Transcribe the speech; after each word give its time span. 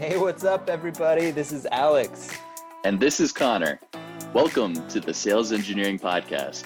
Hey, 0.00 0.16
what's 0.16 0.44
up, 0.44 0.70
everybody? 0.70 1.30
This 1.30 1.52
is 1.52 1.66
Alex. 1.70 2.34
And 2.84 2.98
this 2.98 3.20
is 3.20 3.32
Connor. 3.32 3.78
Welcome 4.32 4.88
to 4.88 4.98
the 4.98 5.12
Sales 5.12 5.52
Engineering 5.52 5.98
Podcast. 5.98 6.64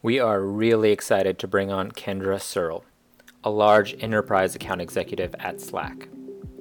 We 0.00 0.20
are 0.20 0.40
really 0.40 0.90
excited 0.90 1.38
to 1.40 1.46
bring 1.46 1.70
on 1.70 1.92
Kendra 1.92 2.40
Searle, 2.40 2.86
a 3.44 3.50
large 3.50 3.94
enterprise 4.02 4.54
account 4.54 4.80
executive 4.80 5.34
at 5.38 5.60
Slack. 5.60 6.08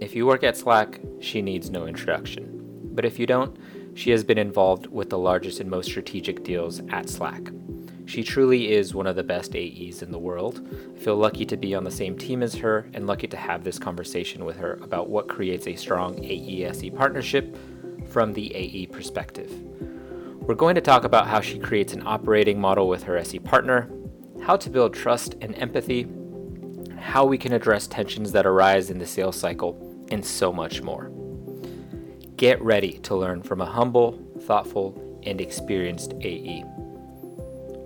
If 0.01 0.13
you 0.13 0.25
work 0.25 0.43
at 0.43 0.57
Slack, 0.57 0.99
she 1.21 1.41
needs 1.41 1.69
no 1.69 1.85
introduction. 1.85 2.89
But 2.93 3.05
if 3.05 3.19
you 3.19 3.25
don't, 3.25 3.57
she 3.93 4.11
has 4.11 4.25
been 4.25 4.37
involved 4.37 4.87
with 4.87 5.09
the 5.09 5.17
largest 5.17 5.61
and 5.61 5.69
most 5.69 5.85
strategic 5.85 6.43
deals 6.43 6.81
at 6.89 7.07
Slack. 7.07 7.53
She 8.11 8.23
truly 8.23 8.73
is 8.73 8.93
one 8.93 9.07
of 9.07 9.15
the 9.15 9.23
best 9.23 9.55
AEs 9.55 10.01
in 10.01 10.11
the 10.11 10.19
world. 10.19 10.67
I 10.97 10.99
feel 10.99 11.15
lucky 11.15 11.45
to 11.45 11.55
be 11.55 11.73
on 11.73 11.85
the 11.85 11.89
same 11.89 12.17
team 12.17 12.43
as 12.43 12.53
her 12.55 12.85
and 12.93 13.07
lucky 13.07 13.25
to 13.27 13.37
have 13.37 13.63
this 13.63 13.79
conversation 13.79 14.43
with 14.43 14.57
her 14.57 14.73
about 14.81 15.09
what 15.09 15.29
creates 15.29 15.65
a 15.65 15.77
strong 15.77 16.21
AE-SE 16.21 16.89
partnership 16.89 17.55
from 18.09 18.33
the 18.33 18.53
AE 18.53 18.87
perspective. 18.87 19.49
We're 20.41 20.55
going 20.55 20.75
to 20.75 20.81
talk 20.81 21.05
about 21.05 21.27
how 21.27 21.39
she 21.39 21.57
creates 21.57 21.93
an 21.93 22.05
operating 22.05 22.59
model 22.59 22.89
with 22.89 23.01
her 23.03 23.15
SE 23.15 23.39
partner, 23.39 23.89
how 24.43 24.57
to 24.57 24.69
build 24.69 24.93
trust 24.93 25.35
and 25.39 25.55
empathy, 25.55 26.05
how 26.99 27.23
we 27.23 27.37
can 27.37 27.53
address 27.53 27.87
tensions 27.87 28.33
that 28.33 28.45
arise 28.45 28.89
in 28.89 28.99
the 28.99 29.07
sales 29.07 29.37
cycle, 29.37 30.05
and 30.11 30.25
so 30.25 30.51
much 30.51 30.81
more. 30.81 31.09
Get 32.35 32.61
ready 32.61 32.99
to 33.03 33.15
learn 33.15 33.41
from 33.41 33.61
a 33.61 33.65
humble, 33.65 34.19
thoughtful, 34.41 35.21
and 35.23 35.39
experienced 35.39 36.13
AE. 36.19 36.65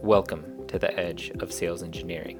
Welcome 0.05 0.67
to 0.67 0.77
the 0.77 0.95
edge 0.99 1.31
of 1.39 1.51
sales 1.51 1.81
engineering. 1.81 2.39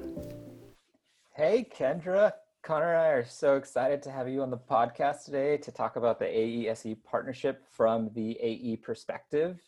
Hey, 1.34 1.68
Kendra. 1.76 2.30
Connor 2.62 2.92
and 2.92 3.02
I 3.02 3.08
are 3.08 3.24
so 3.24 3.56
excited 3.56 4.04
to 4.04 4.12
have 4.12 4.28
you 4.28 4.40
on 4.40 4.50
the 4.50 4.56
podcast 4.56 5.24
today 5.24 5.56
to 5.56 5.72
talk 5.72 5.96
about 5.96 6.20
the 6.20 6.26
AE-SE 6.26 6.94
partnership 6.94 7.64
from 7.72 8.08
the 8.14 8.38
AE 8.40 8.76
perspective. 8.76 9.58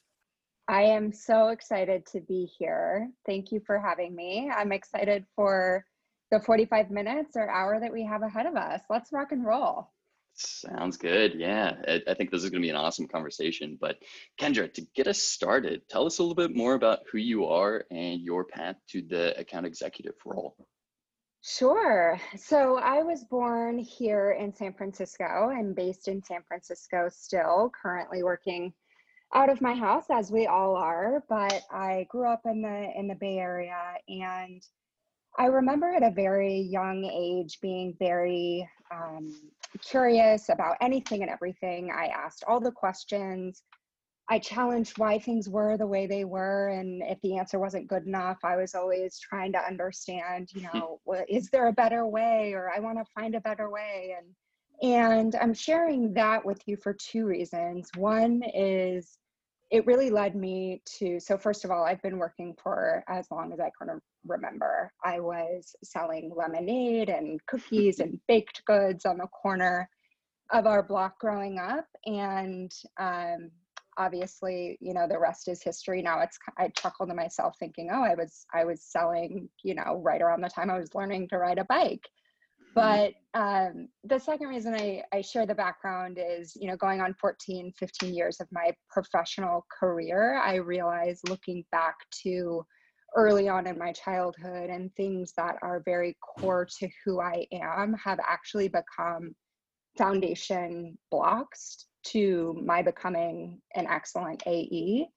I 0.69 0.83
am 0.83 1.13
so 1.13 1.49
excited 1.49 2.07
to 2.13 2.21
be 2.21 2.49
here. 2.57 3.11
Thank 3.27 3.51
you 3.51 3.61
for 3.67 3.81
having 3.81 4.15
me. 4.15 4.49
I'm 4.49 4.71
excited 4.71 5.27
for 5.35 5.85
the 6.31 6.39
45 6.39 6.93
minutes 6.93 7.35
or 7.35 7.51
hour 7.51 7.81
that 7.81 7.93
we 7.93 8.05
have 8.05 8.23
ahead 8.23 8.47
of 8.47 8.55
us. 8.55 8.81
Let's 8.89 9.13
rock 9.13 9.33
and 9.33 9.45
roll. 9.45 9.91
Sounds 10.39 10.97
good. 10.97 11.35
Yeah, 11.35 11.75
I, 11.87 12.01
I 12.07 12.15
think 12.15 12.31
this 12.31 12.45
is 12.45 12.51
going 12.51 12.63
to 12.63 12.67
be 12.67 12.71
an 12.71 12.77
awesome 12.77 13.09
conversation. 13.09 13.77
But 13.81 13.97
Kendra, 14.41 14.73
to 14.73 14.83
get 14.95 15.09
us 15.09 15.19
started, 15.19 15.83
tell 15.89 16.07
us 16.07 16.19
a 16.19 16.23
little 16.23 16.37
bit 16.37 16.55
more 16.55 16.75
about 16.75 17.01
who 17.11 17.19
you 17.19 17.47
are 17.47 17.85
and 17.91 18.21
your 18.21 18.45
path 18.45 18.77
to 18.91 19.03
the 19.03 19.39
account 19.39 19.67
executive 19.67 20.15
role. 20.25 20.57
Sure. 21.43 22.21
So 22.37 22.79
I 22.79 23.03
was 23.03 23.25
born 23.25 23.79
here 23.79 24.33
in 24.33 24.55
San 24.55 24.75
Francisco. 24.75 25.25
I'm 25.25 25.75
based 25.75 26.07
in 26.07 26.23
San 26.23 26.43
Francisco 26.47 27.09
still, 27.11 27.73
currently 27.81 28.23
working 28.23 28.73
out 29.35 29.51
of 29.51 29.61
my 29.61 29.75
house 29.75 30.07
as 30.11 30.31
we 30.31 30.47
all 30.47 30.77
are, 30.77 31.25
but 31.29 31.63
I 31.71 32.07
grew 32.11 32.27
up 32.27 32.43
in 32.45 32.63
the 32.63 32.93
in 32.97 33.09
the 33.09 33.15
Bay 33.15 33.39
Area 33.39 33.77
and 34.09 34.63
I 35.39 35.47
remember 35.47 35.95
at 35.95 36.03
a 36.03 36.11
very 36.11 36.61
young 36.61 37.05
age 37.05 37.61
being 37.61 37.95
very 37.99 38.69
um, 38.91 39.33
curious 39.85 40.49
about 40.49 40.77
anything 40.81 41.23
and 41.23 41.31
everything. 41.31 41.91
I 41.91 42.07
asked 42.07 42.45
all 42.47 42.61
the 42.61 42.73
questions. 42.73 43.63
I 44.31 44.39
challenged 44.39 44.99
why 44.99 45.19
things 45.19 45.49
were 45.49 45.77
the 45.77 45.87
way 45.87 46.07
they 46.07 46.25
were. 46.25 46.69
And 46.69 47.03
if 47.03 47.21
the 47.23 47.39
answer 47.39 47.59
wasn't 47.59 47.89
good 47.89 48.07
enough, 48.07 48.39
I 48.45 48.57
was 48.57 48.75
always 48.75 49.19
trying 49.19 49.53
to 49.53 49.59
understand, 49.59 50.51
you 50.53 50.63
know, 50.75 51.01
well, 51.05 51.25
is 51.29 51.49
there 51.51 51.69
a 51.69 51.73
better 51.73 52.07
way? 52.07 52.53
Or 52.53 52.71
I 52.71 52.81
want 52.81 52.99
to 52.99 53.05
find 53.15 53.35
a 53.35 53.41
better 53.41 53.71
way. 53.71 54.15
And 54.19 54.35
and 54.81 55.35
I'm 55.35 55.55
sharing 55.55 56.15
that 56.15 56.45
with 56.45 56.63
you 56.67 56.77
for 56.77 56.93
two 56.93 57.27
reasons. 57.27 57.91
One 57.97 58.43
is 58.55 59.19
it 59.71 59.87
really 59.87 60.11
led 60.11 60.35
me 60.35 60.83
to 60.87 61.21
so 61.21 61.37
first 61.37 61.65
of 61.65 61.71
all 61.71 61.85
i've 61.85 62.03
been 62.03 62.19
working 62.19 62.55
for 62.63 63.05
as 63.09 63.31
long 63.31 63.53
as 63.53 63.61
i 63.61 63.71
can 63.79 64.01
remember 64.27 64.93
i 65.05 65.21
was 65.21 65.75
selling 65.85 66.33
lemonade 66.35 67.09
and 67.09 67.45
cookies 67.47 68.01
and 68.01 68.19
baked 68.29 68.63
goods 68.67 69.05
on 69.05 69.19
the 69.19 69.27
corner 69.29 69.89
of 70.53 70.67
our 70.67 70.83
block 70.83 71.19
growing 71.21 71.59
up 71.59 71.87
and 72.07 72.73
um, 72.99 73.51
obviously 73.99 74.79
you 74.81 74.95
know 74.95 75.07
the 75.09 75.19
rest 75.19 75.49
is 75.49 75.63
history 75.63 76.01
now 76.01 76.21
it's 76.21 76.39
i 76.57 76.69
chuckle 76.69 77.07
to 77.07 77.15
myself 77.15 77.55
thinking 77.59 77.91
oh 77.93 78.03
i 78.03 78.15
was 78.15 78.47
i 78.55 78.65
was 78.65 78.83
selling 78.83 79.49
you 79.63 79.75
know 79.75 80.01
right 80.03 80.23
around 80.23 80.41
the 80.41 80.49
time 80.49 80.71
i 80.71 80.79
was 80.79 80.95
learning 80.95 81.29
to 81.29 81.39
ride 81.39 81.59
a 81.59 81.65
bike. 81.65 82.09
But 82.79 83.15
um, 83.35 83.89
the 84.05 84.21
second 84.21 84.47
reason 84.47 84.73
I, 84.73 85.03
I 85.13 85.21
share 85.21 85.47
the 85.47 85.55
background 85.55 86.19
is 86.21 86.57
you 86.57 86.69
know 86.69 86.77
going 86.77 87.01
on 87.01 87.13
14 87.15 87.73
15 87.77 88.15
years 88.15 88.41
of 88.41 88.47
my 88.53 88.73
professional 88.89 89.67
career 89.81 90.41
i 90.45 90.57
realize 90.57 91.21
looking 91.29 91.65
back 91.73 91.97
to 92.23 92.65
early 93.17 93.49
on 93.49 93.67
in 93.67 93.79
my 93.79 93.93
childhood 93.93 94.71
and 94.71 94.95
things 94.95 95.33
that 95.37 95.57
are 95.61 95.83
very 95.85 96.17
core 96.21 96.69
to 96.79 96.89
who 97.05 97.21
i 97.21 97.45
am 97.53 97.95
have 97.95 98.21
actually 98.27 98.69
become 98.69 99.35
foundation 99.97 100.97
blocks 101.11 101.87
to 102.05 102.57
my 102.65 102.81
becoming 102.81 103.61
an 103.75 103.87
excellent 103.89 104.43
ae 104.47 105.09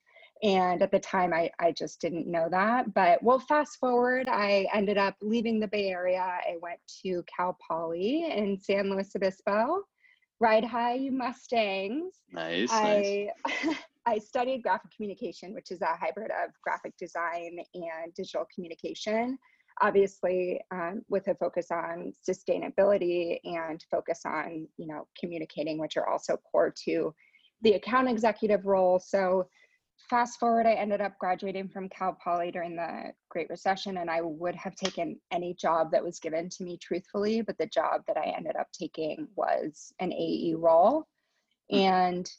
and 0.43 0.81
at 0.81 0.91
the 0.91 0.99
time, 0.99 1.33
I, 1.33 1.51
I 1.59 1.71
just 1.71 2.01
didn't 2.01 2.25
know 2.25 2.47
that. 2.49 2.93
But 2.93 3.21
well, 3.21 3.39
fast 3.39 3.77
forward, 3.77 4.27
I 4.27 4.67
ended 4.73 4.97
up 4.97 5.15
leaving 5.21 5.59
the 5.59 5.67
Bay 5.67 5.89
Area. 5.89 6.19
I 6.21 6.55
went 6.61 6.79
to 7.03 7.23
Cal 7.27 7.57
Poly 7.67 8.31
in 8.31 8.57
San 8.59 8.89
Luis 8.89 9.15
Obispo. 9.15 9.83
Ride 10.39 10.65
high, 10.65 10.95
you 10.95 11.11
Mustangs. 11.11 12.15
Nice. 12.31 12.71
I, 12.71 13.29
nice. 13.45 13.75
I 14.07 14.17
studied 14.17 14.63
graphic 14.63 14.89
communication, 14.95 15.53
which 15.53 15.69
is 15.69 15.81
a 15.81 15.95
hybrid 15.95 16.31
of 16.31 16.49
graphic 16.63 16.97
design 16.97 17.59
and 17.75 18.13
digital 18.15 18.47
communication. 18.53 19.37
Obviously, 19.81 20.59
um, 20.71 21.03
with 21.07 21.27
a 21.27 21.35
focus 21.35 21.67
on 21.69 22.13
sustainability 22.27 23.39
and 23.43 23.85
focus 23.91 24.21
on 24.25 24.67
you 24.77 24.87
know 24.87 25.07
communicating, 25.19 25.77
which 25.77 25.97
are 25.97 26.09
also 26.09 26.37
core 26.51 26.73
to 26.85 27.13
the 27.61 27.73
account 27.73 28.09
executive 28.09 28.65
role. 28.65 28.99
So 28.99 29.47
fast 30.11 30.41
forward, 30.41 30.67
I 30.67 30.73
ended 30.73 30.99
up 30.99 31.17
graduating 31.19 31.69
from 31.69 31.87
Cal 31.87 32.17
Poly 32.21 32.51
during 32.51 32.75
the 32.75 33.13
Great 33.29 33.49
Recession, 33.49 33.99
and 33.99 34.09
I 34.09 34.19
would 34.19 34.55
have 34.55 34.75
taken 34.75 35.17
any 35.31 35.53
job 35.53 35.89
that 35.91 36.03
was 36.03 36.19
given 36.19 36.49
to 36.49 36.63
me 36.65 36.77
truthfully, 36.77 37.41
but 37.41 37.57
the 37.57 37.67
job 37.67 38.01
that 38.07 38.17
I 38.17 38.33
ended 38.37 38.57
up 38.57 38.67
taking 38.73 39.25
was 39.37 39.93
an 40.01 40.11
AE 40.11 40.55
role. 40.57 41.07
Hmm. 41.69 41.77
And 41.77 42.31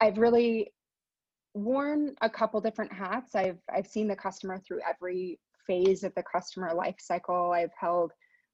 I've 0.00 0.18
really 0.18 0.72
worn 1.54 2.16
a 2.20 2.28
couple 2.28 2.60
different 2.60 2.92
hats. 2.92 3.36
I've 3.36 3.60
I've 3.72 3.86
seen 3.86 4.08
the 4.08 4.16
customer 4.16 4.58
through 4.58 4.80
every 4.88 5.38
phase 5.68 6.02
of 6.02 6.12
the 6.16 6.24
customer 6.24 6.74
life 6.74 6.96
cycle. 6.98 7.52
I've 7.52 7.72
held, 7.78 8.10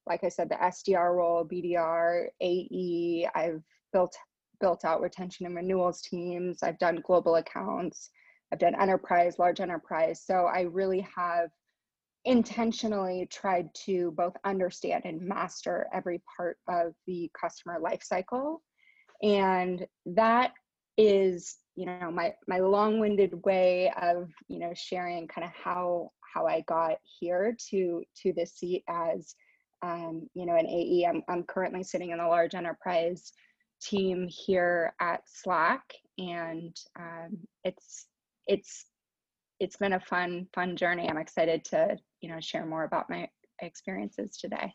like 0.07 0.23
I 0.23 0.29
said, 0.29 0.51
the 0.51 0.57
SDR 0.57 1.17
role, 1.17 1.49
BDR, 1.49 2.27
AE. 2.43 3.27
I've 3.35 3.63
built 3.95 4.15
built 4.61 4.85
out 4.85 5.01
retention 5.01 5.47
and 5.47 5.57
renewals 5.57 6.03
teams. 6.03 6.63
I've 6.63 6.79
done 6.79 7.01
global 7.07 7.37
accounts. 7.37 8.11
I've 8.53 8.59
done 8.59 8.81
enterprise, 8.81 9.39
large 9.39 9.61
enterprise. 9.61 10.23
So 10.25 10.47
I 10.47 10.62
really 10.62 11.07
have 11.17 11.51
intentionally 12.25 13.29
tried 13.31 13.69
to 13.87 14.12
both 14.12 14.34
understand 14.45 15.03
and 15.05 15.21
master 15.21 15.87
every 15.93 16.23
part 16.37 16.59
of 16.69 16.93
the 17.07 17.31
customer 17.41 17.79
lifecycle. 17.81 18.59
And 19.23 19.87
that 20.07 20.53
is, 20.97 21.57
you 21.75 21.87
know, 21.87 22.11
my 22.11 22.34
my 22.49 22.59
long-winded 22.59 23.45
way 23.45 23.93
of, 24.01 24.31
you 24.49 24.59
know, 24.59 24.73
sharing 24.75 25.28
kind 25.28 25.45
of 25.45 25.53
how 25.53 26.11
how 26.34 26.47
I 26.47 26.63
got 26.63 26.99
here 27.03 27.57
to 27.71 28.03
to 28.23 28.33
this 28.33 28.54
seat 28.54 28.84
as 28.89 29.34
um, 29.83 30.28
you 30.34 30.47
know, 30.47 30.57
an 30.57 30.66
AE. 30.66 31.07
I'm 31.09 31.22
I'm 31.28 31.43
currently 31.45 31.83
sitting 31.83 32.10
in 32.10 32.19
the 32.19 32.27
large 32.27 32.54
enterprise 32.54 33.33
team 33.81 34.27
here 34.28 34.95
at 35.01 35.22
Slack, 35.27 35.83
and 36.19 36.75
um, 36.98 37.39
it's 37.65 38.07
it's 38.47 38.87
it's 39.59 39.77
been 39.77 39.95
a 39.95 40.01
fun 40.01 40.47
fun 40.54 40.77
journey. 40.77 41.09
I'm 41.09 41.19
excited 41.19 41.65
to 41.66 41.97
you 42.21 42.31
know 42.31 42.41
share 42.41 42.66
more 42.66 42.84
about 42.84 43.10
my 43.10 43.28
experiences 43.60 44.37
today. 44.37 44.72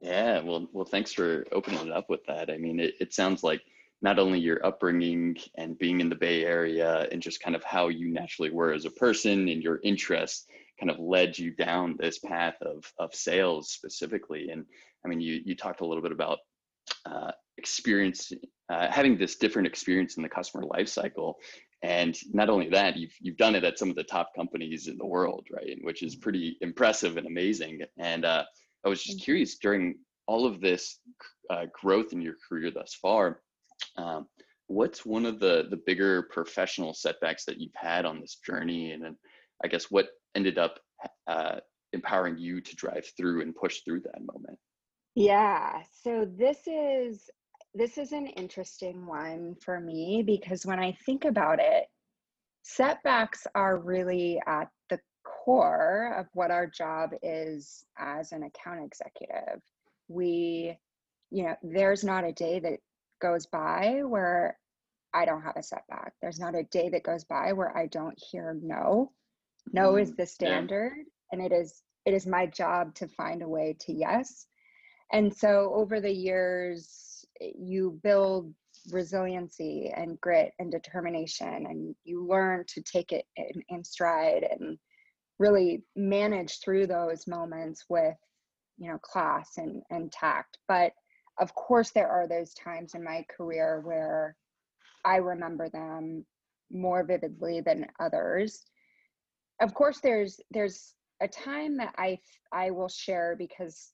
Yeah 0.00 0.40
well 0.40 0.68
well 0.72 0.84
thanks 0.84 1.12
for 1.12 1.46
opening 1.52 1.86
it 1.86 1.92
up 1.92 2.08
with 2.08 2.24
that. 2.26 2.50
I 2.50 2.56
mean 2.56 2.80
it, 2.80 2.94
it 3.00 3.12
sounds 3.12 3.42
like 3.42 3.62
not 4.02 4.18
only 4.18 4.38
your 4.38 4.64
upbringing 4.64 5.36
and 5.56 5.78
being 5.78 6.00
in 6.00 6.08
the 6.08 6.14
bay 6.14 6.44
area 6.44 7.06
and 7.12 7.20
just 7.20 7.42
kind 7.42 7.54
of 7.54 7.62
how 7.64 7.88
you 7.88 8.10
naturally 8.10 8.50
were 8.50 8.72
as 8.72 8.86
a 8.86 8.90
person 8.90 9.48
and 9.48 9.62
your 9.62 9.80
interests 9.84 10.46
kind 10.78 10.90
of 10.90 10.98
led 10.98 11.38
you 11.38 11.50
down 11.50 11.96
this 11.98 12.18
path 12.18 12.56
of 12.62 12.90
of 12.98 13.14
sales 13.14 13.70
specifically. 13.70 14.50
And 14.50 14.64
i 15.04 15.08
mean 15.08 15.20
you 15.20 15.40
you 15.44 15.54
talked 15.54 15.82
a 15.82 15.86
little 15.86 16.02
bit 16.02 16.12
about 16.12 16.38
uh, 17.06 17.30
experience 17.58 18.32
uh, 18.70 18.90
having 18.90 19.18
this 19.18 19.36
different 19.36 19.66
experience 19.66 20.16
in 20.16 20.22
the 20.22 20.28
customer 20.28 20.64
life 20.64 20.88
cycle 20.88 21.36
and 21.82 22.16
not 22.32 22.50
only 22.50 22.68
that, 22.68 22.96
you've 22.96 23.14
you've 23.20 23.36
done 23.36 23.54
it 23.54 23.64
at 23.64 23.78
some 23.78 23.90
of 23.90 23.96
the 23.96 24.04
top 24.04 24.30
companies 24.36 24.86
in 24.86 24.98
the 24.98 25.06
world, 25.06 25.46
right? 25.52 25.78
Which 25.82 26.02
is 26.02 26.14
pretty 26.14 26.58
impressive 26.60 27.16
and 27.16 27.26
amazing. 27.26 27.80
And 27.98 28.24
uh, 28.24 28.44
I 28.84 28.88
was 28.88 29.02
just 29.02 29.22
curious 29.22 29.56
during 29.58 29.96
all 30.26 30.46
of 30.46 30.60
this 30.60 30.98
uh, 31.48 31.66
growth 31.72 32.12
in 32.12 32.20
your 32.20 32.34
career 32.46 32.70
thus 32.70 32.94
far. 32.94 33.40
Um, 33.96 34.26
what's 34.66 35.06
one 35.06 35.24
of 35.24 35.40
the 35.40 35.66
the 35.70 35.80
bigger 35.86 36.28
professional 36.30 36.92
setbacks 36.92 37.44
that 37.46 37.58
you've 37.58 37.72
had 37.74 38.04
on 38.04 38.20
this 38.20 38.38
journey, 38.44 38.92
and 38.92 39.16
I 39.64 39.68
guess 39.68 39.90
what 39.90 40.08
ended 40.34 40.58
up 40.58 40.80
uh, 41.26 41.60
empowering 41.94 42.36
you 42.36 42.60
to 42.60 42.76
drive 42.76 43.06
through 43.16 43.40
and 43.40 43.54
push 43.54 43.80
through 43.84 44.00
that 44.00 44.20
moment? 44.20 44.58
Yeah. 45.14 45.82
So 46.02 46.24
this 46.24 46.58
is 46.66 47.30
this 47.74 47.98
is 47.98 48.12
an 48.12 48.26
interesting 48.26 49.06
one 49.06 49.54
for 49.62 49.80
me 49.80 50.22
because 50.24 50.66
when 50.66 50.80
I 50.80 50.96
think 51.06 51.24
about 51.24 51.60
it, 51.60 51.84
setbacks 52.62 53.46
are 53.54 53.78
really 53.78 54.40
at 54.46 54.68
the 54.88 54.98
core 55.24 56.14
of 56.18 56.26
what 56.34 56.50
our 56.50 56.66
job 56.66 57.10
is 57.22 57.84
as 57.98 58.32
an 58.32 58.42
account 58.42 58.80
executive. 58.84 59.60
We, 60.08 60.76
you 61.30 61.44
know, 61.44 61.56
there's 61.62 62.02
not 62.02 62.24
a 62.24 62.32
day 62.32 62.58
that 62.60 62.80
goes 63.20 63.46
by 63.46 64.02
where 64.04 64.58
I 65.14 65.24
don't 65.24 65.42
have 65.42 65.56
a 65.56 65.62
setback. 65.62 66.12
There's 66.20 66.40
not 66.40 66.54
a 66.54 66.64
day 66.64 66.88
that 66.90 67.04
goes 67.04 67.24
by 67.24 67.52
where 67.52 67.76
I 67.76 67.86
don't 67.86 68.18
hear 68.30 68.58
no. 68.60 69.12
No 69.72 69.96
is 69.96 70.12
mm, 70.12 70.16
the 70.16 70.26
standard 70.26 70.94
yeah. 70.96 71.04
and 71.32 71.42
it 71.42 71.52
is 71.52 71.82
it 72.06 72.14
is 72.14 72.26
my 72.26 72.46
job 72.46 72.94
to 72.94 73.06
find 73.08 73.42
a 73.42 73.48
way 73.48 73.76
to 73.80 73.92
yes. 73.92 74.46
And 75.12 75.34
so 75.34 75.72
over 75.74 76.00
the 76.00 76.12
years 76.12 77.09
you 77.40 77.98
build 78.02 78.52
resiliency 78.90 79.92
and 79.94 80.20
grit 80.20 80.52
and 80.58 80.70
determination 80.70 81.66
and 81.66 81.94
you 82.04 82.26
learn 82.26 82.64
to 82.66 82.82
take 82.82 83.12
it 83.12 83.24
in, 83.36 83.62
in 83.68 83.84
stride 83.84 84.46
and 84.50 84.78
really 85.38 85.82
manage 85.96 86.60
through 86.60 86.86
those 86.86 87.26
moments 87.26 87.84
with 87.88 88.16
you 88.78 88.90
know 88.90 88.98
class 88.98 89.52
and 89.58 89.82
and 89.90 90.12
tact. 90.12 90.58
But 90.68 90.92
of 91.38 91.54
course 91.54 91.90
there 91.90 92.08
are 92.08 92.26
those 92.26 92.54
times 92.54 92.94
in 92.94 93.02
my 93.04 93.24
career 93.34 93.80
where 93.84 94.36
i 95.04 95.16
remember 95.16 95.68
them 95.70 96.24
more 96.70 97.04
vividly 97.04 97.60
than 97.60 97.86
others. 97.98 98.64
Of 99.60 99.74
course 99.74 100.00
there's 100.00 100.40
there's 100.50 100.94
a 101.20 101.28
time 101.28 101.76
that 101.76 101.94
i 101.98 102.18
i 102.52 102.70
will 102.70 102.88
share 102.88 103.36
because 103.38 103.92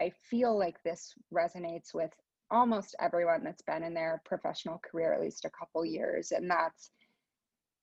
i 0.00 0.10
feel 0.30 0.58
like 0.58 0.82
this 0.82 1.14
resonates 1.32 1.94
with 1.94 2.10
almost 2.50 2.94
everyone 3.00 3.42
that's 3.42 3.62
been 3.62 3.82
in 3.82 3.94
their 3.94 4.22
professional 4.24 4.80
career 4.88 5.12
at 5.12 5.20
least 5.20 5.44
a 5.44 5.50
couple 5.50 5.84
years 5.84 6.32
and 6.32 6.50
that's 6.50 6.90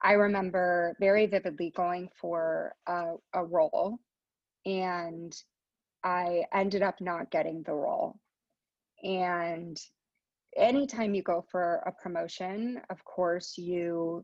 i 0.04 0.14
remember 0.14 0.96
very 1.00 1.26
vividly 1.26 1.72
going 1.76 2.10
for 2.20 2.74
a, 2.88 3.14
a 3.34 3.44
role 3.44 3.98
and 4.66 5.36
i 6.04 6.44
ended 6.54 6.82
up 6.82 7.00
not 7.02 7.32
getting 7.32 7.64
the 7.64 7.74
role. 7.74 8.16
And 9.04 9.78
anytime 10.56 11.14
you 11.14 11.24
go 11.24 11.44
for 11.52 11.84
a 11.86 11.92
promotion 11.92 12.80
of 12.90 13.04
course 13.04 13.58
you 13.58 14.24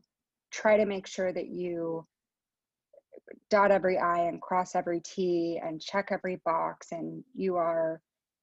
try 0.50 0.76
to 0.76 0.86
make 0.86 1.06
sure 1.06 1.32
that 1.32 1.48
you 1.48 2.06
dot 3.50 3.70
every 3.70 3.98
i 3.98 4.20
and 4.20 4.40
cross 4.40 4.74
every 4.74 5.00
t 5.00 5.60
and 5.62 5.80
check 5.80 6.08
every 6.10 6.40
box 6.44 6.92
and 6.92 7.22
you 7.34 7.56
are 7.56 8.00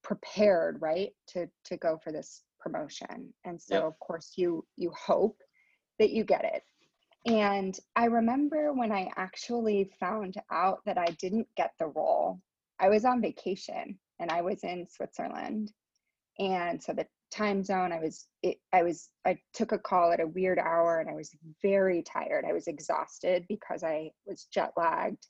prepared 0.07 0.81
right 0.81 1.11
to 1.27 1.47
to 1.65 1.75
go 1.75 1.99
for 2.01 2.13
this 2.13 2.43
promotion. 2.61 3.33
And 3.43 3.61
so 3.61 3.75
yep. 3.75 3.83
of 3.83 3.99
course 3.99 4.33
you 4.37 4.65
you 4.77 4.89
hope 4.91 5.37
that 5.99 6.11
you 6.11 6.23
get 6.23 6.45
it. 6.45 6.63
And 7.29 7.77
i 7.97 8.05
remember 8.05 8.71
when 8.71 8.91
i 8.91 9.09
actually 9.17 9.91
found 9.99 10.35
out 10.49 10.79
that 10.85 10.97
i 10.97 11.07
didn't 11.19 11.47
get 11.57 11.71
the 11.77 11.87
role 11.87 12.39
i 12.79 12.87
was 12.87 13.03
on 13.03 13.21
vacation 13.21 13.99
and 14.19 14.31
i 14.31 14.41
was 14.41 14.63
in 14.63 14.87
switzerland. 14.87 15.73
And 16.39 16.81
so 16.81 16.93
the 16.93 17.07
time 17.29 17.61
zone 17.61 17.91
i 17.91 17.99
was 17.99 18.27
it, 18.43 18.57
i 18.71 18.83
was 18.83 19.09
i 19.25 19.37
took 19.53 19.73
a 19.73 19.77
call 19.77 20.13
at 20.13 20.21
a 20.21 20.27
weird 20.27 20.57
hour 20.57 21.01
and 21.01 21.09
i 21.09 21.13
was 21.13 21.35
very 21.61 22.01
tired. 22.01 22.45
I 22.47 22.53
was 22.53 22.67
exhausted 22.67 23.43
because 23.49 23.83
i 23.83 24.09
was 24.25 24.47
jet 24.53 24.71
lagged. 24.77 25.27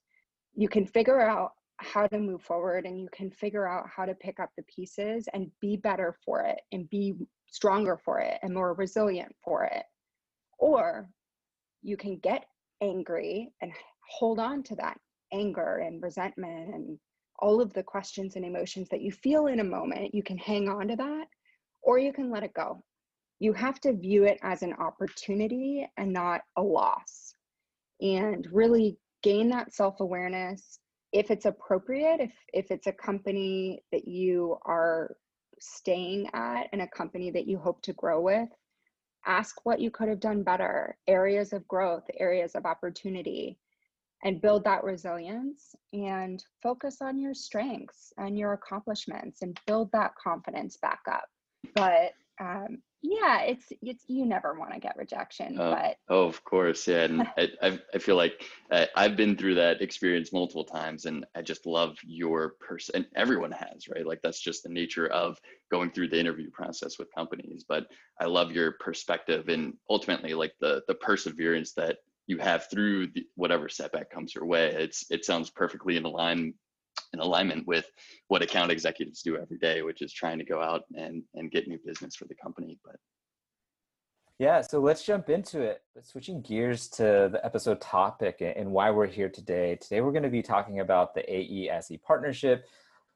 You 0.54 0.70
can 0.70 0.86
figure 0.86 1.20
out 1.20 1.52
how 1.80 2.08
to 2.08 2.20
move 2.20 2.42
forward 2.42 2.86
and 2.86 3.00
you 3.00 3.08
can 3.12 3.30
figure 3.30 3.68
out 3.68 3.88
how 3.88 4.06
to 4.06 4.16
pick 4.16 4.40
up 4.40 4.50
the 4.58 4.64
pieces 4.64 5.28
and 5.34 5.52
be 5.62 5.78
better 5.78 6.16
for 6.26 6.42
it 6.42 6.60
and 6.72 6.90
be 6.90 7.16
stronger 7.48 7.98
for 8.04 8.20
it 8.20 8.40
and 8.42 8.54
more 8.54 8.74
resilient 8.74 9.34
for 9.44 9.66
it. 9.66 9.84
Or 10.58 11.10
you 11.84 11.96
can 11.98 12.18
get 12.18 12.46
angry 12.82 13.50
and 13.62 13.72
hold 14.10 14.40
on 14.40 14.64
to 14.64 14.76
that 14.76 15.00
anger 15.32 15.78
and 15.86 16.02
resentment 16.02 16.74
and 16.74 16.98
all 17.40 17.62
of 17.62 17.74
the 17.74 17.84
questions 17.84 18.36
and 18.36 18.44
emotions 18.44 18.90
that 18.90 19.02
you 19.02 19.12
feel 19.12 19.48
in 19.48 19.60
a 19.60 19.64
moment. 19.64 20.16
You 20.16 20.24
can 20.24 20.38
hang 20.38 20.68
on 20.68 20.88
to 20.88 20.96
that 20.96 21.28
or 21.84 22.00
you 22.00 22.12
can 22.12 22.32
let 22.32 22.44
it 22.44 22.54
go. 22.54 22.84
You 23.40 23.54
have 23.54 23.80
to 23.82 23.94
view 23.94 24.24
it 24.24 24.40
as 24.42 24.64
an 24.64 24.74
opportunity 24.74 25.88
and 25.98 26.12
not 26.12 26.42
a 26.58 26.62
loss. 26.62 27.34
And 28.02 28.48
really 28.52 28.98
gain 29.22 29.50
that 29.50 29.74
self 29.74 30.00
awareness 30.00 30.80
if 31.12 31.32
it's 31.32 31.46
appropriate, 31.46 32.20
if 32.20 32.34
if 32.54 32.72
it's 32.72 32.88
a 32.88 32.92
company 32.92 33.84
that 33.92 34.08
you 34.08 34.58
are 34.64 35.16
staying 35.60 36.30
at 36.34 36.68
and 36.72 36.82
a 36.82 36.88
company 36.88 37.32
that 37.32 37.48
you 37.48 37.58
hope 37.58 37.82
to 37.82 37.94
grow 37.94 38.22
with, 38.22 38.50
ask 39.26 39.66
what 39.66 39.80
you 39.80 39.90
could 39.92 40.08
have 40.10 40.20
done 40.20 40.44
better, 40.44 40.98
areas 41.08 41.54
of 41.54 41.68
growth, 41.68 42.04
areas 42.20 42.56
of 42.56 42.66
opportunity, 42.66 43.58
and 44.24 44.42
build 44.42 44.64
that 44.64 44.84
resilience 44.84 45.76
and 45.94 46.44
focus 46.62 46.98
on 47.02 47.20
your 47.20 47.34
strengths 47.34 48.12
and 48.18 48.38
your 48.38 48.54
accomplishments 48.54 49.42
and 49.42 49.60
build 49.68 49.92
that 49.92 50.12
confidence 50.16 50.78
back 50.78 51.02
up. 51.10 51.26
But 51.76 52.14
um, 52.40 52.82
yeah 53.02 53.42
it's 53.42 53.66
it's 53.82 54.04
you 54.08 54.26
never 54.26 54.54
want 54.54 54.74
to 54.74 54.80
get 54.80 54.98
rejection 54.98 55.60
uh, 55.60 55.72
but 55.72 55.98
oh 56.10 56.26
of 56.26 56.44
course 56.44 56.88
yeah 56.88 57.04
and 57.04 57.22
I, 57.38 57.50
I, 57.62 57.80
I 57.94 57.98
feel 58.00 58.16
like 58.16 58.44
uh, 58.72 58.86
i've 58.96 59.16
been 59.16 59.36
through 59.38 59.56
that 59.56 59.82
experience 59.82 60.34
multiple 60.34 60.64
times 60.64 61.06
and 61.06 61.26
i 61.36 61.42
just 61.42 61.66
love 61.66 61.98
your 62.04 62.56
person 62.60 62.96
and 62.96 63.06
everyone 63.16 63.52
has 63.52 63.88
right? 63.94 64.06
Like 64.06 64.22
that's 64.24 64.40
just 64.40 64.64
the 64.64 64.70
nature 64.70 65.08
of 65.08 65.38
going 65.72 65.92
through 65.92 66.10
the 66.10 66.20
interview 66.20 66.50
process 66.50 66.98
with 66.98 67.14
companies 67.14 67.64
but 67.68 67.88
i 68.20 68.26
love 68.26 68.52
your 68.52 68.74
perspective 68.74 69.48
and 69.50 69.74
ultimately 69.90 70.34
like 70.34 70.54
the 70.60 70.82
the 70.88 70.96
perseverance 70.96 71.74
that 71.74 71.98
you 72.28 72.38
have 72.38 72.70
through 72.70 73.08
the, 73.08 73.26
whatever 73.36 73.70
setback 73.70 74.12
comes 74.12 74.36
your 74.36 74.46
way. 74.46 74.68
It's 74.68 75.06
it 75.10 75.26
sounds 75.26 75.50
perfectly 75.50 75.96
in 75.96 76.04
line 76.04 76.54
in 77.14 77.20
alignment 77.20 77.68
with 77.68 77.90
what 78.28 78.42
account 78.42 78.72
executives 78.72 79.22
do 79.22 79.38
every 79.38 79.58
day, 79.58 79.82
which 79.82 80.02
is 80.02 80.14
trying 80.14 80.38
to 80.38 80.46
go 80.46 80.62
out 80.62 80.84
and, 80.96 81.24
and 81.36 81.52
get 81.52 81.68
new 81.68 81.80
business 81.86 82.16
for 82.16 82.26
the 82.26 82.36
company. 82.36 82.78
But 82.84 82.98
yeah, 84.40 84.62
so 84.62 84.80
let's 84.80 85.04
jump 85.04 85.30
into 85.30 85.62
it. 85.62 85.82
Switching 86.04 86.42
gears 86.42 86.88
to 86.90 87.30
the 87.32 87.42
episode 87.44 87.82
topic 87.82 88.38
and 88.40 88.72
why 88.72 88.92
we're 88.92 89.08
here 89.08 89.30
today. 89.30 89.78
Today, 89.78 90.02
we're 90.02 90.12
going 90.12 90.22
to 90.24 90.30
be 90.30 90.44
talking 90.44 90.80
about 90.80 91.16
the 91.16 91.22
AESE 91.22 92.00
partnership, 92.04 92.68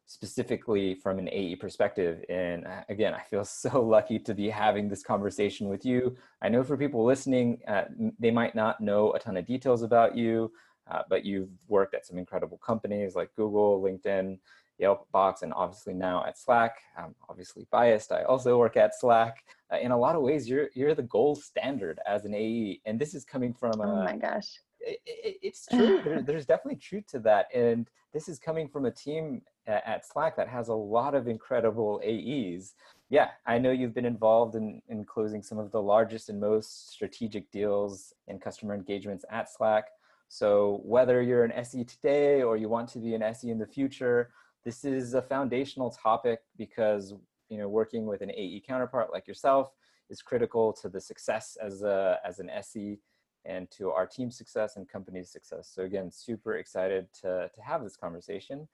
specifically 0.08 0.96
from 0.96 1.20
an 1.20 1.30
AE 1.32 1.58
perspective. 1.58 2.26
And 2.28 2.66
uh, 2.66 2.82
again, 2.90 3.14
I 3.14 3.22
feel 3.22 3.46
so 3.46 3.84
lucky 3.84 4.18
to 4.18 4.34
be 4.34 4.50
having 4.50 4.90
this 4.90 5.04
conversation 5.04 5.70
with 5.70 5.86
you. 5.86 6.16
I 6.42 6.50
know 6.50 6.64
for 6.64 6.76
people 6.76 7.06
listening, 7.06 7.60
uh, 7.68 7.84
they 8.20 8.32
might 8.32 8.56
not 8.56 8.82
know 8.82 9.14
a 9.14 9.20
ton 9.20 9.38
of 9.38 9.46
details 9.46 9.84
about 9.84 10.18
you. 10.18 10.52
Uh, 10.90 11.02
but 11.10 11.26
you've 11.26 11.50
worked 11.68 11.94
at 11.94 12.06
some 12.06 12.18
incredible 12.18 12.58
companies 12.58 13.16
like 13.16 13.34
Google, 13.36 13.82
LinkedIn, 13.82 14.40
Yelp 14.78 15.10
Box, 15.12 15.44
and 15.44 15.54
obviously 15.54 15.94
now 15.94 16.26
at 16.26 16.38
Slack. 16.38 16.82
I'm 16.98 17.16
obviously 17.30 17.68
biased. 17.72 18.12
I 18.12 18.24
also 18.24 18.58
work 18.58 18.78
at 18.78 19.00
Slack. 19.00 19.44
Uh, 19.72 19.78
in 19.78 19.92
a 19.92 19.98
lot 19.98 20.16
of 20.16 20.22
ways, 20.22 20.50
you're 20.50 20.70
you're 20.74 20.96
the 20.96 21.04
gold 21.04 21.42
standard 21.42 22.00
as 22.08 22.26
an 22.26 22.34
AE, 22.34 22.82
and 22.86 23.00
this 23.00 23.14
is 23.14 23.24
coming 23.24 23.54
from. 23.54 23.80
A, 23.80 23.84
oh 23.84 24.04
my 24.04 24.18
gosh. 24.18 24.60
It, 24.80 25.00
it, 25.06 25.38
it's 25.44 25.68
true. 25.72 26.02
there, 26.04 26.22
there's 26.22 26.46
definitely 26.46 26.80
truth 26.80 27.06
to 27.12 27.20
that, 27.20 27.46
and 27.54 27.88
this 28.14 28.28
is 28.28 28.40
coming 28.40 28.68
from 28.68 28.86
a 28.86 28.92
team 28.92 29.42
at, 29.68 29.86
at 29.86 30.06
Slack 30.06 30.36
that 30.36 30.48
has 30.48 30.68
a 30.68 30.74
lot 30.74 31.16
of 31.16 31.28
incredible 31.28 32.02
AEs. 32.04 32.74
Yeah, 33.10 33.30
I 33.46 33.58
know 33.58 33.72
you've 33.72 33.94
been 33.94 34.06
involved 34.06 34.56
in, 34.56 34.82
in 34.90 35.06
closing 35.06 35.44
some 35.44 35.58
of 35.58 35.72
the 35.72 35.82
largest 35.82 36.30
and 36.30 36.40
most 36.40 36.92
strategic 36.92 37.52
deals 37.52 38.14
in 38.28 38.40
customer 38.40 38.74
engagements 38.74 39.26
at 39.30 39.52
Slack. 39.52 39.86
So 40.32 40.80
whether 40.86 41.22
you're 41.22 41.44
an 41.44 41.52
SE 41.52 41.84
today 41.84 42.42
or 42.42 42.56
you 42.56 42.70
want 42.70 42.88
to 42.92 43.00
be 43.00 43.16
an 43.16 43.22
SE 43.22 43.50
in 43.50 43.60
the 43.60 43.68
future, 43.68 44.32
this 44.64 44.86
is 44.86 45.14
a 45.14 45.22
foundational 45.22 45.90
topic 45.90 46.40
because 46.58 47.14
you 47.50 47.58
know 47.58 47.68
working 47.68 48.06
with 48.06 48.22
an 48.22 48.32
AE 48.32 48.64
counterpart 48.66 49.12
like 49.12 49.28
yourself 49.28 49.74
is 50.10 50.22
critical 50.22 50.72
to 50.72 50.88
the 50.88 51.02
success 51.02 51.58
as 51.62 51.84
a 51.84 52.18
as 52.24 52.40
an 52.40 52.50
SE 52.50 52.98
and 53.44 53.70
to 53.72 53.92
our 53.92 54.08
team's 54.08 54.38
success 54.38 54.78
and 54.78 54.88
company's 54.88 55.30
success. 55.30 55.70
So 55.76 55.84
again, 55.84 56.10
super 56.10 56.56
excited 56.56 57.08
to 57.24 57.50
to 57.54 57.62
have 57.62 57.84
this 57.84 57.98
conversation. 57.98 58.70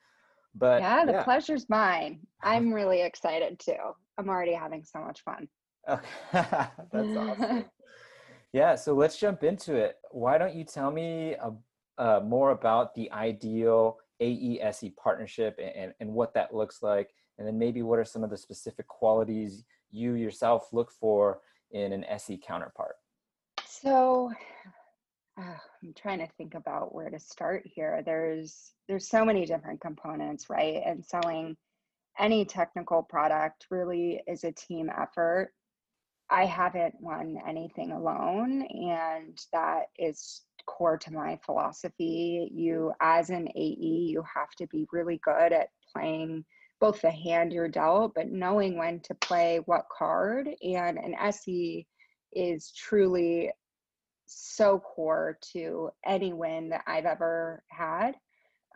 But 0.53 0.83
yeah, 0.83 1.05
the 1.05 1.13
yeah. 1.13 1.23
pleasure's 1.23 1.67
mine. 1.69 2.19
I'm 2.43 2.71
really 2.79 3.01
excited 3.01 3.57
too. 3.57 3.95
I'm 4.19 4.29
already 4.29 4.53
having 4.53 4.83
so 4.83 4.99
much 4.99 5.21
fun. 5.23 5.47
Okay. 5.89 6.07
That's 6.31 7.17
awesome. 7.17 7.65
Yeah, 8.53 8.75
so 8.75 8.93
let's 8.93 9.17
jump 9.17 9.43
into 9.43 9.75
it. 9.75 9.97
Why 10.11 10.37
don't 10.37 10.55
you 10.55 10.63
tell 10.63 10.91
me 10.91 11.35
uh, 11.97 12.21
more 12.23 12.51
about 12.51 12.95
the 12.95 13.11
ideal 13.11 13.97
AESE 14.21 14.95
partnership 14.95 15.59
and, 15.61 15.93
and 15.99 16.13
what 16.13 16.33
that 16.33 16.53
looks 16.53 16.81
like? 16.81 17.11
And 17.37 17.47
then 17.47 17.57
maybe 17.57 17.81
what 17.83 17.99
are 17.99 18.05
some 18.05 18.23
of 18.23 18.29
the 18.29 18.37
specific 18.37 18.87
qualities 18.87 19.63
you 19.91 20.13
yourself 20.13 20.69
look 20.73 20.91
for 20.91 21.41
in 21.71 21.93
an 21.93 22.03
SE 22.05 22.37
counterpart? 22.37 22.95
So 23.65 24.31
uh, 25.39 25.57
I'm 25.83 25.93
trying 25.93 26.19
to 26.19 26.27
think 26.37 26.55
about 26.55 26.95
where 26.95 27.09
to 27.09 27.19
start 27.19 27.63
here. 27.65 28.01
There's 28.03 28.71
there's 28.87 29.07
so 29.07 29.23
many 29.23 29.45
different 29.45 29.81
components, 29.81 30.49
right? 30.49 30.81
And 30.85 31.05
selling 31.05 31.55
any 32.17 32.45
technical 32.45 33.03
product 33.03 33.67
really 33.69 34.21
is 34.27 34.43
a 34.43 34.51
team 34.51 34.89
effort. 34.89 35.53
I 36.29 36.45
haven't 36.45 36.95
won 36.99 37.37
anything 37.47 37.91
alone, 37.91 38.63
and 38.63 39.39
that 39.53 39.85
is 39.97 40.41
core 40.65 40.97
to 40.97 41.13
my 41.13 41.39
philosophy. 41.45 42.51
You, 42.53 42.93
as 42.99 43.29
an 43.29 43.47
AE, 43.55 44.07
you 44.09 44.23
have 44.35 44.51
to 44.57 44.67
be 44.67 44.87
really 44.91 45.19
good 45.23 45.53
at 45.53 45.69
playing 45.93 46.43
both 46.79 47.01
the 47.01 47.11
hand 47.11 47.53
you're 47.53 47.69
dealt, 47.69 48.13
but 48.13 48.29
knowing 48.29 48.77
when 48.77 48.99
to 49.01 49.15
play 49.15 49.61
what 49.65 49.85
card. 49.95 50.49
And 50.61 50.97
an 50.97 51.15
SE 51.29 51.87
is 52.33 52.71
truly 52.71 53.51
so 54.27 54.79
core 54.79 55.39
to 55.53 55.89
any 56.05 56.33
win 56.33 56.69
that 56.69 56.83
I've 56.85 57.05
ever 57.05 57.63
had. 57.69 58.15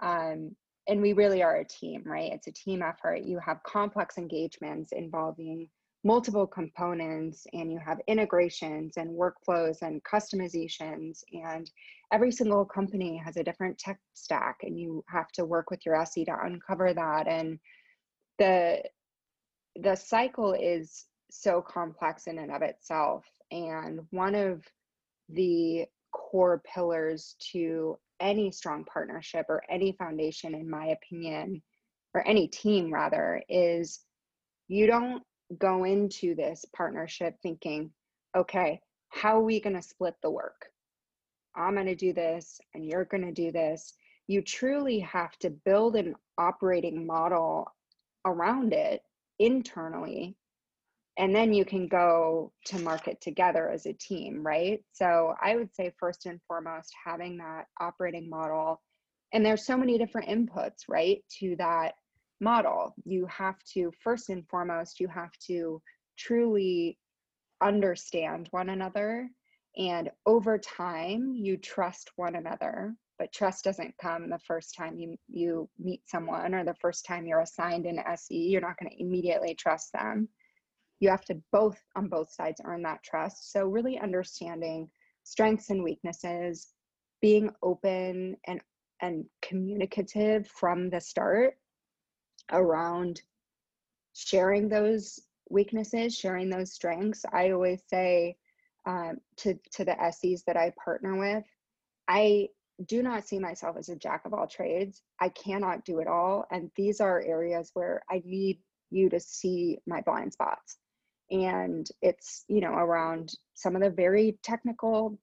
Um, 0.01 0.55
and 0.87 1.01
we 1.01 1.13
really 1.13 1.43
are 1.43 1.57
a 1.57 1.67
team, 1.67 2.03
right? 2.05 2.31
It's 2.31 2.47
a 2.47 2.51
team 2.51 2.81
effort. 2.81 3.23
You 3.23 3.39
have 3.39 3.61
complex 3.63 4.17
engagements 4.17 4.93
involving 4.93 5.69
multiple 6.03 6.47
components 6.47 7.45
and 7.53 7.71
you 7.71 7.77
have 7.77 7.99
integrations 8.07 8.97
and 8.97 9.09
workflows 9.09 9.81
and 9.83 10.03
customizations 10.03 11.23
and 11.31 11.69
every 12.11 12.31
single 12.31 12.65
company 12.65 13.17
has 13.17 13.37
a 13.37 13.43
different 13.43 13.77
tech 13.77 13.99
stack 14.13 14.57
and 14.63 14.79
you 14.79 15.03
have 15.07 15.31
to 15.31 15.45
work 15.45 15.69
with 15.69 15.85
your 15.85 15.95
SE 16.01 16.25
to 16.25 16.35
uncover 16.43 16.93
that 16.93 17.27
and 17.27 17.59
the 18.39 18.81
the 19.81 19.95
cycle 19.95 20.53
is 20.53 21.05
so 21.29 21.61
complex 21.61 22.27
in 22.27 22.39
and 22.39 22.51
of 22.51 22.61
itself 22.61 23.23
and 23.51 23.99
one 24.09 24.35
of 24.35 24.63
the 25.29 25.85
core 26.11 26.61
pillars 26.73 27.35
to 27.39 27.97
any 28.19 28.51
strong 28.51 28.83
partnership 28.85 29.45
or 29.49 29.61
any 29.69 29.93
foundation 29.93 30.55
in 30.55 30.69
my 30.69 30.87
opinion 30.87 31.61
or 32.13 32.27
any 32.27 32.47
team 32.47 32.91
rather 32.91 33.41
is 33.47 34.01
you 34.67 34.87
don't 34.87 35.23
go 35.59 35.83
into 35.83 36.35
this 36.35 36.65
partnership 36.75 37.35
thinking 37.41 37.91
okay 38.35 38.79
how 39.11 39.37
are 39.37 39.43
we 39.43 39.59
going 39.59 39.75
to 39.75 39.81
split 39.81 40.15
the 40.23 40.31
work? 40.31 40.67
I'm 41.55 41.75
going 41.75 41.85
to 41.87 41.95
do 41.95 42.13
this 42.13 42.59
and 42.73 42.85
you're 42.85 43.05
going 43.05 43.25
to 43.25 43.33
do 43.33 43.51
this. 43.51 43.93
You 44.27 44.41
truly 44.41 44.99
have 44.99 45.37
to 45.39 45.49
build 45.49 45.97
an 45.97 46.15
operating 46.37 47.05
model 47.05 47.67
around 48.25 48.73
it 48.73 49.01
internally 49.37 50.35
and 51.17 51.35
then 51.35 51.51
you 51.51 51.65
can 51.65 51.87
go 51.87 52.53
to 52.65 52.79
market 52.79 53.19
together 53.19 53.69
as 53.69 53.85
a 53.85 53.93
team 53.93 54.43
right? 54.45 54.81
So 54.93 55.33
i 55.41 55.55
would 55.55 55.73
say 55.75 55.91
first 55.99 56.27
and 56.27 56.39
foremost 56.47 56.93
having 57.03 57.37
that 57.37 57.65
operating 57.79 58.29
model 58.29 58.79
and 59.33 59.43
there's 59.43 59.65
so 59.65 59.75
many 59.75 59.97
different 59.97 60.29
inputs 60.29 60.83
right 60.87 61.23
to 61.39 61.55
that 61.57 61.95
model 62.41 62.93
you 63.05 63.25
have 63.27 63.63
to 63.63 63.91
first 64.03 64.29
and 64.29 64.47
foremost 64.49 64.99
you 64.99 65.07
have 65.07 65.31
to 65.37 65.81
truly 66.17 66.97
understand 67.61 68.47
one 68.51 68.69
another 68.69 69.29
and 69.77 70.09
over 70.25 70.57
time 70.57 71.33
you 71.33 71.57
trust 71.57 72.11
one 72.15 72.35
another. 72.35 72.93
But 73.17 73.31
trust 73.31 73.63
doesn't 73.63 73.93
come 74.01 74.29
the 74.29 74.39
first 74.39 74.75
time 74.75 74.97
you 74.97 75.15
you 75.29 75.69
meet 75.79 76.01
someone 76.07 76.55
or 76.55 76.63
the 76.63 76.75
first 76.81 77.05
time 77.05 77.25
you're 77.25 77.41
assigned 77.41 77.85
an 77.85 77.99
SE 77.99 78.35
you're 78.35 78.61
not 78.61 78.77
going 78.79 78.91
to 78.91 79.01
immediately 79.01 79.53
trust 79.53 79.93
them. 79.93 80.27
You 80.99 81.09
have 81.09 81.25
to 81.25 81.41
both 81.51 81.79
on 81.95 82.09
both 82.09 82.31
sides 82.31 82.61
earn 82.65 82.81
that 82.83 83.03
trust. 83.03 83.51
So 83.51 83.67
really 83.67 83.99
understanding 83.99 84.89
strengths 85.23 85.69
and 85.69 85.83
weaknesses 85.83 86.69
being 87.21 87.51
open 87.61 88.35
and 88.47 88.59
and 89.01 89.25
communicative 89.41 90.47
from 90.47 90.89
the 90.89 90.99
start 90.99 91.55
around 92.51 93.21
sharing 94.13 94.67
those 94.69 95.19
weaknesses 95.49 96.15
sharing 96.15 96.49
those 96.49 96.73
strengths 96.73 97.25
i 97.33 97.51
always 97.51 97.81
say 97.87 98.35
um, 98.85 99.17
to 99.37 99.57
to 99.71 99.85
the 99.85 99.95
SEs 100.11 100.43
that 100.47 100.57
i 100.57 100.71
partner 100.83 101.17
with 101.17 101.45
i 102.07 102.47
do 102.85 103.03
not 103.03 103.27
see 103.27 103.39
myself 103.39 103.77
as 103.77 103.89
a 103.89 103.95
jack 103.95 104.25
of 104.25 104.33
all 104.33 104.47
trades. 104.47 105.01
I 105.19 105.29
cannot 105.29 105.85
do 105.85 105.99
it 105.99 106.07
all. 106.07 106.45
And 106.51 106.71
these 106.75 106.99
are 106.99 107.21
areas 107.21 107.71
where 107.73 108.01
I 108.09 108.21
need 108.25 108.59
you 108.89 109.09
to 109.09 109.19
see 109.19 109.79
my 109.85 110.01
blind 110.01 110.33
spots. 110.33 110.77
And 111.29 111.87
it's, 112.01 112.43
you 112.47 112.61
know, 112.61 112.73
around 112.73 113.33
some 113.53 113.75
of 113.75 113.81
the 113.81 113.89
very 113.89 114.37
technical, 114.43 115.17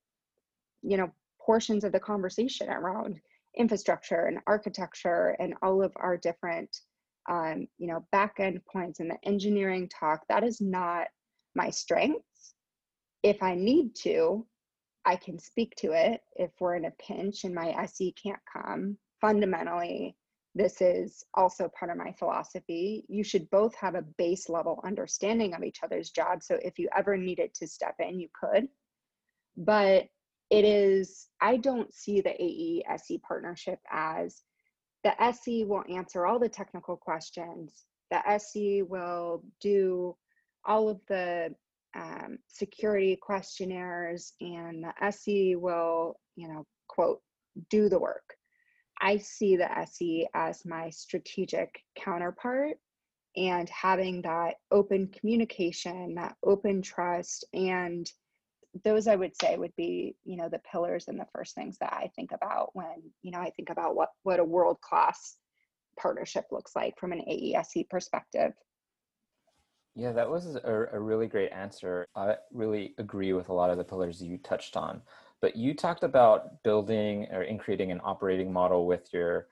you 0.82 0.96
know, 0.96 1.10
portions 1.40 1.84
of 1.84 1.92
the 1.92 2.00
conversation 2.00 2.68
around 2.68 3.20
infrastructure 3.56 4.26
and 4.26 4.38
architecture 4.46 5.36
and 5.38 5.54
all 5.62 5.82
of 5.82 5.92
our 5.96 6.16
different, 6.16 6.80
um, 7.28 7.68
you 7.78 7.86
know, 7.86 8.04
back 8.10 8.36
end 8.38 8.60
points 8.70 9.00
and 9.00 9.10
the 9.10 9.18
engineering 9.24 9.88
talk. 9.88 10.22
That 10.28 10.44
is 10.44 10.60
not 10.60 11.06
my 11.54 11.70
strengths. 11.70 12.54
If 13.22 13.42
I 13.42 13.54
need 13.54 13.94
to, 14.02 14.46
I 15.04 15.16
can 15.16 15.38
speak 15.38 15.74
to 15.76 15.92
it 15.92 16.20
if 16.36 16.50
we're 16.60 16.76
in 16.76 16.86
a 16.86 16.92
pinch 16.92 17.44
and 17.44 17.54
my 17.54 17.70
SE 17.84 18.14
can't 18.22 18.40
come. 18.50 18.96
Fundamentally, 19.20 20.16
this 20.54 20.80
is 20.80 21.24
also 21.34 21.70
part 21.78 21.90
of 21.90 21.96
my 21.96 22.12
philosophy. 22.18 23.04
You 23.08 23.22
should 23.22 23.48
both 23.50 23.74
have 23.76 23.94
a 23.94 24.04
base 24.16 24.48
level 24.48 24.80
understanding 24.84 25.54
of 25.54 25.62
each 25.62 25.78
other's 25.82 26.10
job. 26.10 26.42
So 26.42 26.58
if 26.62 26.78
you 26.78 26.88
ever 26.96 27.16
needed 27.16 27.54
to 27.54 27.66
step 27.66 27.94
in, 27.98 28.18
you 28.18 28.28
could. 28.38 28.68
But 29.56 30.06
it 30.50 30.64
is, 30.64 31.28
I 31.40 31.58
don't 31.58 31.92
see 31.92 32.20
the 32.20 32.40
AE 32.42 32.84
SE 32.96 33.18
partnership 33.18 33.78
as 33.90 34.42
the 35.04 35.22
SE 35.22 35.64
will 35.64 35.84
answer 35.88 36.26
all 36.26 36.38
the 36.38 36.48
technical 36.48 36.96
questions, 36.96 37.84
the 38.10 38.26
SE 38.30 38.82
will 38.82 39.44
do 39.60 40.16
all 40.64 40.88
of 40.88 41.00
the 41.08 41.54
um, 41.96 42.38
security 42.46 43.16
questionnaires 43.16 44.32
and 44.40 44.84
the 44.84 44.92
SE 45.06 45.56
will, 45.56 46.18
you 46.36 46.48
know, 46.48 46.66
quote, 46.88 47.20
do 47.70 47.88
the 47.88 47.98
work. 47.98 48.34
I 49.00 49.18
see 49.18 49.56
the 49.56 49.70
SE 49.78 50.26
as 50.34 50.64
my 50.64 50.90
strategic 50.90 51.80
counterpart 51.96 52.76
and 53.36 53.68
having 53.68 54.22
that 54.22 54.56
open 54.70 55.08
communication, 55.08 56.14
that 56.16 56.34
open 56.44 56.82
trust, 56.82 57.44
and 57.52 58.10
those 58.84 59.06
I 59.06 59.16
would 59.16 59.34
say 59.40 59.56
would 59.56 59.74
be, 59.76 60.16
you 60.24 60.36
know, 60.36 60.48
the 60.48 60.60
pillars 60.70 61.06
and 61.08 61.18
the 61.18 61.26
first 61.32 61.54
things 61.54 61.78
that 61.78 61.92
I 61.92 62.10
think 62.14 62.32
about 62.32 62.70
when, 62.74 63.02
you 63.22 63.30
know, 63.30 63.40
I 63.40 63.50
think 63.50 63.70
about 63.70 63.96
what 63.96 64.10
what 64.22 64.40
a 64.40 64.44
world 64.44 64.80
class 64.80 65.36
partnership 65.98 66.46
looks 66.50 66.76
like 66.76 66.98
from 66.98 67.12
an 67.12 67.22
AESE 67.28 67.88
perspective. 67.88 68.52
Yeah, 69.94 70.12
that 70.12 70.30
was 70.30 70.54
a, 70.54 70.86
a, 70.92 71.00
really 71.00 71.26
great 71.26 71.50
answer. 71.50 72.06
I 72.14 72.36
really 72.52 72.94
agree 72.98 73.32
with 73.32 73.48
a 73.48 73.52
lot 73.52 73.70
of 73.70 73.78
the 73.78 73.84
pillars 73.84 74.22
you 74.22 74.38
touched 74.38 74.76
on. 74.76 75.02
But 75.40 75.56
you 75.56 75.74
talked 75.74 76.04
about 76.04 76.62
building 76.62 77.26
or 77.32 77.42
in 77.42 77.58
creating 77.58 77.90
an 77.90 78.00
operating 78.04 78.52
model 78.52 78.86
with 78.86 79.08
your 79.12 79.48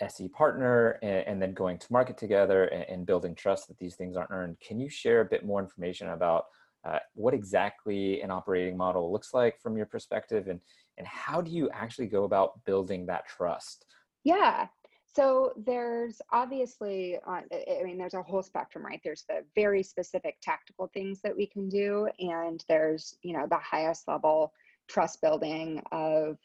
SE 0.00 0.28
partner 0.28 0.98
and, 1.02 1.26
and 1.26 1.42
then 1.42 1.54
going 1.54 1.78
to 1.78 1.92
market 1.92 2.16
together 2.16 2.66
and, 2.66 2.84
and, 2.88 3.06
building 3.06 3.34
trust 3.34 3.66
that 3.66 3.78
these 3.78 3.96
things 3.96 4.16
aren't 4.16 4.30
earned. 4.30 4.58
Can 4.60 4.78
you 4.78 4.88
share 4.88 5.20
a 5.20 5.24
bit 5.24 5.44
more 5.44 5.60
information 5.60 6.08
about 6.08 6.46
uh, 6.84 6.98
what 7.14 7.34
exactly 7.34 8.20
an 8.20 8.30
operating 8.30 8.76
model 8.76 9.12
looks 9.12 9.32
like 9.32 9.60
from 9.60 9.76
your 9.76 9.86
perspective 9.86 10.48
and, 10.48 10.60
and 10.98 11.06
how 11.06 11.40
do 11.40 11.50
you 11.50 11.70
actually 11.70 12.06
go 12.06 12.24
about 12.24 12.62
building 12.64 13.06
that 13.06 13.26
trust? 13.26 13.86
Yeah, 14.22 14.66
so 15.14 15.52
there's 15.56 16.20
obviously, 16.32 17.18
uh, 17.26 17.40
I 17.52 17.82
mean, 17.84 17.98
there's 17.98 18.14
a 18.14 18.22
whole 18.22 18.42
spectrum, 18.42 18.84
right? 18.84 19.00
There's 19.04 19.24
the 19.28 19.44
very 19.54 19.82
specific 19.82 20.36
tactical 20.42 20.90
things 20.92 21.20
that 21.22 21.36
we 21.36 21.46
can 21.46 21.68
do, 21.68 22.08
and 22.18 22.64
there's, 22.68 23.16
you 23.22 23.32
know, 23.32 23.46
the 23.48 23.58
highest 23.58 24.08
level 24.08 24.52
trust 24.88 25.22
building 25.22 25.82
of, 25.92 26.36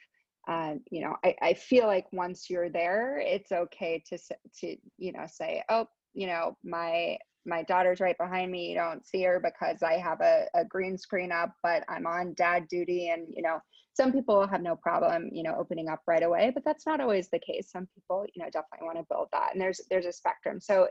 uh, 0.47 0.75
you 0.91 1.01
know, 1.01 1.15
I, 1.23 1.35
I 1.41 1.53
feel 1.55 1.87
like 1.87 2.05
once 2.11 2.49
you're 2.49 2.69
there, 2.69 3.19
it's 3.19 3.51
okay 3.51 4.03
to 4.07 4.17
to 4.59 4.77
you 4.97 5.13
know 5.13 5.25
say, 5.27 5.63
oh, 5.69 5.87
you 6.13 6.27
know, 6.27 6.55
my 6.63 7.17
my 7.45 7.63
daughter's 7.63 7.99
right 7.99 8.17
behind 8.17 8.51
me. 8.51 8.69
You 8.69 8.75
don't 8.75 9.05
see 9.05 9.23
her 9.23 9.39
because 9.39 9.81
I 9.83 9.93
have 9.93 10.21
a, 10.21 10.45
a 10.55 10.65
green 10.65 10.97
screen 10.97 11.31
up, 11.31 11.53
but 11.63 11.83
I'm 11.89 12.05
on 12.05 12.33
dad 12.35 12.67
duty, 12.69 13.09
and 13.09 13.27
you 13.33 13.41
know, 13.41 13.59
some 13.95 14.13
people 14.13 14.47
have 14.47 14.61
no 14.61 14.75
problem 14.77 15.29
you 15.33 15.43
know 15.43 15.55
opening 15.59 15.89
up 15.89 15.99
right 16.07 16.23
away 16.23 16.51
but 16.53 16.63
that's 16.63 16.85
not 16.85 17.01
always 17.01 17.27
the 17.29 17.39
case 17.39 17.69
some 17.69 17.87
people 17.93 18.25
you 18.33 18.41
know 18.41 18.49
definitely 18.49 18.85
want 18.85 18.97
to 18.97 19.05
build 19.09 19.27
that 19.33 19.49
and 19.51 19.61
there's 19.61 19.81
there's 19.89 20.05
a 20.05 20.11
spectrum 20.13 20.59
so 20.61 20.87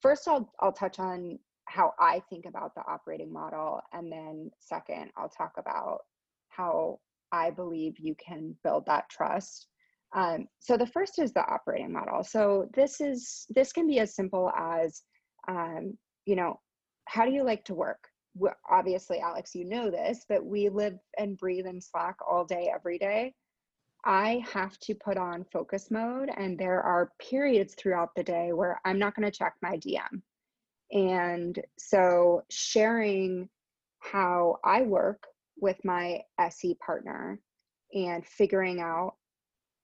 first 0.00 0.26
i'll 0.26 0.50
i'll 0.60 0.72
touch 0.72 0.98
on 0.98 1.38
how 1.66 1.92
i 1.98 2.22
think 2.30 2.46
about 2.46 2.74
the 2.74 2.80
operating 2.88 3.30
model 3.30 3.80
and 3.92 4.10
then 4.10 4.50
second 4.60 5.10
i'll 5.18 5.28
talk 5.28 5.52
about 5.58 5.98
how 6.48 6.98
i 7.32 7.50
believe 7.50 7.98
you 7.98 8.14
can 8.14 8.54
build 8.64 8.86
that 8.86 9.08
trust 9.10 9.68
Um, 10.14 10.48
so 10.58 10.76
the 10.78 10.86
first 10.86 11.18
is 11.18 11.32
the 11.32 11.44
operating 11.44 11.92
model. 11.92 12.24
So 12.24 12.68
this 12.74 13.00
is 13.00 13.46
this 13.50 13.72
can 13.72 13.86
be 13.86 14.00
as 14.00 14.14
simple 14.14 14.50
as, 14.56 15.02
um, 15.48 15.96
you 16.26 16.36
know, 16.36 16.60
how 17.06 17.24
do 17.24 17.32
you 17.32 17.42
like 17.42 17.64
to 17.64 17.74
work? 17.74 18.08
We're, 18.36 18.54
obviously, 18.70 19.18
Alex, 19.18 19.54
you 19.54 19.64
know 19.64 19.90
this, 19.90 20.24
but 20.28 20.44
we 20.44 20.68
live 20.68 20.98
and 21.18 21.36
breathe 21.36 21.66
in 21.66 21.80
Slack 21.80 22.16
all 22.28 22.44
day, 22.44 22.70
every 22.72 22.98
day. 22.98 23.34
I 24.04 24.44
have 24.52 24.78
to 24.80 24.94
put 24.94 25.16
on 25.16 25.44
focus 25.52 25.90
mode, 25.90 26.30
and 26.36 26.56
there 26.56 26.80
are 26.82 27.12
periods 27.18 27.74
throughout 27.74 28.14
the 28.14 28.22
day 28.22 28.52
where 28.52 28.80
I'm 28.84 28.98
not 28.98 29.16
going 29.16 29.28
to 29.28 29.36
check 29.36 29.54
my 29.60 29.78
DM. 29.78 30.22
And 30.92 31.58
so, 31.78 32.42
sharing 32.50 33.48
how 33.98 34.58
I 34.64 34.82
work 34.82 35.26
with 35.60 35.84
my 35.84 36.20
SE 36.38 36.74
partner 36.74 37.40
and 37.92 38.24
figuring 38.24 38.80
out 38.80 39.14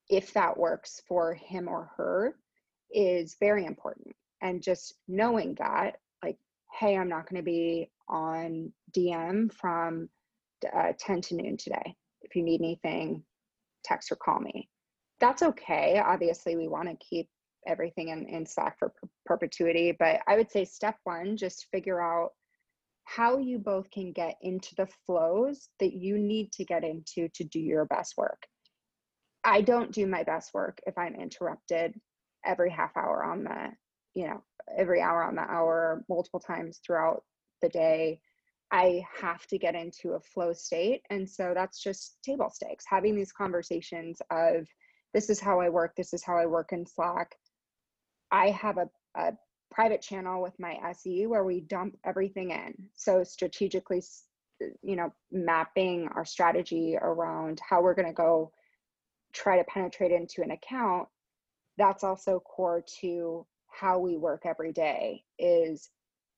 if 0.09 0.33
that 0.35 0.57
works 0.57 1.03
for 1.09 1.35
him 1.35 1.69
or 1.69 1.91
her 1.97 2.37
is 2.93 3.37
very 3.41 3.67
important. 3.67 4.15
And 4.43 4.63
just 4.63 4.95
knowing 5.09 5.55
that, 5.59 5.97
like, 6.23 6.39
hey, 6.79 6.97
I'm 6.97 7.09
not 7.09 7.29
going 7.29 7.41
to 7.41 7.45
be 7.45 7.91
on 8.09 8.73
DM 8.97 9.53
from 9.53 10.09
uh, 10.77 10.93
10 10.99 11.21
to 11.23 11.35
noon 11.35 11.57
today. 11.57 11.95
If 12.23 12.37
you 12.37 12.43
need 12.43 12.61
anything, 12.61 13.23
text 13.85 14.11
or 14.13 14.17
call 14.17 14.41
me. 14.41 14.69
That's 15.21 15.43
okay. 15.43 16.03
Obviously, 16.05 16.57
we 16.57 16.69
want 16.69 16.89
to 16.89 17.07
keep 17.07 17.29
everything 17.67 18.09
in, 18.09 18.27
in 18.27 18.47
Slack 18.47 18.79
for 18.79 18.91
per- 18.91 19.09
perpetuity, 19.25 19.95
but 19.99 20.21
I 20.27 20.37
would 20.37 20.51
say 20.51 20.65
step 20.65 20.97
one, 21.05 21.37
just 21.37 21.67
figure 21.73 22.01
out 22.01 22.31
how 23.05 23.39
you 23.39 23.59
both 23.59 23.91
can 23.91 24.13
get 24.13 24.37
into 24.43 24.75
the 24.77 24.89
flows 25.07 25.69
that 25.81 25.93
you 25.93 26.19
need 26.19 26.53
to 26.53 26.65
get 26.65 26.85
into 26.85 27.29
to 27.35 27.45
do 27.45 27.61
your 27.61 27.85
best 27.85 28.15
work. 28.17 28.43
I 29.45 29.61
don't 29.61 29.93
do 29.93 30.07
my 30.07 30.23
best 30.23 30.55
work 30.55 30.79
if 30.87 30.97
I'm 30.97 31.15
interrupted 31.15 31.95
every 32.45 32.71
half 32.71 32.97
hour 32.97 33.25
on 33.25 33.45
the, 33.45 33.73
you 34.15 34.27
know, 34.27 34.43
every 34.77 35.01
hour 35.01 35.23
on 35.25 35.35
the 35.35 35.43
hour, 35.43 36.05
multiple 36.09 36.41
times 36.41 36.81
throughout 36.85 37.23
the 37.63 37.69
day. 37.69 38.21
I 38.71 39.05
have 39.21 39.47
to 39.49 39.59
get 39.59 39.75
into 39.75 40.13
a 40.13 40.21
flow 40.21 40.53
state. 40.53 41.03
And 41.11 41.29
so 41.29 41.53
that's 41.55 41.83
just 41.83 42.19
table 42.25 42.51
stakes, 42.51 42.85
having 42.89 43.15
these 43.15 43.33
conversations 43.33 44.21
of 44.31 44.67
this 45.13 45.31
is 45.31 45.39
how 45.39 45.61
I 45.61 45.69
work, 45.69 45.95
this 45.97 46.13
is 46.13 46.25
how 46.25 46.37
I 46.37 46.47
work 46.47 46.73
in 46.73 46.85
Slack. 46.85 47.37
I 48.33 48.51
have 48.51 48.79
a, 48.79 48.89
a 49.17 49.33
private 49.71 50.03
channel 50.03 50.43
with 50.43 50.59
my 50.59 50.77
SE 50.91 51.27
where 51.27 51.45
we 51.45 51.61
dump 51.61 51.97
everything 52.05 52.51
in. 52.51 52.75
So 52.95 53.23
strategically, 53.23 54.03
you 54.83 54.97
know, 54.97 55.13
mapping 55.31 56.09
our 56.15 56.25
strategy 56.25 56.97
around 57.01 57.61
how 57.69 57.81
we're 57.81 57.95
going 57.95 58.09
to 58.09 58.15
go 58.15 58.51
try 59.33 59.59
to 59.59 59.65
penetrate 59.65 60.13
into 60.13 60.43
an 60.43 60.51
account. 60.51 61.09
That's 61.77 62.05
also 62.05 62.41
core 62.41 62.85
to 63.01 63.47
how 63.79 63.99
we 63.99 64.17
work 64.17 64.43
every 64.45 64.73
day 64.73 65.23
is 65.39 65.91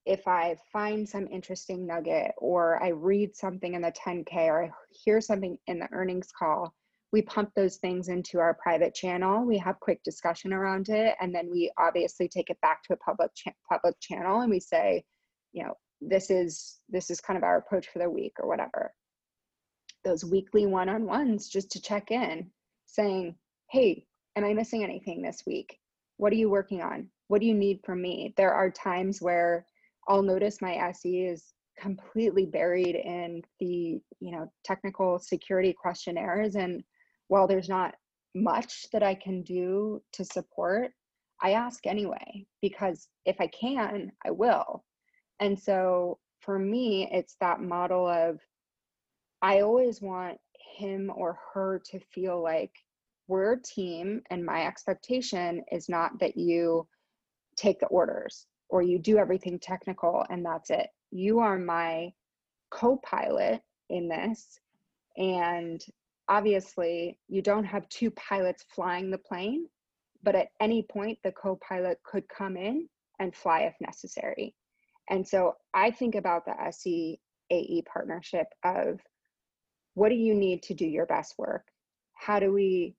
if 0.05 0.27
I 0.29 0.57
find 0.73 1.09
some 1.09 1.27
interesting 1.27 1.87
nugget 1.87 2.33
or 2.39 2.83
I 2.83 2.89
read 2.91 3.35
something 3.35 3.75
in 3.75 3.83
the 3.83 3.93
10K 3.93 4.35
or 4.47 4.65
I 4.65 4.71
hear 4.91 5.21
something 5.21 5.59
in 5.67 5.81
the 5.81 5.89
earnings 5.93 6.29
call, 6.39 6.73
we 7.13 7.23
pump 7.23 7.51
those 7.57 7.77
things 7.77 8.09
into 8.09 8.39
our 8.39 8.55
private 8.55 8.95
channel 8.95 9.45
we 9.45 9.57
have 9.59 9.81
quick 9.81 10.03
discussion 10.03 10.53
around 10.53 10.89
it 10.89 11.15
and 11.21 11.35
then 11.35 11.49
we 11.51 11.71
obviously 11.79 12.29
take 12.29 12.51
it 12.51 12.61
back 12.61 12.83
to 12.83 12.93
a 12.93 12.97
public 12.97 13.31
cha- 13.35 13.53
public 13.71 13.95
channel 14.01 14.41
and 14.41 14.51
we 14.51 14.61
say 14.61 15.03
you 15.53 15.65
know 15.65 15.73
this 16.01 16.31
is 16.31 16.79
this 16.89 17.11
is 17.11 17.21
kind 17.21 17.37
of 17.37 17.43
our 17.43 17.59
approach 17.59 17.89
for 17.89 17.99
the 17.99 18.11
week 18.11 18.35
or 18.41 18.49
whatever. 18.49 18.93
Those 20.05 20.25
weekly 20.25 20.67
one-on-ones 20.67 21.49
just 21.49 21.71
to 21.73 21.81
check 21.81 22.11
in 22.11 22.51
saying 22.87 23.35
hey 23.71 24.05
am 24.37 24.45
i 24.45 24.53
missing 24.53 24.85
anything 24.85 25.23
this 25.23 25.43
week? 25.47 25.79
What 26.19 26.33
are 26.33 26.37
you 26.37 26.51
working 26.51 26.83
on 26.83 27.09
what 27.29 27.41
do 27.41 27.47
you 27.47 27.55
need 27.55 27.81
from 27.85 28.01
me 28.01 28.33
there 28.37 28.53
are 28.53 28.71
times 28.71 29.21
where 29.21 29.67
i'll 30.09 30.23
notice 30.23 30.63
my 30.63 30.93
se 30.93 31.11
is 31.11 31.53
completely 31.79 32.47
buried 32.47 32.95
in 32.97 33.43
the 33.61 34.01
you 34.21 34.33
know 34.33 34.51
technical 34.65 35.19
security 35.19 35.75
questionnaires 35.79 36.55
and 36.55 36.83
while 37.29 37.47
there's 37.47 37.69
not 37.69 37.95
much 38.37 38.87
that 38.93 39.03
I 39.03 39.15
can 39.15 39.43
do 39.43 40.03
to 40.13 40.25
support, 40.25 40.93
I 41.43 41.53
ask 41.53 41.87
anyway, 41.87 42.47
because 42.63 43.09
if 43.25 43.41
I 43.41 43.49
can, 43.49 44.13
I 44.25 44.31
will. 44.31 44.85
And 45.41 45.59
so 45.59 46.19
for 46.41 46.59
me, 46.59 47.09
it's 47.11 47.37
that 47.41 47.61
model 47.61 48.07
of 48.07 48.39
I 49.43 49.61
always 49.61 50.01
want 50.01 50.39
him 50.77 51.11
or 51.15 51.39
her 51.53 51.81
to 51.91 52.01
feel 52.13 52.43
like 52.43 52.73
we're 53.29 53.55
a 53.55 53.63
team, 53.63 54.23
and 54.31 54.45
my 54.45 54.67
expectation 54.67 55.63
is 55.73 55.89
not 55.89 56.19
that 56.21 56.37
you 56.37 56.87
take 57.57 57.81
the 57.81 57.87
orders 57.87 58.47
or 58.69 58.83
you 58.83 58.99
do 58.99 59.19
everything 59.19 59.59
technical 59.59 60.25
and 60.31 60.45
that's 60.45 60.71
it. 60.71 60.89
You 61.11 61.39
are 61.41 61.59
my 61.59 62.13
co 62.71 62.97
pilot 62.99 63.63
in 63.91 64.09
this. 64.09 64.59
And 65.17 65.85
obviously 66.29 67.19
you 67.29 67.43
don't 67.43 67.65
have 67.65 67.89
two 67.89 68.11
pilots 68.13 68.65
flying 68.75 69.11
the 69.11 69.19
plane, 69.19 69.67
but 70.23 70.35
at 70.35 70.49
any 70.61 70.83
point 70.83 71.19
the 71.23 71.33
co-pilot 71.33 71.99
could 72.05 72.29
come 72.29 72.57
in 72.57 72.89
and 73.19 73.35
fly 73.35 73.61
if 73.61 73.75
necessary. 73.81 74.55
And 75.09 75.27
so 75.27 75.55
I 75.73 75.91
think 75.91 76.15
about 76.15 76.45
the 76.45 76.61
SE 76.69 77.21
AE 77.51 77.83
partnership 77.83 78.47
of 78.65 79.01
what 79.95 80.09
do 80.09 80.17
you 80.17 80.35
need 80.35 80.63
to 80.65 80.75
do 80.75 80.85
your 80.85 81.07
best 81.07 81.35
work? 81.39 81.67
How 82.15 82.41
do 82.41 82.53
we 82.53 82.97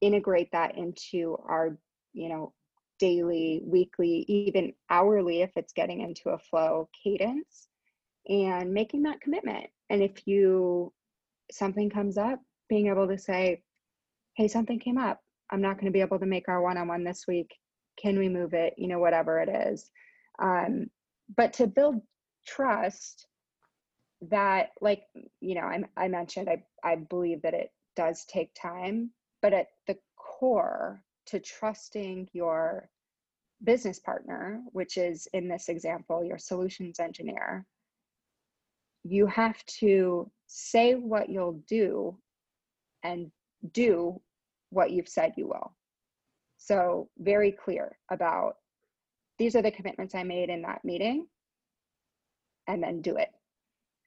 integrate 0.00 0.50
that 0.52 0.76
into 0.76 1.38
our, 1.48 1.78
you 2.12 2.28
know, 2.28 2.52
daily, 2.98 3.62
weekly, 3.64 4.24
even 4.28 4.72
hourly 4.90 5.42
if 5.42 5.50
it's 5.56 5.72
getting 5.72 6.00
into 6.00 6.30
a 6.30 6.38
flow 6.38 6.88
cadence 7.02 7.68
and 8.28 8.72
making 8.72 9.02
that 9.02 9.20
commitment. 9.20 9.66
And 9.90 10.02
if 10.02 10.26
you 10.26 10.92
something 11.50 11.90
comes 11.90 12.16
up, 12.16 12.40
being 12.68 12.88
able 12.88 13.06
to 13.08 13.18
say, 13.18 13.62
hey, 14.36 14.48
something 14.48 14.78
came 14.78 14.98
up. 14.98 15.20
I'm 15.50 15.60
not 15.60 15.76
going 15.76 15.86
to 15.86 15.92
be 15.92 16.00
able 16.00 16.18
to 16.18 16.26
make 16.26 16.48
our 16.48 16.62
one 16.62 16.78
on 16.78 16.88
one 16.88 17.04
this 17.04 17.26
week. 17.28 17.54
Can 18.00 18.18
we 18.18 18.28
move 18.28 18.54
it? 18.54 18.74
You 18.76 18.88
know, 18.88 18.98
whatever 18.98 19.40
it 19.40 19.48
is. 19.48 19.90
Um, 20.38 20.86
but 21.36 21.52
to 21.54 21.66
build 21.66 22.00
trust 22.46 23.26
that, 24.30 24.70
like, 24.80 25.02
you 25.40 25.54
know, 25.54 25.62
I, 25.62 25.82
I 25.96 26.08
mentioned, 26.08 26.48
I, 26.48 26.64
I 26.82 26.96
believe 26.96 27.42
that 27.42 27.54
it 27.54 27.70
does 27.94 28.24
take 28.24 28.50
time, 28.60 29.10
but 29.42 29.52
at 29.52 29.68
the 29.86 29.96
core 30.16 31.02
to 31.26 31.40
trusting 31.40 32.28
your 32.32 32.88
business 33.62 33.98
partner, 33.98 34.60
which 34.72 34.96
is 34.96 35.26
in 35.32 35.48
this 35.48 35.68
example, 35.68 36.24
your 36.24 36.38
solutions 36.38 37.00
engineer, 37.00 37.66
you 39.04 39.26
have 39.26 39.64
to 39.66 40.30
say 40.46 40.94
what 40.94 41.28
you'll 41.28 41.60
do 41.68 42.16
and 43.02 43.30
do 43.72 44.20
what 44.70 44.90
you've 44.90 45.08
said 45.08 45.32
you 45.36 45.46
will. 45.46 45.74
So, 46.56 47.08
very 47.18 47.52
clear 47.52 47.98
about 48.10 48.56
these 49.38 49.54
are 49.56 49.62
the 49.62 49.70
commitments 49.70 50.14
I 50.14 50.22
made 50.22 50.48
in 50.48 50.62
that 50.62 50.84
meeting, 50.84 51.26
and 52.66 52.82
then 52.82 53.02
do 53.02 53.16
it. 53.16 53.30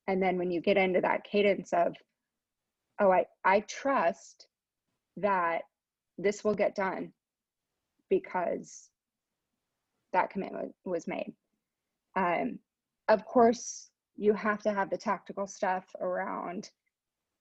And 0.07 0.21
then 0.21 0.37
when 0.37 0.51
you 0.51 0.61
get 0.61 0.77
into 0.77 1.01
that 1.01 1.23
cadence 1.23 1.73
of, 1.73 1.95
oh, 2.99 3.11
I, 3.11 3.25
I 3.43 3.59
trust 3.61 4.47
that 5.17 5.63
this 6.17 6.43
will 6.43 6.55
get 6.55 6.75
done 6.75 7.11
because 8.09 8.89
that 10.13 10.29
commitment 10.29 10.73
was 10.85 11.07
made. 11.07 11.33
Um, 12.15 12.59
of 13.07 13.25
course, 13.25 13.89
you 14.15 14.33
have 14.33 14.61
to 14.63 14.73
have 14.73 14.89
the 14.89 14.97
tactical 14.97 15.47
stuff 15.47 15.85
around 16.01 16.69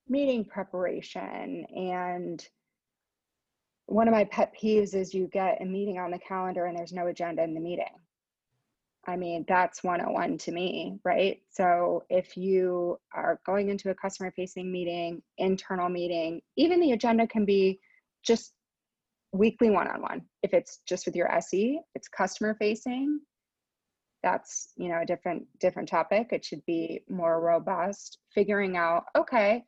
meeting 0.08 0.44
preparation 0.44 1.64
and 1.74 2.46
one 3.86 4.08
of 4.08 4.12
my 4.12 4.24
pet 4.24 4.52
peeves 4.60 4.94
is 4.94 5.14
you 5.14 5.28
get 5.28 5.62
a 5.62 5.64
meeting 5.64 5.98
on 5.98 6.10
the 6.10 6.18
calendar 6.18 6.66
and 6.66 6.76
there's 6.76 6.92
no 6.92 7.06
agenda 7.06 7.42
in 7.42 7.54
the 7.54 7.60
meeting. 7.60 7.86
I 9.06 9.16
mean, 9.16 9.44
that's 9.46 9.84
101 9.84 10.38
to 10.38 10.52
me, 10.52 10.98
right? 11.04 11.40
So 11.50 12.02
if 12.10 12.36
you 12.36 12.98
are 13.14 13.40
going 13.46 13.68
into 13.68 13.90
a 13.90 13.94
customer 13.94 14.32
facing 14.32 14.72
meeting, 14.72 15.22
internal 15.38 15.88
meeting, 15.88 16.40
even 16.56 16.80
the 16.80 16.90
agenda 16.90 17.28
can 17.28 17.44
be 17.44 17.78
just 18.24 18.52
weekly 19.36 19.70
one 19.70 19.88
on 19.88 20.02
one. 20.02 20.22
If 20.42 20.54
it's 20.54 20.80
just 20.88 21.06
with 21.06 21.16
your 21.16 21.30
SE, 21.32 21.80
it's 21.94 22.08
customer 22.08 22.56
facing. 22.58 23.20
That's, 24.22 24.72
you 24.76 24.88
know, 24.88 25.00
a 25.02 25.06
different 25.06 25.44
different 25.60 25.88
topic. 25.88 26.28
It 26.32 26.44
should 26.44 26.64
be 26.66 27.02
more 27.08 27.40
robust. 27.40 28.18
Figuring 28.34 28.76
out, 28.76 29.04
okay, 29.16 29.64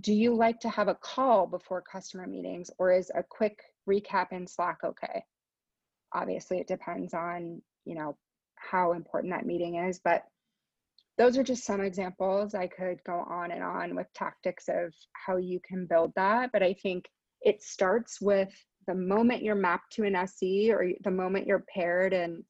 do 0.00 0.12
you 0.12 0.34
like 0.34 0.60
to 0.60 0.68
have 0.68 0.88
a 0.88 0.94
call 0.94 1.46
before 1.46 1.82
customer 1.82 2.26
meetings 2.26 2.70
or 2.78 2.92
is 2.92 3.10
a 3.14 3.22
quick 3.22 3.58
recap 3.88 4.32
in 4.32 4.46
slack 4.46 4.78
okay 4.84 5.22
obviously 6.12 6.58
it 6.58 6.66
depends 6.66 7.12
on 7.12 7.60
you 7.84 7.94
know 7.94 8.16
how 8.56 8.92
important 8.92 9.32
that 9.32 9.46
meeting 9.46 9.76
is 9.76 10.00
but 10.02 10.22
those 11.18 11.36
are 11.36 11.42
just 11.42 11.64
some 11.64 11.80
examples 11.80 12.54
i 12.54 12.66
could 12.66 13.02
go 13.04 13.24
on 13.28 13.50
and 13.50 13.62
on 13.62 13.94
with 13.94 14.06
tactics 14.14 14.68
of 14.68 14.94
how 15.12 15.36
you 15.36 15.60
can 15.66 15.86
build 15.86 16.12
that 16.14 16.50
but 16.52 16.62
i 16.62 16.72
think 16.72 17.04
it 17.42 17.62
starts 17.62 18.20
with 18.20 18.52
the 18.86 18.94
moment 18.94 19.42
you're 19.42 19.54
mapped 19.54 19.92
to 19.94 20.04
an 20.04 20.16
SE 20.16 20.72
or 20.72 20.90
the 21.04 21.10
moment 21.10 21.46
you're 21.46 21.64
paired. 21.72 22.12
And 22.12 22.42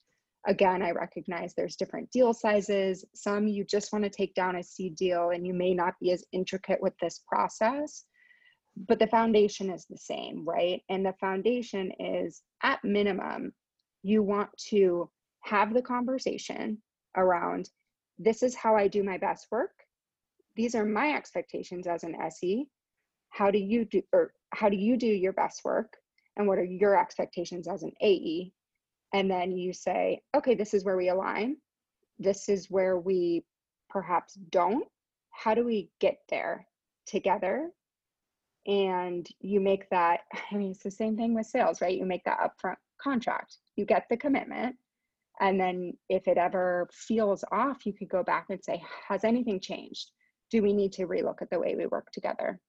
again, 0.46 0.82
I 0.82 0.90
recognize 0.90 1.54
there's 1.54 1.76
different 1.76 2.10
deal 2.10 2.32
sizes. 2.32 3.04
Some 3.14 3.46
you 3.46 3.64
just 3.64 3.92
want 3.92 4.04
to 4.04 4.10
take 4.10 4.34
down 4.34 4.56
a 4.56 4.62
C 4.62 4.90
deal 4.90 5.30
and 5.30 5.46
you 5.46 5.54
may 5.54 5.74
not 5.74 5.94
be 6.00 6.12
as 6.12 6.24
intricate 6.32 6.80
with 6.80 6.94
this 7.00 7.20
process, 7.28 8.04
but 8.88 8.98
the 8.98 9.06
foundation 9.06 9.70
is 9.70 9.86
the 9.88 9.98
same, 9.98 10.44
right? 10.46 10.80
And 10.88 11.04
the 11.04 11.14
foundation 11.20 11.92
is 11.98 12.42
at 12.62 12.82
minimum, 12.84 13.52
you 14.02 14.22
want 14.22 14.50
to 14.68 15.10
have 15.42 15.74
the 15.74 15.82
conversation 15.82 16.78
around 17.16 17.68
this 18.18 18.42
is 18.42 18.54
how 18.54 18.76
I 18.76 18.86
do 18.86 19.02
my 19.02 19.16
best 19.16 19.46
work. 19.50 19.72
These 20.54 20.74
are 20.74 20.84
my 20.84 21.14
expectations 21.14 21.86
as 21.86 22.04
an 22.04 22.14
SE. 22.14 22.66
How 23.30 23.50
do 23.50 23.58
you 23.58 23.86
do 23.86 24.02
or 24.12 24.32
how 24.52 24.68
do 24.68 24.76
you 24.76 24.96
do 24.96 25.06
your 25.06 25.32
best 25.32 25.64
work? 25.64 25.96
And 26.36 26.46
what 26.46 26.58
are 26.58 26.64
your 26.64 26.98
expectations 26.98 27.68
as 27.68 27.82
an 27.82 27.92
AE? 28.02 28.52
And 29.12 29.30
then 29.30 29.52
you 29.52 29.72
say, 29.72 30.22
okay, 30.36 30.54
this 30.54 30.74
is 30.74 30.84
where 30.84 30.96
we 30.96 31.08
align. 31.08 31.56
This 32.18 32.48
is 32.48 32.70
where 32.70 32.98
we 32.98 33.44
perhaps 33.88 34.34
don't. 34.50 34.86
How 35.30 35.54
do 35.54 35.64
we 35.64 35.90
get 36.00 36.18
there 36.28 36.66
together? 37.06 37.70
And 38.66 39.28
you 39.40 39.60
make 39.60 39.88
that, 39.90 40.20
I 40.52 40.56
mean, 40.56 40.70
it's 40.70 40.82
the 40.82 40.90
same 40.90 41.16
thing 41.16 41.34
with 41.34 41.46
sales, 41.46 41.80
right? 41.80 41.96
You 41.96 42.06
make 42.06 42.24
that 42.24 42.38
upfront 42.38 42.76
contract. 43.02 43.56
You 43.76 43.84
get 43.84 44.06
the 44.08 44.16
commitment 44.16 44.76
and 45.40 45.58
then 45.58 45.94
if 46.08 46.28
it 46.28 46.36
ever 46.36 46.88
feels 46.92 47.44
off, 47.50 47.86
you 47.86 47.94
could 47.94 48.10
go 48.10 48.22
back 48.22 48.46
and 48.50 48.62
say, 48.62 48.82
has 49.08 49.24
anything 49.24 49.58
changed? 49.58 50.10
Do 50.50 50.62
we 50.62 50.74
need 50.74 50.92
to 50.92 51.06
relook 51.06 51.40
at 51.40 51.48
the 51.50 51.58
way 51.58 51.74
we 51.74 51.86
work 51.86 52.12
together? 52.12 52.60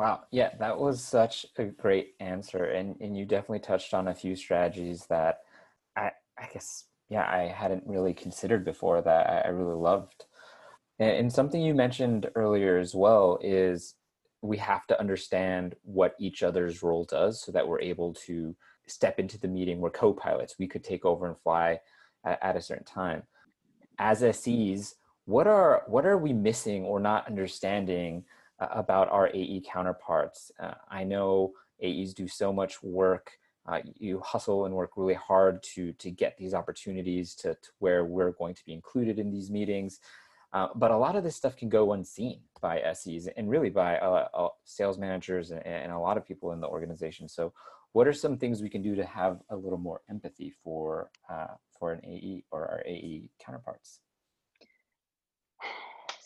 Wow. 0.00 0.20
Yeah, 0.30 0.48
that 0.60 0.80
was 0.80 1.04
such 1.04 1.44
a 1.58 1.64
great 1.64 2.14
answer. 2.20 2.64
And, 2.64 2.96
and 3.02 3.14
you 3.14 3.26
definitely 3.26 3.58
touched 3.58 3.92
on 3.92 4.08
a 4.08 4.14
few 4.14 4.34
strategies 4.34 5.04
that 5.10 5.40
I, 5.94 6.12
I 6.38 6.48
guess, 6.50 6.86
yeah, 7.10 7.28
I 7.30 7.48
hadn't 7.54 7.84
really 7.86 8.14
considered 8.14 8.64
before 8.64 9.02
that 9.02 9.28
I, 9.28 9.40
I 9.40 9.48
really 9.48 9.76
loved. 9.76 10.24
And, 10.98 11.10
and 11.10 11.32
something 11.32 11.60
you 11.60 11.74
mentioned 11.74 12.30
earlier 12.34 12.78
as 12.78 12.94
well 12.94 13.38
is 13.42 13.94
we 14.40 14.56
have 14.56 14.86
to 14.86 14.98
understand 14.98 15.74
what 15.82 16.14
each 16.18 16.42
other's 16.42 16.82
role 16.82 17.04
does 17.04 17.42
so 17.42 17.52
that 17.52 17.68
we're 17.68 17.82
able 17.82 18.14
to 18.24 18.56
step 18.86 19.18
into 19.18 19.38
the 19.38 19.48
meeting 19.48 19.80
we're 19.80 19.90
co-pilots 19.90 20.56
we 20.58 20.66
could 20.66 20.82
take 20.82 21.04
over 21.04 21.26
and 21.26 21.38
fly 21.38 21.78
at, 22.24 22.38
at 22.42 22.56
a 22.56 22.60
certain 22.60 22.86
time 22.86 23.22
as 23.98 24.24
SEs 24.34 24.94
what 25.26 25.46
are 25.46 25.84
what 25.86 26.06
are 26.06 26.18
we 26.18 26.32
missing 26.32 26.84
or 26.84 26.98
not 26.98 27.26
understanding 27.28 28.24
about 28.60 29.08
our 29.10 29.28
AE 29.28 29.62
counterparts 29.66 30.50
uh, 30.60 30.74
I 30.88 31.04
know 31.04 31.52
AEs 31.82 32.14
do 32.14 32.28
so 32.28 32.52
much 32.52 32.82
work 32.82 33.32
uh, 33.66 33.80
you 33.98 34.20
hustle 34.20 34.66
and 34.66 34.74
work 34.74 34.92
really 34.96 35.14
hard 35.14 35.62
to 35.62 35.92
to 35.94 36.10
get 36.10 36.36
these 36.36 36.54
opportunities 36.54 37.34
to, 37.36 37.54
to 37.54 37.68
where 37.78 38.04
we're 38.04 38.32
going 38.32 38.54
to 38.54 38.64
be 38.64 38.72
included 38.72 39.18
in 39.18 39.30
these 39.30 39.50
meetings 39.50 40.00
uh, 40.52 40.68
but 40.74 40.90
a 40.90 40.96
lot 40.96 41.16
of 41.16 41.22
this 41.22 41.36
stuff 41.36 41.56
can 41.56 41.68
go 41.68 41.92
unseen 41.92 42.40
by 42.60 42.82
SEs 42.92 43.28
and 43.36 43.48
really 43.48 43.70
by 43.70 43.98
uh, 43.98 44.28
uh, 44.34 44.48
sales 44.64 44.98
managers 44.98 45.52
and, 45.52 45.64
and, 45.64 45.92
a 45.92 45.98
lot 45.98 46.16
of 46.16 46.26
people 46.26 46.52
in 46.52 46.60
the 46.60 46.66
organization. 46.66 47.28
So 47.28 47.52
what 47.92 48.08
are 48.08 48.12
some 48.12 48.36
things 48.36 48.60
we 48.60 48.68
can 48.68 48.82
do 48.82 48.96
to 48.96 49.04
have 49.04 49.40
a 49.50 49.56
little 49.56 49.78
more 49.78 50.00
empathy 50.10 50.52
for 50.62 51.10
uh, 51.28 51.54
for 51.78 51.92
an 51.92 52.04
AE 52.04 52.44
or 52.50 52.66
our 52.66 52.82
AE 52.84 53.30
counterparts? 53.38 54.00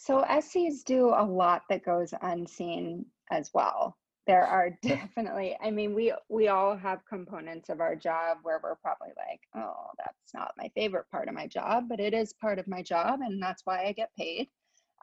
So 0.04 0.22
SEs 0.38 0.82
do 0.82 1.14
a 1.16 1.24
lot 1.24 1.62
that 1.70 1.82
goes 1.82 2.12
unseen 2.20 3.06
as 3.30 3.50
well. 3.54 3.96
There 4.26 4.44
are 4.44 4.68
definitely, 4.82 5.56
I 5.62 5.70
mean, 5.70 5.94
we 5.94 6.12
we 6.28 6.48
all 6.48 6.76
have 6.76 7.06
components 7.08 7.70
of 7.70 7.80
our 7.80 7.96
job 7.96 8.36
where 8.42 8.60
we're 8.62 8.76
probably 8.76 9.14
like, 9.16 9.40
oh, 9.56 9.86
that's 9.96 10.34
not 10.34 10.52
my 10.58 10.70
favorite 10.74 11.06
part 11.10 11.28
of 11.28 11.34
my 11.34 11.46
job, 11.46 11.84
but 11.88 12.00
it 12.00 12.12
is 12.12 12.34
part 12.34 12.58
of 12.58 12.68
my 12.68 12.82
job, 12.82 13.20
and 13.22 13.42
that's 13.42 13.62
why 13.64 13.86
I 13.86 13.92
get 13.92 14.10
paid. 14.14 14.48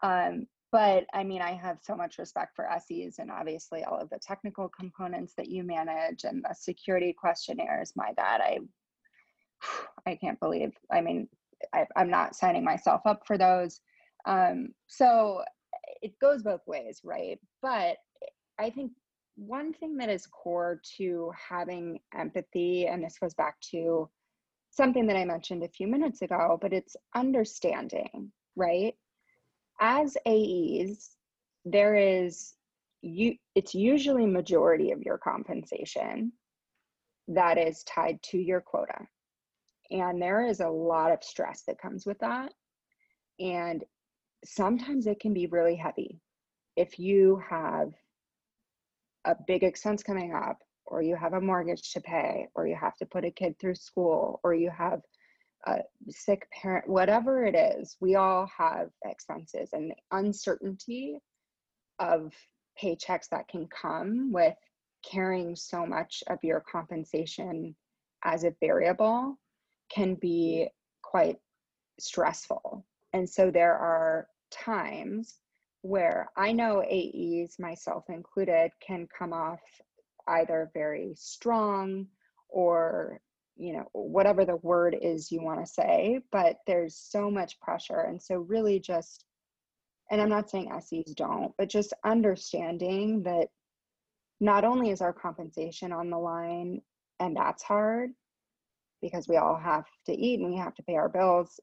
Um, 0.03 0.45
but 0.71 1.05
I 1.15 1.23
mean, 1.23 1.41
I 1.41 1.53
have 1.53 1.79
so 1.81 1.95
much 1.95 2.19
respect 2.19 2.55
for 2.55 2.69
SEs 2.87 3.17
and 3.17 3.31
obviously 3.31 3.83
all 3.83 3.97
of 3.97 4.09
the 4.11 4.19
technical 4.19 4.69
components 4.69 5.33
that 5.35 5.49
you 5.49 5.63
manage 5.63 6.25
and 6.25 6.43
the 6.43 6.53
security 6.53 7.11
questionnaires. 7.11 7.93
My 7.95 8.13
God, 8.15 8.39
I 8.39 8.59
I 10.05 10.13
can't 10.15 10.39
believe. 10.39 10.73
I 10.91 11.01
mean, 11.01 11.27
I, 11.73 11.87
am 11.95 12.11
not 12.11 12.35
signing 12.35 12.63
myself 12.63 13.01
up 13.05 13.25
for 13.25 13.39
those. 13.39 13.81
Um, 14.25 14.69
so 14.87 15.43
it 16.01 16.17
goes 16.19 16.43
both 16.43 16.61
ways, 16.67 17.01
right? 17.03 17.39
But 17.61 17.97
I 18.59 18.69
think 18.69 18.91
one 19.35 19.73
thing 19.73 19.97
that 19.97 20.09
is 20.09 20.27
core 20.27 20.81
to 20.97 21.31
having 21.49 21.99
empathy, 22.15 22.87
and 22.87 23.03
this 23.03 23.17
goes 23.19 23.33
back 23.33 23.55
to 23.71 24.09
something 24.69 25.07
that 25.07 25.17
I 25.17 25.25
mentioned 25.25 25.63
a 25.63 25.69
few 25.69 25.87
minutes 25.87 26.21
ago, 26.21 26.57
but 26.61 26.73
it's 26.73 26.95
understanding, 27.15 28.31
right? 28.55 28.93
as 29.81 30.15
AEs, 30.27 31.15
there 31.65 31.95
is 31.95 32.53
you 33.01 33.35
it's 33.55 33.73
usually 33.73 34.27
majority 34.27 34.91
of 34.91 35.01
your 35.01 35.17
compensation 35.17 36.31
that 37.27 37.57
is 37.57 37.83
tied 37.83 38.21
to 38.21 38.37
your 38.37 38.61
quota. 38.61 39.07
And 39.89 40.21
there 40.21 40.45
is 40.45 40.59
a 40.59 40.69
lot 40.69 41.11
of 41.11 41.23
stress 41.23 41.63
that 41.67 41.81
comes 41.81 42.05
with 42.05 42.19
that. 42.19 42.53
And 43.39 43.83
sometimes 44.45 45.07
it 45.07 45.19
can 45.19 45.33
be 45.33 45.47
really 45.47 45.75
heavy. 45.75 46.19
If 46.75 46.99
you 46.99 47.41
have 47.49 47.91
a 49.25 49.35
big 49.47 49.63
expense 49.63 50.03
coming 50.03 50.33
up, 50.33 50.57
or 50.85 51.01
you 51.01 51.15
have 51.15 51.33
a 51.33 51.41
mortgage 51.41 51.93
to 51.93 52.01
pay, 52.01 52.47
or 52.55 52.67
you 52.67 52.75
have 52.75 52.95
to 52.97 53.05
put 53.05 53.25
a 53.25 53.31
kid 53.31 53.55
through 53.59 53.75
school, 53.75 54.39
or 54.43 54.53
you 54.53 54.69
have 54.69 55.01
a 55.67 55.79
sick 56.09 56.47
parent, 56.51 56.89
whatever 56.89 57.45
it 57.45 57.55
is, 57.55 57.95
we 57.99 58.15
all 58.15 58.49
have 58.57 58.89
expenses 59.05 59.69
and 59.73 59.91
the 59.91 60.17
uncertainty 60.17 61.19
of 61.99 62.33
paychecks 62.81 63.29
that 63.29 63.47
can 63.47 63.67
come 63.67 64.31
with 64.31 64.55
carrying 65.09 65.55
so 65.55 65.85
much 65.85 66.23
of 66.27 66.39
your 66.43 66.63
compensation 66.71 67.75
as 68.23 68.43
a 68.43 68.55
variable 68.59 69.37
can 69.93 70.15
be 70.15 70.67
quite 71.01 71.37
stressful. 71.99 72.85
And 73.13 73.29
so 73.29 73.51
there 73.51 73.75
are 73.75 74.27
times 74.51 75.39
where 75.81 76.29
I 76.37 76.51
know 76.51 76.83
AEs, 76.83 77.57
myself 77.59 78.05
included, 78.09 78.71
can 78.85 79.07
come 79.17 79.33
off 79.33 79.59
either 80.27 80.69
very 80.73 81.13
strong 81.15 82.07
or 82.49 83.19
you 83.57 83.73
know 83.73 83.85
whatever 83.93 84.45
the 84.45 84.55
word 84.57 84.95
is 85.01 85.31
you 85.31 85.41
want 85.41 85.59
to 85.59 85.71
say 85.71 86.19
but 86.31 86.57
there's 86.67 86.95
so 86.95 87.29
much 87.29 87.59
pressure. 87.59 88.01
And 88.01 88.21
so 88.21 88.35
really 88.35 88.79
just 88.79 89.25
and 90.09 90.21
i'm 90.21 90.29
not 90.29 90.49
saying 90.49 90.71
SEs 90.79 91.13
don't 91.15 91.53
but 91.57 91.69
just 91.69 91.93
understanding 92.05 93.23
that 93.23 93.47
not 94.39 94.63
only 94.63 94.89
is 94.89 95.01
our 95.01 95.13
compensation 95.13 95.91
on 95.91 96.09
the 96.09 96.17
line 96.17 96.81
and 97.19 97.35
that's 97.35 97.63
hard 97.63 98.11
because 99.01 99.27
we 99.27 99.37
all 99.37 99.57
have 99.57 99.85
to 100.05 100.13
eat 100.13 100.39
and 100.39 100.49
we 100.51 100.57
have 100.57 100.75
to 100.75 100.83
pay 100.83 100.95
our 100.95 101.09
bills 101.09 101.59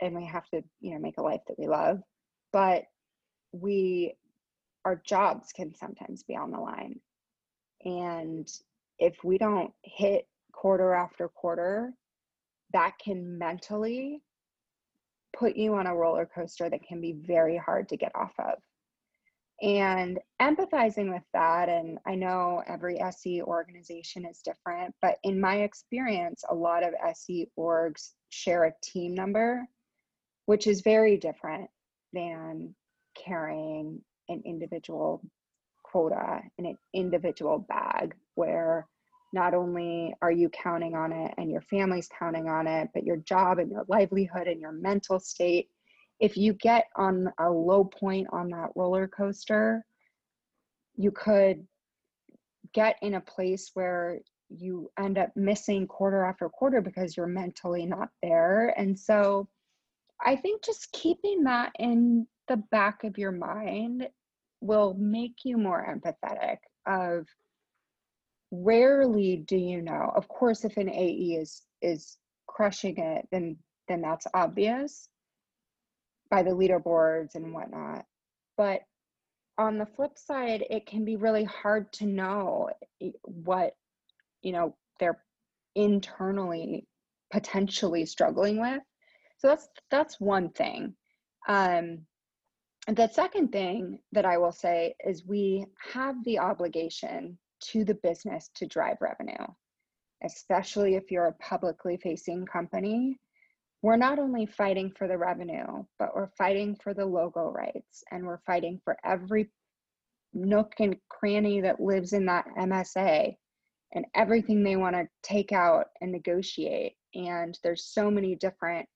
and 0.00 0.14
we 0.14 0.24
have 0.24 0.48
to 0.50 0.62
you 0.80 0.92
know 0.92 0.98
make 0.98 1.18
a 1.18 1.22
life 1.22 1.40
that 1.46 1.58
we 1.58 1.66
love 1.66 2.00
but 2.52 2.84
we 3.52 4.14
our 4.84 5.00
jobs 5.04 5.52
can 5.52 5.74
sometimes 5.74 6.22
be 6.22 6.36
on 6.36 6.50
the 6.50 6.58
line 6.58 6.98
and 7.84 8.48
if 8.98 9.16
we 9.22 9.38
don't 9.38 9.72
hit 9.82 10.26
quarter 10.52 10.92
after 10.92 11.28
quarter, 11.28 11.92
that 12.72 12.92
can 13.02 13.38
mentally 13.38 14.22
put 15.36 15.56
you 15.56 15.74
on 15.74 15.86
a 15.86 15.94
roller 15.94 16.26
coaster 16.26 16.68
that 16.68 16.82
can 16.82 17.00
be 17.00 17.12
very 17.12 17.56
hard 17.56 17.88
to 17.88 17.96
get 17.96 18.14
off 18.14 18.32
of. 18.38 18.58
And 19.60 20.18
empathizing 20.40 21.12
with 21.12 21.22
that, 21.32 21.68
and 21.68 21.98
I 22.06 22.14
know 22.14 22.62
every 22.66 23.00
SE 23.00 23.42
organization 23.42 24.24
is 24.24 24.40
different, 24.44 24.94
but 25.02 25.18
in 25.24 25.40
my 25.40 25.58
experience, 25.58 26.44
a 26.48 26.54
lot 26.54 26.84
of 26.84 26.94
SE 27.14 27.48
orgs 27.58 28.10
share 28.30 28.64
a 28.64 28.72
team 28.82 29.14
number, 29.14 29.66
which 30.48 30.66
is 30.66 30.80
very 30.80 31.18
different 31.18 31.68
than 32.14 32.74
carrying 33.22 34.00
an 34.30 34.42
individual 34.46 35.20
quota 35.82 36.40
in 36.56 36.64
an 36.64 36.74
individual 36.94 37.66
bag 37.68 38.14
where 38.34 38.86
not 39.34 39.52
only 39.52 40.14
are 40.22 40.32
you 40.32 40.48
counting 40.48 40.94
on 40.94 41.12
it 41.12 41.34
and 41.36 41.50
your 41.50 41.60
family's 41.60 42.08
counting 42.18 42.48
on 42.48 42.66
it, 42.66 42.88
but 42.94 43.04
your 43.04 43.18
job 43.18 43.58
and 43.58 43.70
your 43.70 43.84
livelihood 43.88 44.46
and 44.46 44.58
your 44.58 44.72
mental 44.72 45.20
state. 45.20 45.68
If 46.18 46.34
you 46.34 46.54
get 46.54 46.86
on 46.96 47.30
a 47.38 47.50
low 47.50 47.84
point 47.84 48.28
on 48.32 48.48
that 48.48 48.70
roller 48.74 49.06
coaster, 49.06 49.84
you 50.96 51.10
could 51.10 51.62
get 52.72 52.96
in 53.02 53.16
a 53.16 53.20
place 53.20 53.72
where 53.74 54.20
you 54.48 54.90
end 54.98 55.18
up 55.18 55.28
missing 55.36 55.86
quarter 55.86 56.24
after 56.24 56.48
quarter 56.48 56.80
because 56.80 57.18
you're 57.18 57.26
mentally 57.26 57.84
not 57.84 58.08
there. 58.22 58.72
And 58.78 58.98
so 58.98 59.46
I 60.24 60.36
think 60.36 60.64
just 60.64 60.92
keeping 60.92 61.44
that 61.44 61.72
in 61.78 62.26
the 62.48 62.56
back 62.70 63.04
of 63.04 63.18
your 63.18 63.32
mind 63.32 64.08
will 64.60 64.94
make 64.98 65.44
you 65.44 65.56
more 65.56 65.86
empathetic 65.86 66.58
of 66.86 67.26
rarely 68.50 69.36
do 69.36 69.56
you 69.56 69.82
know. 69.82 70.12
Of 70.14 70.28
course, 70.28 70.64
if 70.64 70.76
an 70.76 70.88
AE 70.88 71.38
is 71.40 71.62
is 71.82 72.18
crushing 72.46 72.98
it, 72.98 73.28
then 73.30 73.56
then 73.88 74.00
that's 74.02 74.26
obvious 74.34 75.08
by 76.30 76.42
the 76.42 76.50
leaderboards 76.50 77.34
and 77.34 77.54
whatnot. 77.54 78.04
But 78.56 78.80
on 79.58 79.78
the 79.78 79.86
flip 79.86 80.18
side, 80.18 80.64
it 80.70 80.86
can 80.86 81.04
be 81.04 81.16
really 81.16 81.44
hard 81.44 81.92
to 81.94 82.06
know 82.06 82.70
what 83.22 83.74
you 84.42 84.52
know 84.52 84.76
they're 85.00 85.22
internally 85.74 86.86
potentially 87.32 88.06
struggling 88.06 88.60
with. 88.60 88.82
So 89.38 89.48
that's 89.48 89.68
that's 89.90 90.20
one 90.20 90.50
thing. 90.50 90.94
Um, 91.48 92.00
the 92.88 93.08
second 93.08 93.52
thing 93.52 93.98
that 94.12 94.24
I 94.24 94.38
will 94.38 94.52
say 94.52 94.94
is 95.04 95.26
we 95.26 95.64
have 95.92 96.16
the 96.24 96.38
obligation 96.38 97.38
to 97.70 97.84
the 97.84 97.94
business 97.94 98.50
to 98.56 98.66
drive 98.66 98.96
revenue, 99.00 99.46
especially 100.24 100.94
if 100.96 101.10
you're 101.10 101.26
a 101.26 101.34
publicly 101.34 101.98
facing 101.98 102.46
company. 102.46 103.18
We're 103.82 103.96
not 103.96 104.18
only 104.18 104.46
fighting 104.46 104.92
for 104.96 105.06
the 105.06 105.18
revenue, 105.18 105.84
but 106.00 106.16
we're 106.16 106.30
fighting 106.36 106.76
for 106.82 106.94
the 106.94 107.06
logo 107.06 107.50
rights 107.50 108.02
and 108.10 108.26
we're 108.26 108.40
fighting 108.44 108.80
for 108.82 108.96
every 109.04 109.50
nook 110.34 110.72
and 110.80 110.96
cranny 111.08 111.60
that 111.60 111.80
lives 111.80 112.12
in 112.12 112.26
that 112.26 112.46
MSA 112.58 113.36
and 113.92 114.04
everything 114.14 114.62
they 114.62 114.76
want 114.76 114.96
to 114.96 115.06
take 115.22 115.52
out 115.52 115.86
and 116.00 116.10
negotiate. 116.10 116.94
And 117.14 117.56
there's 117.62 117.84
so 117.84 118.10
many 118.10 118.34
different 118.34 118.88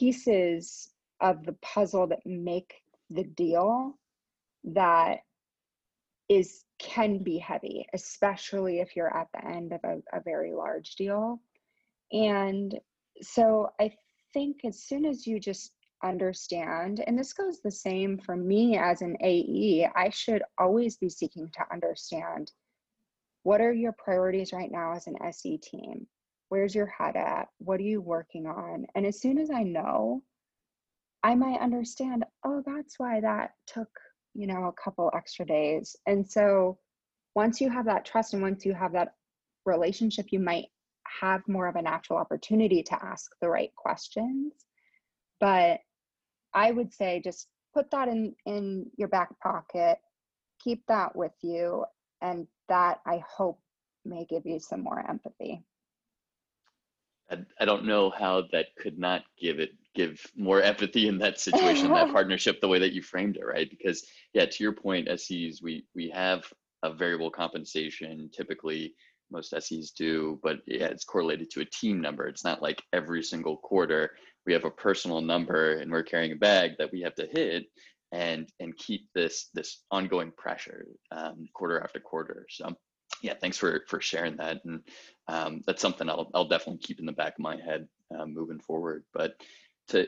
pieces 0.00 0.88
of 1.20 1.44
the 1.44 1.56
puzzle 1.60 2.06
that 2.06 2.24
make 2.24 2.72
the 3.10 3.24
deal 3.24 3.98
that 4.64 5.18
is 6.28 6.64
can 6.78 7.18
be 7.22 7.36
heavy 7.36 7.86
especially 7.92 8.80
if 8.80 8.96
you're 8.96 9.14
at 9.14 9.28
the 9.34 9.44
end 9.44 9.72
of 9.72 9.80
a, 9.84 9.98
a 10.16 10.22
very 10.24 10.52
large 10.52 10.94
deal. 10.94 11.40
And 12.12 12.74
so 13.22 13.70
i 13.78 13.92
think 14.32 14.64
as 14.64 14.82
soon 14.82 15.04
as 15.04 15.26
you 15.26 15.38
just 15.38 15.72
understand 16.02 17.02
and 17.06 17.18
this 17.18 17.34
goes 17.34 17.60
the 17.60 17.70
same 17.70 18.16
for 18.18 18.34
me 18.36 18.78
as 18.78 19.02
an 19.02 19.14
ae 19.22 19.86
i 19.94 20.08
should 20.08 20.42
always 20.58 20.96
be 20.96 21.10
seeking 21.10 21.50
to 21.52 21.60
understand 21.70 22.50
what 23.42 23.60
are 23.60 23.74
your 23.74 23.92
priorities 23.92 24.52
right 24.54 24.70
now 24.72 24.94
as 24.94 25.06
an 25.06 25.16
se 25.30 25.58
team 25.58 26.06
where's 26.50 26.74
your 26.74 26.86
head 26.86 27.16
at? 27.16 27.48
What 27.58 27.80
are 27.80 27.84
you 27.84 28.02
working 28.02 28.46
on? 28.46 28.86
And 28.94 29.06
as 29.06 29.20
soon 29.20 29.38
as 29.38 29.50
i 29.50 29.62
know 29.62 30.22
i 31.22 31.34
might 31.34 31.60
understand 31.60 32.24
oh 32.44 32.62
that's 32.64 32.98
why 32.98 33.20
that 33.20 33.50
took 33.66 33.88
you 34.34 34.46
know 34.46 34.64
a 34.64 34.82
couple 34.82 35.10
extra 35.14 35.46
days. 35.46 35.96
And 36.06 36.28
so 36.28 36.78
once 37.34 37.60
you 37.60 37.70
have 37.70 37.86
that 37.86 38.04
trust 38.04 38.34
and 38.34 38.42
once 38.42 38.64
you 38.64 38.74
have 38.74 38.92
that 38.92 39.14
relationship 39.64 40.26
you 40.30 40.40
might 40.40 40.66
have 41.20 41.42
more 41.48 41.66
of 41.66 41.76
a 41.76 41.82
natural 41.82 42.18
opportunity 42.18 42.82
to 42.82 43.04
ask 43.04 43.32
the 43.40 43.48
right 43.48 43.74
questions. 43.76 44.52
But 45.40 45.80
i 46.54 46.72
would 46.72 46.92
say 46.92 47.20
just 47.22 47.48
put 47.74 47.90
that 47.90 48.08
in 48.08 48.34
in 48.46 48.86
your 48.96 49.08
back 49.08 49.38
pocket 49.40 49.98
keep 50.62 50.82
that 50.88 51.14
with 51.14 51.32
you 51.42 51.84
and 52.22 52.46
that 52.68 53.00
i 53.06 53.22
hope 53.36 53.60
may 54.04 54.24
give 54.28 54.44
you 54.46 54.58
some 54.58 54.82
more 54.82 55.04
empathy 55.08 55.62
I, 57.30 57.38
I 57.60 57.64
don't 57.64 57.86
know 57.86 58.10
how 58.10 58.44
that 58.52 58.66
could 58.78 58.98
not 58.98 59.22
give 59.38 59.60
it 59.60 59.70
give 59.94 60.20
more 60.36 60.62
empathy 60.72 61.08
in 61.08 61.18
that 61.18 61.40
situation, 61.40 61.92
that 61.92 62.12
partnership, 62.12 62.60
the 62.60 62.68
way 62.68 62.78
that 62.78 62.92
you 62.92 63.02
framed 63.02 63.36
it, 63.36 63.44
right? 63.44 63.68
Because 63.68 64.04
yeah, 64.34 64.46
to 64.46 64.62
your 64.62 64.72
point, 64.72 65.08
SEs 65.20 65.60
we 65.62 65.84
we 65.94 66.10
have 66.10 66.44
a 66.82 66.92
variable 66.92 67.30
compensation 67.30 68.30
typically 68.32 68.94
most 69.32 69.54
SEs 69.56 69.92
do, 69.92 70.40
but 70.42 70.58
yeah, 70.66 70.86
it's 70.86 71.04
correlated 71.04 71.50
to 71.50 71.60
a 71.60 71.64
team 71.64 72.00
number. 72.00 72.26
It's 72.26 72.44
not 72.44 72.62
like 72.62 72.82
every 72.92 73.22
single 73.22 73.56
quarter 73.58 74.10
we 74.46 74.52
have 74.52 74.64
a 74.64 74.70
personal 74.70 75.20
number 75.20 75.74
and 75.74 75.90
we're 75.90 76.02
carrying 76.02 76.32
a 76.32 76.36
bag 76.36 76.72
that 76.78 76.90
we 76.92 77.00
have 77.02 77.14
to 77.14 77.26
hit 77.26 77.66
and 78.12 78.48
and 78.58 78.76
keep 78.76 79.08
this 79.14 79.48
this 79.54 79.84
ongoing 79.90 80.32
pressure 80.36 80.86
um, 81.12 81.46
quarter 81.54 81.80
after 81.80 82.00
quarter. 82.00 82.46
So 82.50 82.74
yeah, 83.22 83.34
thanks 83.40 83.56
for 83.56 83.84
for 83.88 84.00
sharing 84.00 84.36
that, 84.36 84.64
and 84.64 84.82
um, 85.28 85.62
that's 85.66 85.82
something 85.82 86.08
I'll 86.08 86.30
I'll 86.34 86.48
definitely 86.48 86.78
keep 86.82 86.98
in 86.98 87.06
the 87.06 87.12
back 87.12 87.34
of 87.34 87.40
my 87.40 87.56
head 87.56 87.88
uh, 88.16 88.26
moving 88.26 88.60
forward. 88.60 89.04
But 89.12 89.34
to 89.88 90.06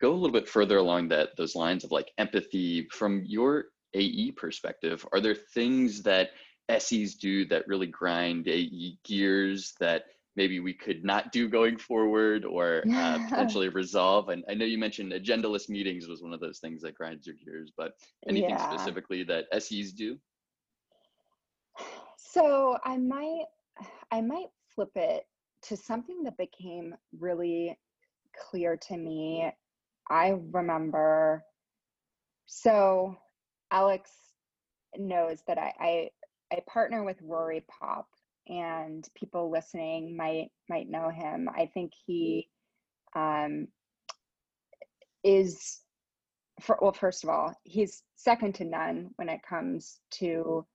go 0.00 0.12
a 0.12 0.14
little 0.14 0.32
bit 0.32 0.48
further 0.48 0.76
along 0.76 1.08
that 1.08 1.36
those 1.36 1.54
lines 1.54 1.84
of 1.84 1.90
like 1.90 2.10
empathy 2.18 2.86
from 2.90 3.22
your 3.24 3.66
AE 3.94 4.32
perspective, 4.32 5.06
are 5.12 5.20
there 5.20 5.34
things 5.34 6.02
that 6.02 6.30
SEs 6.78 7.14
do 7.14 7.46
that 7.46 7.66
really 7.66 7.86
grind 7.86 8.48
AE 8.48 8.98
gears 9.04 9.74
that 9.80 10.04
maybe 10.34 10.60
we 10.60 10.74
could 10.74 11.02
not 11.02 11.32
do 11.32 11.48
going 11.48 11.78
forward 11.78 12.44
or 12.44 12.82
uh, 12.92 13.18
potentially 13.28 13.68
resolve? 13.68 14.28
And 14.28 14.44
I 14.50 14.54
know 14.54 14.66
you 14.66 14.78
mentioned 14.78 15.12
agendaless 15.12 15.68
meetings 15.68 16.08
was 16.08 16.22
one 16.22 16.34
of 16.34 16.40
those 16.40 16.58
things 16.58 16.82
that 16.82 16.94
grinds 16.94 17.26
your 17.26 17.36
gears, 17.36 17.72
but 17.76 17.92
anything 18.28 18.50
yeah. 18.50 18.70
specifically 18.70 19.22
that 19.24 19.46
SEs 19.62 19.92
do? 19.92 20.18
So 22.36 22.76
I 22.84 22.98
might 22.98 23.46
I 24.12 24.20
might 24.20 24.48
flip 24.74 24.90
it 24.94 25.26
to 25.62 25.76
something 25.78 26.22
that 26.24 26.36
became 26.36 26.94
really 27.18 27.78
clear 28.50 28.76
to 28.76 28.96
me. 28.98 29.50
I 30.10 30.34
remember 30.50 31.42
so 32.44 33.16
Alex 33.70 34.10
knows 34.98 35.38
that 35.46 35.56
I, 35.56 35.72
I 35.80 36.10
I 36.52 36.60
partner 36.68 37.04
with 37.04 37.16
Rory 37.22 37.64
Pop 37.70 38.06
and 38.46 39.08
people 39.14 39.50
listening 39.50 40.14
might 40.14 40.50
might 40.68 40.90
know 40.90 41.08
him. 41.08 41.48
I 41.48 41.70
think 41.72 41.92
he 42.06 42.50
um, 43.14 43.68
is 45.24 45.80
for, 46.60 46.78
well 46.82 46.92
first 46.92 47.24
of 47.24 47.30
all, 47.30 47.54
he's 47.64 48.02
second 48.16 48.56
to 48.56 48.66
none 48.66 49.12
when 49.16 49.30
it 49.30 49.40
comes 49.42 50.00
to 50.18 50.66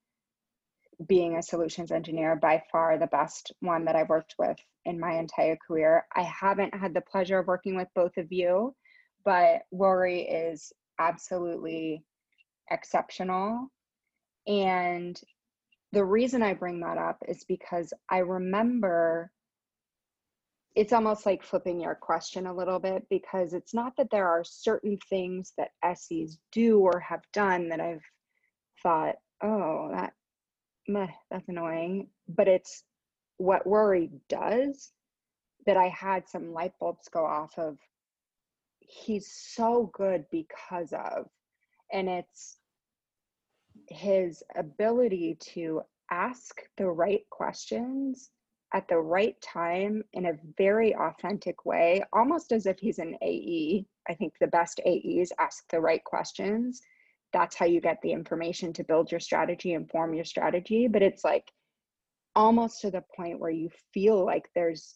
being 1.07 1.35
a 1.35 1.43
solutions 1.43 1.91
engineer, 1.91 2.35
by 2.35 2.61
far 2.71 2.97
the 2.97 3.07
best 3.07 3.51
one 3.59 3.85
that 3.85 3.95
I've 3.95 4.09
worked 4.09 4.35
with 4.37 4.57
in 4.85 4.99
my 4.99 5.13
entire 5.13 5.57
career. 5.57 6.05
I 6.15 6.23
haven't 6.23 6.73
had 6.73 6.93
the 6.93 7.01
pleasure 7.01 7.39
of 7.39 7.47
working 7.47 7.75
with 7.75 7.87
both 7.95 8.17
of 8.17 8.31
you, 8.31 8.75
but 9.23 9.61
Rory 9.71 10.21
is 10.21 10.71
absolutely 10.99 12.03
exceptional. 12.69 13.71
And 14.47 15.19
the 15.91 16.05
reason 16.05 16.41
I 16.41 16.53
bring 16.53 16.79
that 16.81 16.97
up 16.97 17.17
is 17.27 17.43
because 17.43 17.93
I 18.09 18.19
remember 18.19 19.31
it's 20.75 20.93
almost 20.93 21.25
like 21.25 21.43
flipping 21.43 21.81
your 21.81 21.95
question 21.95 22.47
a 22.47 22.55
little 22.55 22.79
bit 22.79 23.05
because 23.09 23.53
it's 23.53 23.73
not 23.73 23.93
that 23.97 24.09
there 24.09 24.27
are 24.27 24.43
certain 24.43 24.97
things 25.09 25.53
that 25.57 25.71
SEs 25.97 26.37
do 26.53 26.79
or 26.79 26.99
have 26.99 27.21
done 27.33 27.67
that 27.69 27.81
I've 27.81 28.05
thought, 28.81 29.15
oh, 29.43 29.89
that 29.91 30.13
that's 30.93 31.47
annoying. 31.49 32.07
But 32.27 32.47
it's 32.47 32.83
what 33.37 33.65
Rory 33.65 34.11
does 34.29 34.91
that 35.65 35.77
I 35.77 35.87
had 35.87 36.27
some 36.27 36.53
light 36.53 36.73
bulbs 36.79 37.07
go 37.09 37.25
off 37.25 37.57
of. 37.57 37.77
He's 38.79 39.31
so 39.31 39.89
good 39.93 40.25
because 40.31 40.91
of, 40.91 41.27
and 41.93 42.09
it's 42.09 42.57
his 43.87 44.43
ability 44.55 45.37
to 45.53 45.81
ask 46.11 46.61
the 46.77 46.87
right 46.87 47.21
questions 47.29 48.31
at 48.73 48.87
the 48.87 48.97
right 48.97 49.35
time 49.41 50.03
in 50.13 50.25
a 50.27 50.37
very 50.57 50.95
authentic 50.95 51.65
way, 51.65 52.03
almost 52.13 52.51
as 52.51 52.65
if 52.65 52.79
he's 52.79 52.99
an 52.99 53.15
AE. 53.21 53.85
I 54.09 54.13
think 54.13 54.33
the 54.39 54.47
best 54.47 54.79
AEs 54.85 55.31
ask 55.39 55.63
the 55.69 55.79
right 55.79 56.03
questions 56.03 56.81
that's 57.33 57.55
how 57.55 57.65
you 57.65 57.81
get 57.81 57.97
the 58.01 58.11
information 58.11 58.73
to 58.73 58.83
build 58.83 59.11
your 59.11 59.19
strategy 59.19 59.73
and 59.73 59.89
form 59.89 60.13
your 60.13 60.25
strategy 60.25 60.87
but 60.87 61.01
it's 61.01 61.23
like 61.23 61.51
almost 62.35 62.81
to 62.81 62.91
the 62.91 63.03
point 63.15 63.39
where 63.39 63.51
you 63.51 63.69
feel 63.93 64.25
like 64.25 64.49
there's 64.55 64.95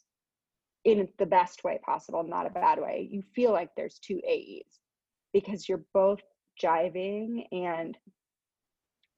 in 0.85 1.07
the 1.17 1.25
best 1.25 1.63
way 1.63 1.79
possible 1.85 2.23
not 2.23 2.45
a 2.45 2.51
bad 2.51 2.79
way 2.79 3.07
you 3.11 3.21
feel 3.35 3.51
like 3.51 3.69
there's 3.75 3.99
two 3.99 4.21
aes 4.27 4.79
because 5.33 5.67
you're 5.67 5.83
both 5.93 6.21
jiving 6.61 7.45
and 7.51 7.97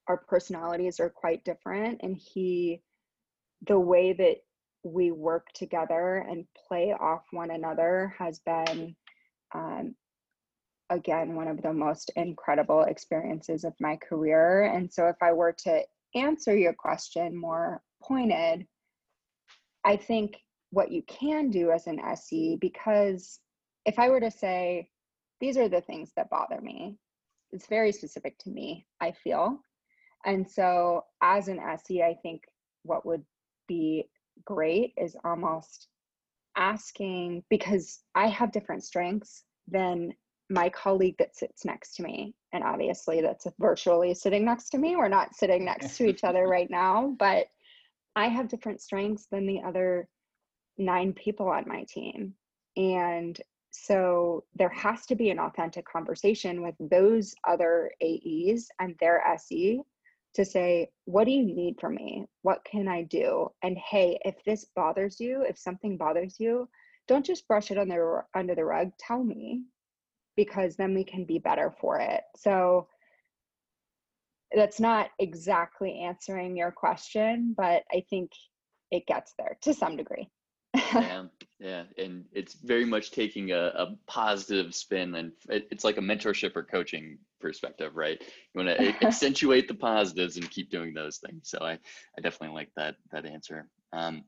our 0.07 0.17
personalities 0.17 0.99
are 0.99 1.09
quite 1.09 1.43
different 1.43 1.99
and 2.01 2.17
he 2.17 2.81
the 3.67 3.79
way 3.79 4.13
that 4.13 4.37
we 4.83 5.11
work 5.11 5.47
together 5.53 6.25
and 6.29 6.45
play 6.67 6.93
off 6.93 7.23
one 7.31 7.51
another 7.51 8.13
has 8.17 8.39
been 8.39 8.95
um, 9.53 9.95
again 10.89 11.35
one 11.35 11.47
of 11.47 11.61
the 11.61 11.73
most 11.73 12.11
incredible 12.15 12.83
experiences 12.83 13.63
of 13.63 13.73
my 13.79 13.97
career. 13.97 14.63
And 14.63 14.91
so, 14.91 15.07
if 15.07 15.17
I 15.21 15.33
were 15.33 15.53
to 15.63 15.83
answer 16.15 16.55
your 16.55 16.73
question 16.73 17.35
more 17.35 17.81
pointed, 18.01 18.65
I 19.83 19.97
think 19.97 20.37
what 20.71 20.91
you 20.91 21.01
can 21.03 21.49
do 21.49 21.71
as 21.71 21.87
an 21.87 21.99
SE, 21.99 22.57
because 22.59 23.39
if 23.85 23.99
I 23.99 24.09
were 24.09 24.19
to 24.19 24.31
say, 24.31 24.89
these 25.39 25.57
are 25.57 25.69
the 25.69 25.81
things 25.81 26.11
that 26.15 26.29
bother 26.29 26.59
me, 26.61 26.97
it's 27.51 27.67
very 27.67 27.91
specific 27.91 28.37
to 28.39 28.49
me, 28.49 28.85
I 28.99 29.11
feel. 29.11 29.59
And 30.25 30.49
so, 30.49 31.05
as 31.21 31.47
an 31.47 31.59
SE, 31.59 32.01
I 32.01 32.15
think 32.21 32.43
what 32.83 33.05
would 33.05 33.23
be 33.67 34.09
great 34.45 34.93
is 34.97 35.15
almost 35.23 35.87
asking 36.55 37.43
because 37.49 37.99
I 38.15 38.27
have 38.27 38.51
different 38.51 38.83
strengths 38.83 39.43
than 39.67 40.13
my 40.49 40.69
colleague 40.69 41.15
that 41.19 41.35
sits 41.35 41.65
next 41.65 41.95
to 41.95 42.03
me. 42.03 42.33
And 42.53 42.63
obviously, 42.63 43.21
that's 43.21 43.47
virtually 43.59 44.13
sitting 44.13 44.45
next 44.45 44.69
to 44.69 44.77
me. 44.77 44.95
We're 44.95 45.09
not 45.09 45.35
sitting 45.35 45.65
next 45.65 45.97
to 45.97 46.05
each 46.05 46.23
other 46.23 46.47
right 46.47 46.69
now, 46.69 47.15
but 47.19 47.47
I 48.15 48.27
have 48.27 48.47
different 48.47 48.81
strengths 48.81 49.27
than 49.31 49.45
the 49.45 49.61
other 49.61 50.07
nine 50.77 51.13
people 51.13 51.49
on 51.49 51.67
my 51.67 51.85
team. 51.87 52.33
And 52.75 53.39
so 53.71 54.43
there 54.55 54.69
has 54.69 55.05
to 55.07 55.15
be 55.15 55.29
an 55.29 55.39
authentic 55.39 55.85
conversation 55.85 56.61
with 56.61 56.75
those 56.79 57.35
other 57.47 57.91
AEs 58.01 58.69
and 58.79 58.95
their 58.99 59.21
SE 59.35 59.81
to 60.33 60.45
say, 60.45 60.89
what 61.05 61.25
do 61.25 61.31
you 61.31 61.43
need 61.43 61.79
from 61.79 61.95
me? 61.95 62.25
What 62.43 62.63
can 62.63 62.87
I 62.87 63.03
do? 63.03 63.49
And 63.63 63.77
hey, 63.77 64.19
if 64.23 64.35
this 64.45 64.65
bothers 64.75 65.19
you, 65.19 65.43
if 65.47 65.57
something 65.57 65.97
bothers 65.97 66.39
you, 66.39 66.69
don't 67.07 67.25
just 67.25 67.47
brush 67.47 67.71
it 67.71 67.77
under 67.77 68.25
under 68.35 68.53
the 68.53 68.65
rug. 68.65 68.91
Tell 68.99 69.23
me, 69.23 69.63
because 70.37 70.77
then 70.77 70.93
we 70.93 71.03
can 71.03 71.25
be 71.25 71.39
better 71.39 71.73
for 71.81 71.99
it. 71.99 72.21
So 72.37 72.87
that's 74.55 74.79
not 74.79 75.09
exactly 75.19 75.99
answering 75.99 76.55
your 76.55 76.71
question, 76.71 77.53
but 77.57 77.83
I 77.91 78.05
think 78.09 78.31
it 78.91 79.05
gets 79.05 79.33
there 79.37 79.57
to 79.63 79.73
some 79.73 79.97
degree. 79.97 80.29
yeah, 80.93 81.23
yeah, 81.59 81.83
and 81.97 82.25
it's 82.31 82.53
very 82.53 82.85
much 82.85 83.11
taking 83.11 83.51
a, 83.51 83.71
a 83.75 83.95
positive 84.05 84.75
spin, 84.75 85.15
and 85.15 85.31
it, 85.49 85.67
it's 85.71 85.83
like 85.83 85.97
a 85.97 86.01
mentorship 86.01 86.55
or 86.55 86.63
coaching 86.63 87.17
perspective, 87.41 87.95
right? 87.95 88.21
You 88.21 88.63
want 88.63 88.77
to 88.77 88.93
accentuate 89.05 89.67
the 89.67 89.73
positives 89.73 90.37
and 90.37 90.49
keep 90.49 90.69
doing 90.69 90.93
those 90.93 91.17
things. 91.17 91.49
So 91.49 91.59
I, 91.61 91.71
I 92.17 92.21
definitely 92.21 92.55
like 92.55 92.69
that 92.77 92.95
that 93.11 93.25
answer. 93.25 93.67
Um, 93.91 94.23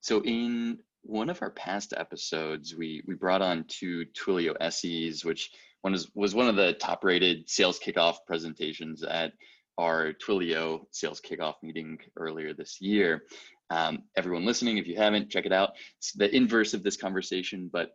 so 0.00 0.22
in 0.22 0.80
one 1.04 1.30
of 1.30 1.42
our 1.42 1.50
past 1.50 1.94
episodes, 1.96 2.74
we 2.74 3.02
we 3.06 3.14
brought 3.14 3.42
on 3.42 3.64
two 3.68 4.06
Twilio 4.06 4.54
SEs, 4.72 5.24
which 5.24 5.50
one 5.82 5.92
was 5.92 6.10
was 6.14 6.34
one 6.34 6.48
of 6.48 6.56
the 6.56 6.72
top 6.74 7.04
rated 7.04 7.48
sales 7.48 7.78
kickoff 7.78 8.16
presentations 8.26 9.02
at 9.02 9.32
our 9.78 10.12
Twilio 10.12 10.86
sales 10.92 11.20
kickoff 11.20 11.54
meeting 11.62 11.98
earlier 12.16 12.54
this 12.54 12.80
year. 12.80 13.22
Um, 13.70 14.04
everyone 14.16 14.44
listening, 14.44 14.78
if 14.78 14.86
you 14.86 14.96
haven't, 14.96 15.30
check 15.30 15.46
it 15.46 15.52
out. 15.52 15.70
It's 15.98 16.12
the 16.12 16.34
inverse 16.34 16.74
of 16.74 16.82
this 16.82 16.96
conversation, 16.96 17.70
but 17.72 17.90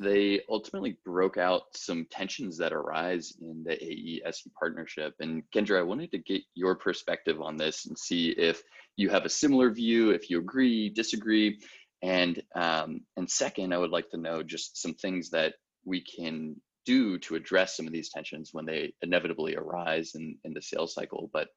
they 0.00 0.40
ultimately 0.48 0.96
broke 1.04 1.38
out 1.38 1.62
some 1.74 2.06
tensions 2.10 2.58
that 2.58 2.72
arise 2.72 3.34
in 3.40 3.62
the 3.64 3.82
AE-SE 3.82 4.50
partnership. 4.58 5.14
And 5.20 5.42
Kendra, 5.54 5.78
I 5.78 5.82
wanted 5.82 6.10
to 6.12 6.18
get 6.18 6.42
your 6.54 6.74
perspective 6.74 7.40
on 7.40 7.56
this 7.56 7.86
and 7.86 7.96
see 7.96 8.30
if 8.30 8.62
you 8.96 9.10
have 9.10 9.24
a 9.24 9.30
similar 9.30 9.70
view, 9.70 10.10
if 10.10 10.28
you 10.28 10.38
agree, 10.38 10.88
disagree. 10.88 11.58
And, 12.02 12.42
um, 12.54 13.02
and 13.16 13.30
second, 13.30 13.72
I 13.72 13.78
would 13.78 13.90
like 13.90 14.10
to 14.10 14.16
know 14.16 14.42
just 14.42 14.80
some 14.80 14.94
things 14.94 15.30
that 15.30 15.54
we 15.84 16.00
can 16.02 16.56
do 16.84 17.18
to 17.20 17.36
address 17.36 17.76
some 17.76 17.86
of 17.86 17.92
these 17.92 18.10
tensions 18.10 18.50
when 18.52 18.66
they 18.66 18.92
inevitably 19.02 19.54
arise 19.56 20.14
in, 20.14 20.36
in 20.44 20.52
the 20.52 20.62
sales 20.62 20.94
cycle. 20.94 21.30
But 21.32 21.48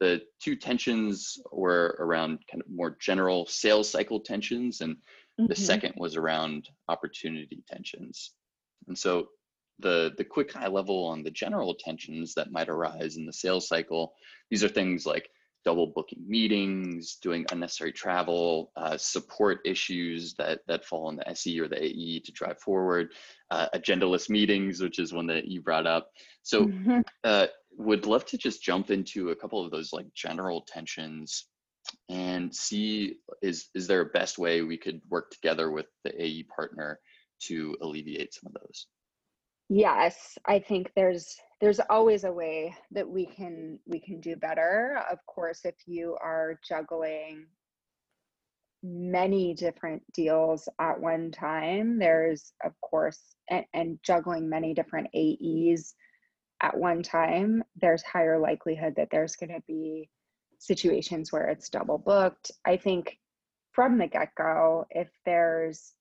the 0.00 0.22
two 0.42 0.56
tensions 0.56 1.38
were 1.50 1.96
around 1.98 2.40
kind 2.50 2.62
of 2.62 2.70
more 2.70 2.96
general 3.00 3.46
sales 3.46 3.90
cycle 3.90 4.20
tensions, 4.20 4.80
and 4.82 4.96
mm-hmm. 4.96 5.46
the 5.46 5.54
second 5.54 5.94
was 5.96 6.16
around 6.16 6.68
opportunity 6.88 7.62
tensions. 7.66 8.32
And 8.88 8.96
so 8.96 9.28
the 9.78 10.12
the 10.16 10.24
quick 10.24 10.52
high 10.52 10.68
level 10.68 11.06
on 11.06 11.22
the 11.22 11.30
general 11.30 11.74
tensions 11.74 12.34
that 12.34 12.52
might 12.52 12.68
arise 12.68 13.16
in 13.16 13.26
the 13.26 13.32
sales 13.32 13.68
cycle, 13.68 14.14
these 14.50 14.64
are 14.64 14.68
things 14.68 15.06
like 15.06 15.28
double 15.66 15.88
booking 15.88 16.22
meetings, 16.26 17.16
doing 17.20 17.44
unnecessary 17.50 17.90
travel, 17.90 18.70
uh, 18.76 18.96
support 18.96 19.58
issues 19.64 20.32
that 20.34 20.60
that 20.68 20.84
fall 20.84 21.08
on 21.08 21.16
the 21.16 21.28
SE 21.30 21.60
or 21.60 21.66
the 21.66 21.84
AE 21.84 22.20
to 22.20 22.30
drive 22.32 22.58
forward, 22.60 23.12
uh, 23.50 23.66
agendaless 23.74 24.30
meetings, 24.30 24.80
which 24.80 25.00
is 25.00 25.12
one 25.12 25.26
that 25.26 25.48
you 25.48 25.60
brought 25.60 25.86
up. 25.86 26.12
So, 26.42 26.66
mm-hmm. 26.66 27.00
uh, 27.24 27.48
would 27.78 28.06
love 28.06 28.24
to 28.26 28.38
just 28.38 28.62
jump 28.62 28.92
into 28.92 29.30
a 29.30 29.36
couple 29.36 29.62
of 29.62 29.72
those 29.72 29.92
like 29.92 30.06
general 30.14 30.62
tensions 30.62 31.46
and 32.08 32.54
see 32.54 33.16
is 33.42 33.68
is 33.74 33.88
there 33.88 34.02
a 34.02 34.06
best 34.06 34.38
way 34.38 34.62
we 34.62 34.78
could 34.78 35.00
work 35.10 35.30
together 35.30 35.72
with 35.72 35.86
the 36.04 36.22
AE 36.22 36.44
partner 36.44 37.00
to 37.48 37.76
alleviate 37.82 38.32
some 38.32 38.46
of 38.46 38.60
those? 38.62 38.86
Yes, 39.68 40.38
I 40.46 40.60
think 40.60 40.92
there's 40.94 41.36
there's 41.60 41.80
always 41.88 42.24
a 42.24 42.32
way 42.32 42.74
that 42.90 43.08
we 43.08 43.26
can 43.26 43.78
we 43.86 44.00
can 44.00 44.20
do 44.20 44.36
better. 44.36 45.02
Of 45.10 45.18
course, 45.26 45.60
if 45.64 45.74
you 45.86 46.16
are 46.22 46.58
juggling 46.66 47.46
many 48.82 49.54
different 49.54 50.02
deals 50.12 50.68
at 50.78 51.00
one 51.00 51.30
time, 51.30 51.98
there's 51.98 52.52
of 52.64 52.72
course 52.80 53.20
and, 53.50 53.64
and 53.72 53.98
juggling 54.02 54.48
many 54.48 54.74
different 54.74 55.08
AEs 55.14 55.94
at 56.62 56.76
one 56.76 57.02
time, 57.02 57.62
there's 57.80 58.02
higher 58.02 58.38
likelihood 58.38 58.94
that 58.96 59.08
there's 59.10 59.36
going 59.36 59.52
to 59.52 59.62
be 59.66 60.08
situations 60.58 61.32
where 61.32 61.48
it's 61.48 61.68
double 61.68 61.98
booked. 61.98 62.50
I 62.66 62.76
think 62.76 63.18
from 63.72 63.98
the 63.98 64.06
get 64.06 64.34
go, 64.36 64.86
if 64.90 65.08
there's 65.26 65.92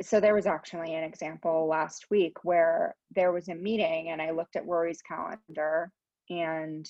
so 0.00 0.20
there 0.20 0.34
was 0.34 0.46
actually 0.46 0.94
an 0.94 1.04
example 1.04 1.66
last 1.68 2.06
week 2.10 2.44
where 2.44 2.94
there 3.14 3.32
was 3.32 3.48
a 3.48 3.54
meeting 3.54 4.10
and 4.10 4.22
I 4.22 4.30
looked 4.30 4.56
at 4.56 4.66
Rory's 4.66 5.02
calendar 5.02 5.92
and 6.30 6.88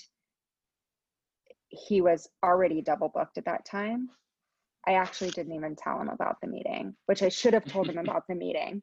he 1.69 2.01
was 2.01 2.29
already 2.45 2.81
double 2.81 3.09
booked 3.09 3.39
at 3.39 3.47
that 3.47 3.65
time. 3.65 4.09
I 4.87 4.95
actually 4.95 5.31
didn't 5.31 5.55
even 5.55 5.77
tell 5.77 6.01
him 6.01 6.09
about 6.09 6.37
the 6.41 6.49
meeting, 6.49 6.95
which 7.07 7.23
I 7.23 7.29
should 7.29 7.55
have 7.55 7.65
told 7.65 7.89
him 7.89 7.99
about 8.07 8.25
the 8.29 8.35
meeting. 8.35 8.83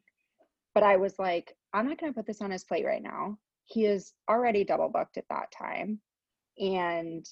But 0.74 0.84
I 0.84 0.98
was 0.98 1.18
like, 1.18 1.56
I'm 1.74 1.88
not 1.88 2.00
going 2.00 2.12
to 2.12 2.18
put 2.18 2.28
this 2.28 2.42
on 2.42 2.52
his 2.52 2.64
plate 2.64 2.86
right 2.86 3.02
now 3.02 3.38
he 3.70 3.86
is 3.86 4.14
already 4.30 4.64
double 4.64 4.90
booked 4.90 5.18
at 5.18 5.30
that 5.30 5.52
time. 5.52 6.00
And 6.60 7.26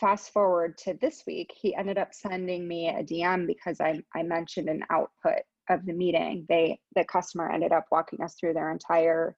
fast 0.00 0.32
forward 0.32 0.76
to 0.78 0.94
this 1.00 1.24
week, 1.26 1.52
he 1.54 1.74
ended 1.74 1.98
up 1.98 2.14
sending 2.14 2.66
me 2.66 2.88
a 2.88 3.02
DM 3.02 3.46
because 3.46 3.80
I, 3.80 4.02
I 4.14 4.22
mentioned 4.22 4.68
an 4.68 4.84
output 4.90 5.42
of 5.70 5.84
the 5.86 5.92
meeting. 5.92 6.46
They 6.48 6.80
the 6.94 7.04
customer 7.04 7.50
ended 7.50 7.72
up 7.72 7.86
walking 7.90 8.22
us 8.22 8.34
through 8.38 8.54
their 8.54 8.70
entire 8.70 9.36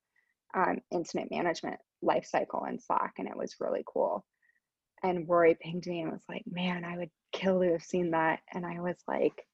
um, 0.56 0.78
incident 0.90 1.30
management 1.30 1.76
life 2.02 2.26
cycle 2.26 2.64
in 2.68 2.78
Slack, 2.78 3.14
and 3.18 3.28
it 3.28 3.36
was 3.36 3.56
really 3.60 3.84
cool. 3.86 4.24
And 5.02 5.28
Rory 5.28 5.56
pinged 5.60 5.86
me 5.86 6.00
and 6.00 6.12
was 6.12 6.24
like, 6.28 6.44
"Man, 6.46 6.84
I 6.84 6.96
would 6.96 7.10
kill 7.32 7.60
to 7.60 7.72
have 7.72 7.82
seen 7.82 8.10
that." 8.12 8.40
And 8.52 8.64
I 8.64 8.80
was 8.80 8.96
like, 9.08 9.46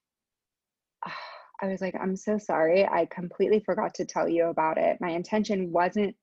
oh, 1.06 1.12
I 1.62 1.66
was 1.66 1.82
like, 1.82 1.94
I'm 2.00 2.16
so 2.16 2.38
sorry. 2.38 2.86
I 2.86 3.06
completely 3.10 3.60
forgot 3.60 3.92
to 3.96 4.06
tell 4.06 4.26
you 4.26 4.46
about 4.46 4.78
it. 4.78 4.96
My 4.98 5.10
intention 5.10 5.70
wasn't 5.70 6.16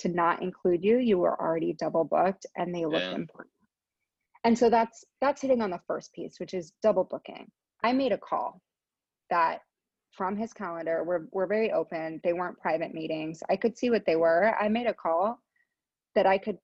to 0.00 0.08
not 0.08 0.42
include 0.42 0.82
you. 0.82 0.98
You 0.98 1.18
were 1.18 1.40
already 1.40 1.74
double 1.74 2.02
booked 2.02 2.46
and 2.56 2.74
they 2.74 2.86
looked 2.86 3.04
yeah. 3.04 3.14
important. 3.14 3.54
And 4.44 4.58
so 4.58 4.70
that's 4.70 5.04
that's 5.20 5.42
hitting 5.42 5.60
on 5.60 5.70
the 5.70 5.80
first 5.86 6.12
piece, 6.12 6.40
which 6.40 6.54
is 6.54 6.72
double 6.82 7.04
booking. 7.04 7.50
I 7.82 7.92
made 7.92 8.12
a 8.12 8.18
call 8.18 8.60
that 9.30 9.60
from 10.12 10.36
his 10.36 10.52
calendar, 10.52 11.04
we're 11.04 11.26
we're 11.32 11.46
very 11.46 11.72
open. 11.72 12.20
They 12.24 12.32
weren't 12.32 12.58
private 12.58 12.94
meetings. 12.94 13.42
I 13.48 13.56
could 13.56 13.76
see 13.76 13.90
what 13.90 14.06
they 14.06 14.16
were. 14.16 14.54
I 14.58 14.68
made 14.68 14.86
a 14.86 14.94
call 14.94 15.38
that 16.14 16.26
I 16.26 16.38
could 16.38 16.58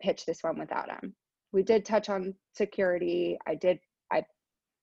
pitch 0.00 0.24
this 0.24 0.42
one 0.42 0.58
without 0.58 0.90
him. 0.90 1.14
We 1.52 1.62
did 1.62 1.84
touch 1.84 2.08
on 2.08 2.34
security. 2.54 3.38
I 3.46 3.54
did 3.54 3.78
I 4.10 4.24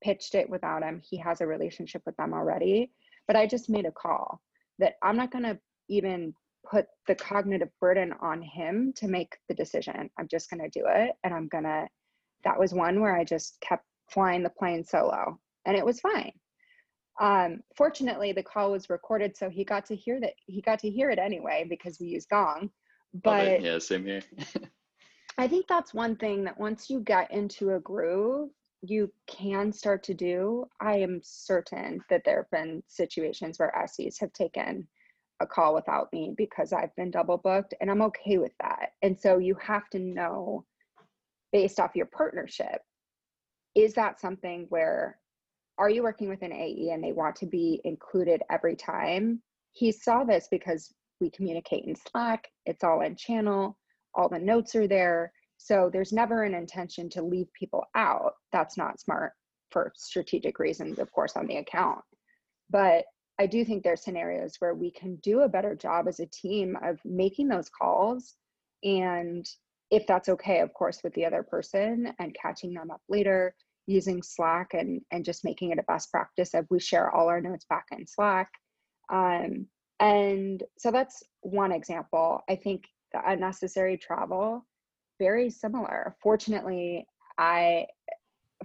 pitched 0.03 0.35
it 0.35 0.49
without 0.49 0.83
him. 0.83 1.01
He 1.03 1.17
has 1.17 1.41
a 1.41 1.47
relationship 1.47 2.01
with 2.05 2.17
them 2.17 2.33
already. 2.33 2.91
But 3.27 3.35
I 3.35 3.45
just 3.45 3.69
made 3.69 3.85
a 3.85 3.91
call 3.91 4.41
that 4.79 4.95
I'm 5.03 5.15
not 5.15 5.31
going 5.31 5.43
to 5.43 5.59
even 5.88 6.33
put 6.69 6.87
the 7.08 7.15
cognitive 7.15 7.69
burden 7.79 8.13
on 8.21 8.41
him 8.41 8.93
to 8.97 9.08
make 9.08 9.37
the 9.47 9.54
decision. 9.54 10.10
I'm 10.17 10.27
just 10.27 10.50
going 10.50 10.62
to 10.62 10.69
do 10.69 10.85
it. 10.87 11.12
And 11.23 11.33
I'm 11.33 11.47
going 11.47 11.63
to, 11.63 11.87
that 12.44 12.60
was 12.60 12.73
one 12.73 13.02
where 13.02 13.15
I 13.15 13.23
just 13.23 13.60
kept 13.62 13.85
flying 14.10 14.44
the 14.44 14.50
plane 14.50 14.83
solo 14.83 15.40
and 15.65 15.77
it 15.77 15.85
was 15.85 16.00
fine. 16.00 16.31
Um, 17.19 17.60
fortunately, 17.75 18.31
the 18.31 18.44
call 18.44 18.71
was 18.71 18.90
recorded, 18.90 19.35
so 19.35 19.50
he 19.50 19.65
got 19.65 19.85
to 19.87 19.96
hear 19.96 20.21
that 20.21 20.33
he 20.46 20.62
got 20.62 20.79
to 20.79 20.90
hear 20.90 21.10
it 21.10 21.19
anyway 21.19 21.65
because 21.69 22.00
we 22.00 22.08
use 22.08 22.25
Gong. 22.25 22.69
But 23.13 23.62
yeah, 23.62 23.79
same 23.79 24.06
here. 24.06 24.21
I 25.37 25.48
think 25.48 25.67
that's 25.67 25.94
one 25.94 26.15
thing 26.15 26.44
that 26.46 26.60
once 26.60 26.90
you 26.90 27.02
get 27.02 27.31
into 27.31 27.75
a 27.75 27.79
groove, 27.79 28.50
you 28.81 29.12
can 29.27 29.71
start 29.71 30.04
to 30.04 30.13
do, 30.13 30.65
I 30.79 30.98
am 30.98 31.19
certain 31.23 32.02
that 32.10 32.23
there 32.25 32.37
have 32.37 32.52
been 32.52 32.83
situations 32.87 33.60
where 33.60 33.73
SEs 33.87 34.17
have 34.19 34.33
taken 34.33 34.87
a 35.42 35.48
call 35.48 35.73
without 35.73 36.12
me 36.12 36.33
because 36.35 36.73
I've 36.73 36.96
been 36.96 37.12
double 37.12 37.37
booked 37.37 37.73
and 37.79 37.90
I'm 37.90 38.02
okay 38.04 38.37
with 38.37 38.52
that. 38.62 38.94
And 39.02 39.19
so 39.19 39.37
you 39.37 39.56
have 39.56 39.90
to 39.92 40.00
know 40.00 40.65
based 41.52 41.79
off 41.79 41.95
your 41.95 42.06
partnership 42.08 42.81
is 43.75 43.93
that 43.93 44.19
something 44.19 44.65
where 44.69 45.17
are 45.77 45.89
you 45.89 46.04
working 46.04 46.27
with 46.27 46.41
an 46.41 46.52
AE 46.52 46.89
and 46.91 47.04
they 47.04 47.13
want 47.13 47.35
to 47.37 47.45
be 47.45 47.79
included 47.85 48.41
every 48.52 48.75
time? 48.75 49.41
He 49.71 49.91
saw 49.91 50.23
this 50.23 50.47
because 50.52 50.93
we 51.21 51.29
communicate 51.29 51.85
in 51.85 51.95
Slack, 51.95 52.50
it's 52.65 52.83
all 52.83 53.02
in 53.02 53.15
channel. 53.15 53.77
all 54.15 54.27
the 54.27 54.39
notes 54.39 54.75
are 54.75 54.87
there. 54.87 55.31
So 55.58 55.89
there's 55.91 56.12
never 56.12 56.43
an 56.43 56.54
intention 56.54 57.10
to 57.12 57.21
leave 57.21 57.47
people 57.54 57.85
out. 57.95 58.33
That's 58.52 58.77
not 58.77 59.00
smart 59.00 59.33
for 59.71 59.93
strategic 59.95 60.58
reasons, 60.58 61.00
of 61.00 61.12
course, 61.12 61.35
on 61.35 61.47
the 61.47 61.58
account. 61.58 62.00
But 62.69 63.06
I 63.39 63.45
do 63.45 63.63
think 63.63 63.83
there's 63.83 64.04
scenarios 64.04 64.56
where 64.60 64.73
we 64.73 64.91
can 64.91 65.17
do 65.17 65.41
a 65.41 65.50
better 65.50 65.75
job 65.75 66.08
as 66.08 66.19
a 66.19 66.25
team 66.25 66.77
of 66.83 67.00
making 67.06 67.47
those 67.47 67.69
calls. 67.69 68.35
And 68.83 69.45
if 69.92 70.06
that's 70.08 70.29
okay, 70.29 70.60
of 70.60 70.73
course, 70.73 71.02
with 71.04 71.13
the 71.13 71.25
other 71.25 71.44
person 71.44 72.13
and 72.19 72.35
catching 72.40 72.73
them 72.73 72.92
up 72.92 73.02
later 73.10 73.56
using 73.87 74.21
Slack 74.21 74.73
and, 74.73 75.02
and 75.12 75.25
just 75.25 75.44
making 75.44 75.71
it 75.71 75.79
a 75.79 75.83
best 75.83 76.12
practice 76.12 76.54
of 76.54 76.67
we 76.69 76.79
share 76.79 77.10
all 77.10 77.27
our 77.27 77.42
notes 77.42 77.65
back 77.69 77.85
in 77.92 78.06
Slack. 78.06 78.50
Um, 79.12 79.65
and 80.00 80.63
so 80.77 80.92
that's 80.92 81.23
one 81.42 81.71
example. 81.71 82.42
I 82.48 82.56
think 82.56 82.83
the 83.13 83.21
unnecessary 83.27 83.98
travel, 83.98 84.65
very 85.17 85.50
similar. 85.50 86.15
Fortunately, 86.21 87.08
I 87.37 87.87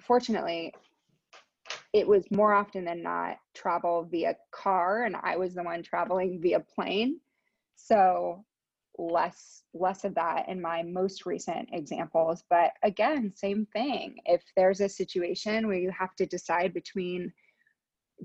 fortunately 0.00 0.74
it 1.92 2.06
was 2.06 2.24
more 2.30 2.52
often 2.52 2.84
than 2.84 3.02
not 3.02 3.36
travel 3.54 4.06
via 4.10 4.36
car 4.50 5.04
and 5.04 5.16
I 5.22 5.36
was 5.36 5.54
the 5.54 5.62
one 5.62 5.82
traveling 5.82 6.40
via 6.42 6.60
plane. 6.60 7.20
So 7.76 8.44
less 8.98 9.62
less 9.72 10.04
of 10.04 10.14
that 10.14 10.48
in 10.48 10.60
my 10.60 10.82
most 10.82 11.26
recent 11.26 11.68
examples. 11.72 12.44
But 12.48 12.72
again 12.82 13.32
same 13.34 13.66
thing. 13.72 14.16
If 14.24 14.42
there's 14.56 14.80
a 14.80 14.88
situation 14.88 15.66
where 15.66 15.78
you 15.78 15.90
have 15.90 16.14
to 16.16 16.26
decide 16.26 16.72
between 16.72 17.32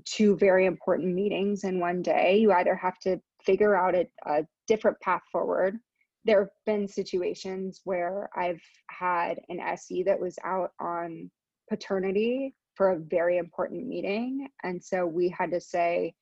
two 0.04 0.36
very 0.36 0.66
important 0.66 1.14
meetings 1.14 1.64
in 1.64 1.80
one 1.80 2.00
day 2.02 2.38
you 2.38 2.52
either 2.52 2.76
have 2.76 2.98
to 3.00 3.20
figure 3.42 3.74
out 3.74 3.94
a, 3.94 4.06
a 4.26 4.46
different 4.68 4.98
path 5.00 5.22
forward. 5.32 5.76
There 6.24 6.40
have 6.40 6.50
been 6.66 6.86
situations 6.86 7.80
where 7.84 8.30
i've 8.36 8.62
had 8.88 9.40
an 9.48 9.58
se 9.76 10.04
that 10.04 10.20
was 10.20 10.38
out 10.44 10.70
on 10.78 11.30
paternity 11.68 12.54
for 12.76 12.90
a 12.90 12.98
very 12.98 13.38
important 13.38 13.86
meeting 13.86 14.48
and 14.62 14.82
so 14.82 15.06
we 15.06 15.28
had 15.28 15.50
to 15.50 15.60
say 15.60 16.14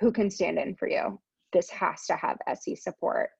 who 0.00 0.10
can 0.10 0.30
stand 0.30 0.58
in 0.58 0.74
for 0.74 0.88
you? 0.88 1.20
This 1.52 1.70
has 1.70 2.06
to 2.06 2.16
have 2.16 2.38
se 2.58 2.74
support 2.76 3.30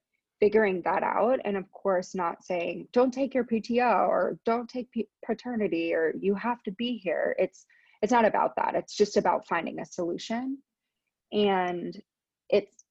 figuring 0.41 0.83
that 0.85 1.03
out 1.03 1.39
and 1.45 1.57
of 1.57 1.71
course 1.71 2.15
not 2.15 2.45
saying 2.45 2.89
don't 2.93 3.15
take 3.15 3.35
your 3.35 3.45
pto 3.45 4.09
or 4.09 4.39
don't 4.45 4.69
take 4.69 4.91
P- 4.91 5.09
paternity 5.25 5.95
or 5.95 6.13
you 6.21 6.35
have 6.35 6.63
to 6.65 6.73
be 6.73 6.97
here. 6.97 7.37
It's 7.39 7.67
it's 8.03 8.13
not 8.13 8.27
about 8.27 8.57
that. 8.57 8.75
It's 8.75 8.95
just 8.95 9.17
about 9.17 9.47
finding 9.47 9.81
a 9.81 9.87
solution. 9.87 10.59
And 11.33 12.01
it's 12.51 12.85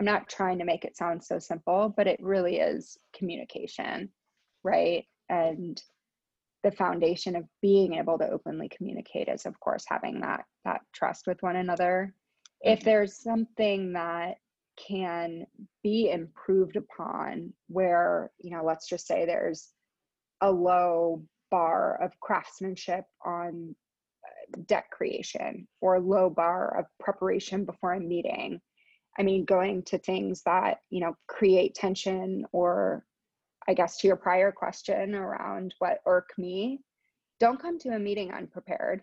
i'm 0.00 0.06
not 0.06 0.28
trying 0.28 0.58
to 0.58 0.64
make 0.64 0.84
it 0.84 0.96
sound 0.96 1.22
so 1.22 1.38
simple 1.38 1.94
but 1.96 2.08
it 2.08 2.18
really 2.20 2.56
is 2.58 2.98
communication 3.14 4.10
right? 4.64 5.04
And 5.28 5.80
the 6.62 6.70
foundation 6.70 7.34
of 7.34 7.44
being 7.60 7.94
able 7.94 8.18
to 8.18 8.28
openly 8.28 8.68
communicate 8.68 9.28
is 9.28 9.46
of 9.46 9.58
course 9.58 9.84
having 9.88 10.20
that 10.20 10.44
that 10.64 10.80
trust 10.94 11.26
with 11.26 11.42
one 11.42 11.56
another. 11.56 12.14
If 12.60 12.80
mm-hmm. 12.80 12.88
there's 12.88 13.20
something 13.20 13.92
that 13.94 14.36
can 14.76 15.46
be 15.82 16.10
improved 16.10 16.76
upon 16.76 17.52
where 17.68 18.30
you 18.38 18.50
know 18.50 18.64
let's 18.64 18.88
just 18.88 19.06
say 19.06 19.24
there's 19.24 19.70
a 20.40 20.50
low 20.50 21.22
bar 21.50 22.02
of 22.02 22.18
craftsmanship 22.20 23.04
on 23.24 23.74
uh, 24.24 24.60
deck 24.66 24.90
creation 24.90 25.66
or 25.80 26.00
low 26.00 26.30
bar 26.30 26.78
of 26.78 26.86
preparation 26.98 27.64
before 27.64 27.92
a 27.92 28.00
meeting. 28.00 28.60
I 29.18 29.22
mean 29.22 29.44
going 29.44 29.82
to 29.84 29.98
things 29.98 30.42
that 30.46 30.78
you 30.90 31.00
know 31.00 31.14
create 31.28 31.74
tension 31.74 32.46
or 32.52 33.04
i 33.68 33.74
guess 33.74 33.98
to 33.98 34.06
your 34.06 34.16
prior 34.16 34.50
question 34.50 35.14
around 35.14 35.74
what 35.78 36.00
irk 36.06 36.30
me 36.38 36.80
don't 37.38 37.60
come 37.60 37.76
to 37.80 37.88
a 37.88 37.98
meeting 37.98 38.32
unprepared. 38.32 39.02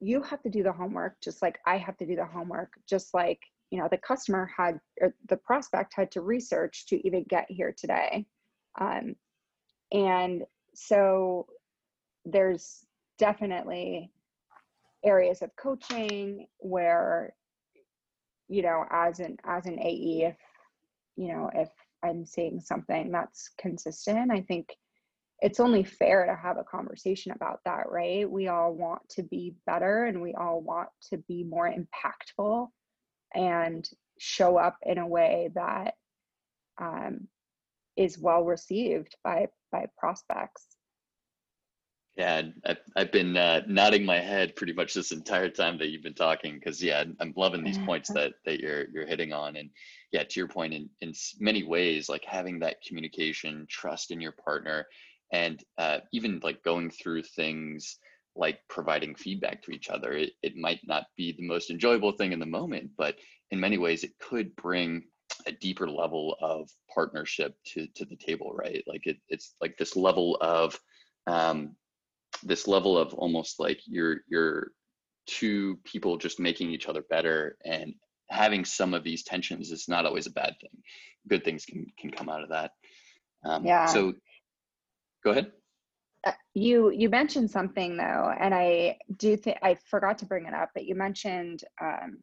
You 0.00 0.20
have 0.20 0.42
to 0.42 0.50
do 0.50 0.64
the 0.64 0.72
homework 0.72 1.16
just 1.22 1.42
like 1.42 1.58
i 1.66 1.78
have 1.78 1.96
to 1.98 2.06
do 2.06 2.16
the 2.16 2.26
homework 2.26 2.72
just 2.88 3.14
like 3.14 3.40
you 3.70 3.78
know 3.78 3.88
the 3.90 3.98
customer 3.98 4.50
had 4.56 4.80
or 5.00 5.14
the 5.28 5.36
prospect 5.36 5.92
had 5.94 6.10
to 6.12 6.20
research 6.20 6.86
to 6.86 7.06
even 7.06 7.24
get 7.28 7.46
here 7.48 7.74
today. 7.76 8.26
Um, 8.80 9.14
and 9.92 10.42
so 10.74 11.46
there's 12.24 12.84
definitely 13.18 14.10
areas 15.04 15.42
of 15.42 15.50
coaching 15.56 16.46
where 16.58 17.34
you 18.48 18.62
know 18.62 18.84
as 18.90 19.20
an 19.20 19.36
as 19.44 19.66
an 19.66 19.78
ae 19.78 20.24
if 20.24 20.36
you 21.16 21.28
know 21.28 21.50
if 21.54 21.68
i'm 22.04 22.24
seeing 22.24 22.60
something 22.60 23.10
that's 23.12 23.50
consistent 23.58 24.30
i 24.30 24.40
think 24.40 24.68
it's 25.40 25.60
only 25.60 25.84
fair 25.84 26.26
to 26.26 26.34
have 26.34 26.56
a 26.58 26.64
conversation 26.64 27.32
about 27.32 27.60
that 27.64 27.88
right? 27.90 28.28
We 28.28 28.48
all 28.48 28.74
want 28.74 29.08
to 29.10 29.22
be 29.22 29.54
better 29.66 30.04
and 30.04 30.20
we 30.20 30.34
all 30.34 30.60
want 30.60 30.88
to 31.10 31.18
be 31.28 31.44
more 31.44 31.70
impactful 31.70 32.68
and 33.34 33.88
show 34.18 34.56
up 34.56 34.78
in 34.82 34.98
a 34.98 35.06
way 35.06 35.50
that 35.54 35.94
um, 36.80 37.28
is 37.96 38.18
well 38.18 38.44
received 38.44 39.16
by 39.24 39.48
by 39.72 39.86
prospects. 39.98 40.66
Yeah, 42.16 42.42
I've, 42.66 42.78
I've 42.96 43.12
been 43.12 43.36
uh, 43.36 43.60
nodding 43.68 44.04
my 44.04 44.18
head 44.18 44.56
pretty 44.56 44.72
much 44.72 44.92
this 44.92 45.12
entire 45.12 45.48
time 45.48 45.78
that 45.78 45.90
you've 45.90 46.02
been 46.02 46.14
talking 46.14 46.54
because 46.54 46.82
yeah, 46.82 47.04
I'm 47.20 47.32
loving 47.36 47.62
these 47.62 47.78
points 47.78 48.08
that 48.12 48.32
that 48.44 48.58
you're 48.58 48.88
you're 48.90 49.06
hitting 49.06 49.32
on, 49.32 49.54
and 49.54 49.70
yeah, 50.10 50.24
to 50.24 50.40
your 50.40 50.48
point, 50.48 50.74
in 50.74 50.88
in 51.00 51.12
many 51.38 51.62
ways, 51.62 52.08
like 52.08 52.24
having 52.24 52.58
that 52.58 52.82
communication, 52.82 53.66
trust 53.70 54.10
in 54.10 54.20
your 54.20 54.32
partner, 54.32 54.88
and 55.32 55.62
uh, 55.78 55.98
even 56.12 56.40
like 56.42 56.62
going 56.64 56.90
through 56.90 57.22
things 57.22 57.98
like 58.38 58.60
providing 58.68 59.14
feedback 59.14 59.62
to 59.62 59.72
each 59.72 59.90
other. 59.90 60.12
It, 60.12 60.30
it 60.42 60.56
might 60.56 60.80
not 60.84 61.04
be 61.16 61.32
the 61.32 61.46
most 61.46 61.70
enjoyable 61.70 62.12
thing 62.12 62.32
in 62.32 62.38
the 62.38 62.46
moment, 62.46 62.90
but 62.96 63.16
in 63.50 63.60
many 63.60 63.78
ways 63.78 64.04
it 64.04 64.12
could 64.20 64.54
bring 64.56 65.02
a 65.46 65.52
deeper 65.52 65.90
level 65.90 66.36
of 66.40 66.70
partnership 66.94 67.54
to, 67.66 67.86
to 67.94 68.04
the 68.04 68.16
table, 68.16 68.52
right? 68.54 68.82
Like 68.86 69.06
it, 69.06 69.18
it's 69.28 69.54
like 69.60 69.76
this 69.76 69.96
level 69.96 70.38
of 70.40 70.78
um, 71.26 71.76
this 72.42 72.68
level 72.68 72.96
of 72.96 73.12
almost 73.14 73.58
like 73.58 73.80
you're 73.86 74.18
you're 74.28 74.68
two 75.26 75.78
people 75.84 76.16
just 76.16 76.40
making 76.40 76.70
each 76.70 76.86
other 76.86 77.04
better 77.10 77.56
and 77.64 77.92
having 78.30 78.64
some 78.64 78.94
of 78.94 79.04
these 79.04 79.24
tensions 79.24 79.70
is 79.70 79.88
not 79.88 80.06
always 80.06 80.26
a 80.26 80.32
bad 80.32 80.54
thing. 80.60 80.82
Good 81.28 81.44
things 81.44 81.64
can 81.64 81.86
can 81.98 82.10
come 82.10 82.28
out 82.28 82.42
of 82.42 82.50
that. 82.50 82.70
Um, 83.44 83.64
yeah. 83.64 83.86
So 83.86 84.14
go 85.24 85.32
ahead. 85.32 85.52
Uh, 86.26 86.32
you 86.54 86.90
you 86.90 87.08
mentioned 87.08 87.50
something 87.50 87.96
though, 87.96 88.32
and 88.40 88.54
I 88.54 88.98
do 89.16 89.36
think 89.36 89.58
I 89.62 89.76
forgot 89.88 90.18
to 90.18 90.26
bring 90.26 90.46
it 90.46 90.54
up, 90.54 90.70
but 90.74 90.84
you 90.84 90.94
mentioned 90.94 91.62
um, 91.80 92.18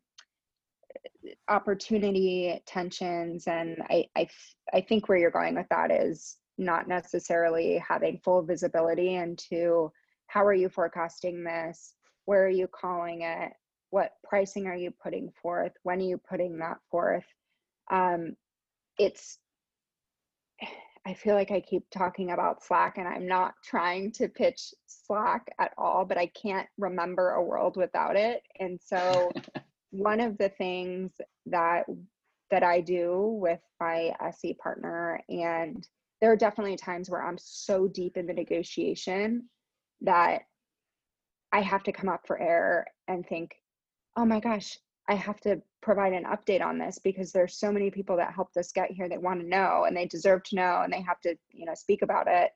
opportunity 1.47 2.61
tensions, 2.65 3.47
and 3.47 3.77
I, 3.89 4.07
I 4.73 4.81
think 4.81 5.07
where 5.07 5.17
you're 5.17 5.31
going 5.31 5.55
with 5.55 5.67
that 5.69 5.91
is 5.91 6.37
not 6.57 6.87
necessarily 6.87 7.81
having 7.87 8.19
full 8.23 8.41
visibility 8.41 9.15
into 9.15 9.91
how 10.27 10.45
are 10.45 10.53
you 10.53 10.69
forecasting 10.69 11.43
this, 11.43 11.93
where 12.25 12.45
are 12.45 12.49
you 12.49 12.67
calling 12.67 13.21
it, 13.21 13.51
what 13.89 14.13
pricing 14.23 14.67
are 14.67 14.75
you 14.75 14.91
putting 14.91 15.31
forth, 15.41 15.73
when 15.83 15.99
are 15.99 16.03
you 16.03 16.19
putting 16.29 16.57
that 16.59 16.77
forth. 16.89 17.25
Um, 17.91 18.35
it's 18.97 19.37
I 21.07 21.13
feel 21.13 21.35
like 21.35 21.51
I 21.51 21.59
keep 21.59 21.83
talking 21.91 22.31
about 22.31 22.63
Slack 22.63 22.97
and 22.97 23.07
I'm 23.07 23.27
not 23.27 23.53
trying 23.63 24.11
to 24.13 24.27
pitch 24.27 24.73
Slack 24.87 25.53
at 25.59 25.71
all, 25.77 26.03
but 26.03 26.17
I 26.17 26.25
can't 26.27 26.67
remember 26.79 27.31
a 27.31 27.43
world 27.43 27.77
without 27.77 28.15
it. 28.15 28.41
And 28.59 28.79
so 28.83 29.31
one 29.91 30.19
of 30.19 30.37
the 30.37 30.49
things 30.49 31.11
that 31.45 31.85
that 32.51 32.63
I 32.63 32.81
do 32.81 33.37
with 33.41 33.59
my 33.79 34.13
SE 34.29 34.53
partner 34.55 35.19
and 35.29 35.87
there 36.21 36.31
are 36.31 36.37
definitely 36.37 36.77
times 36.77 37.09
where 37.09 37.23
I'm 37.23 37.37
so 37.39 37.87
deep 37.87 38.17
in 38.17 38.27
the 38.27 38.33
negotiation 38.33 39.49
that 40.01 40.43
I 41.51 41.61
have 41.61 41.83
to 41.83 41.91
come 41.91 42.09
up 42.09 42.21
for 42.25 42.39
air 42.39 42.85
and 43.07 43.25
think, 43.27 43.55
"Oh 44.15 44.25
my 44.25 44.39
gosh, 44.39 44.77
I 45.07 45.15
have 45.15 45.39
to 45.41 45.61
provide 45.81 46.13
an 46.13 46.25
update 46.25 46.63
on 46.63 46.79
this 46.79 46.99
because 46.99 47.31
there's 47.31 47.57
so 47.57 47.71
many 47.71 47.91
people 47.91 48.17
that 48.17 48.33
helped 48.33 48.57
us 48.57 48.71
get 48.71 48.91
here 48.91 49.07
that 49.07 49.21
want 49.21 49.41
to 49.41 49.47
know 49.47 49.85
and 49.87 49.95
they 49.95 50.05
deserve 50.05 50.43
to 50.45 50.55
know 50.55 50.81
and 50.83 50.91
they 50.91 51.01
have 51.01 51.21
to 51.21 51.35
you 51.51 51.65
know 51.65 51.75
speak 51.75 52.01
about 52.01 52.27
it 52.27 52.51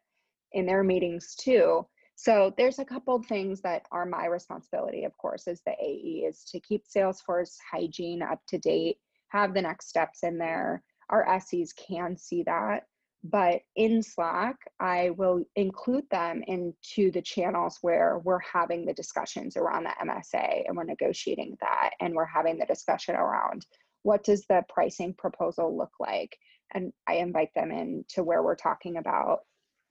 in 0.53 0.65
their 0.65 0.83
meetings 0.83 1.35
too. 1.35 1.85
So 2.15 2.53
there's 2.57 2.79
a 2.79 2.85
couple 2.85 3.21
things 3.23 3.61
that 3.61 3.83
are 3.91 4.05
my 4.05 4.25
responsibility 4.25 5.03
of 5.03 5.15
course 5.17 5.47
as 5.47 5.61
the 5.65 5.73
ae 5.73 6.25
is 6.27 6.43
to 6.51 6.59
keep 6.59 6.83
salesforce 6.87 7.55
hygiene 7.71 8.21
up 8.21 8.41
to 8.47 8.57
date 8.57 8.97
have 9.29 9.53
the 9.53 9.61
next 9.61 9.87
steps 9.87 10.23
in 10.23 10.37
there. 10.37 10.83
Our 11.09 11.39
ses 11.39 11.73
can 11.73 12.17
see 12.17 12.43
that 12.43 12.83
but 13.23 13.61
in 13.75 14.01
Slack, 14.01 14.55
I 14.79 15.11
will 15.11 15.43
include 15.55 16.05
them 16.09 16.41
into 16.47 17.11
the 17.11 17.21
channels 17.21 17.77
where 17.81 18.19
we're 18.23 18.39
having 18.39 18.85
the 18.85 18.93
discussions 18.93 19.57
around 19.57 19.83
the 19.83 19.93
MSA 20.05 20.63
and 20.67 20.77
we're 20.77 20.85
negotiating 20.85 21.57
that 21.61 21.91
and 21.99 22.13
we're 22.13 22.25
having 22.25 22.57
the 22.57 22.65
discussion 22.65 23.15
around 23.15 23.65
what 24.03 24.23
does 24.23 24.45
the 24.47 24.63
pricing 24.69 25.13
proposal 25.13 25.77
look 25.77 25.91
like? 25.99 26.37
and 26.73 26.93
I 27.07 27.15
invite 27.15 27.53
them 27.55 27.71
in 27.71 28.05
to 28.09 28.23
where 28.23 28.43
we're 28.43 28.55
talking 28.55 28.97
about 28.97 29.39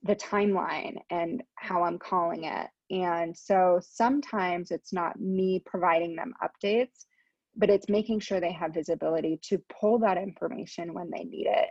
the 0.03 0.17
timeline 0.17 0.97
and 1.11 1.43
how 1.57 1.83
I'm 1.83 1.99
calling 1.99 2.45
it. 2.45 2.69
And 2.91 3.37
so 3.37 3.81
sometimes 3.83 4.71
it's 4.71 4.93
not 4.93 5.21
me 5.21 5.63
providing 5.67 6.15
them 6.15 6.35
updates, 6.43 7.07
but 7.57 7.71
it's 7.71 7.89
making 7.89 8.21
sure 8.21 8.41
they 8.41 8.53
have 8.53 8.75
visibility 8.75 9.41
to 9.45 9.61
pull 9.81 9.99
that 10.01 10.19
information 10.19 10.95
when 10.95 11.11
they 11.11 11.25
need 11.25 11.47
it. 11.49 11.69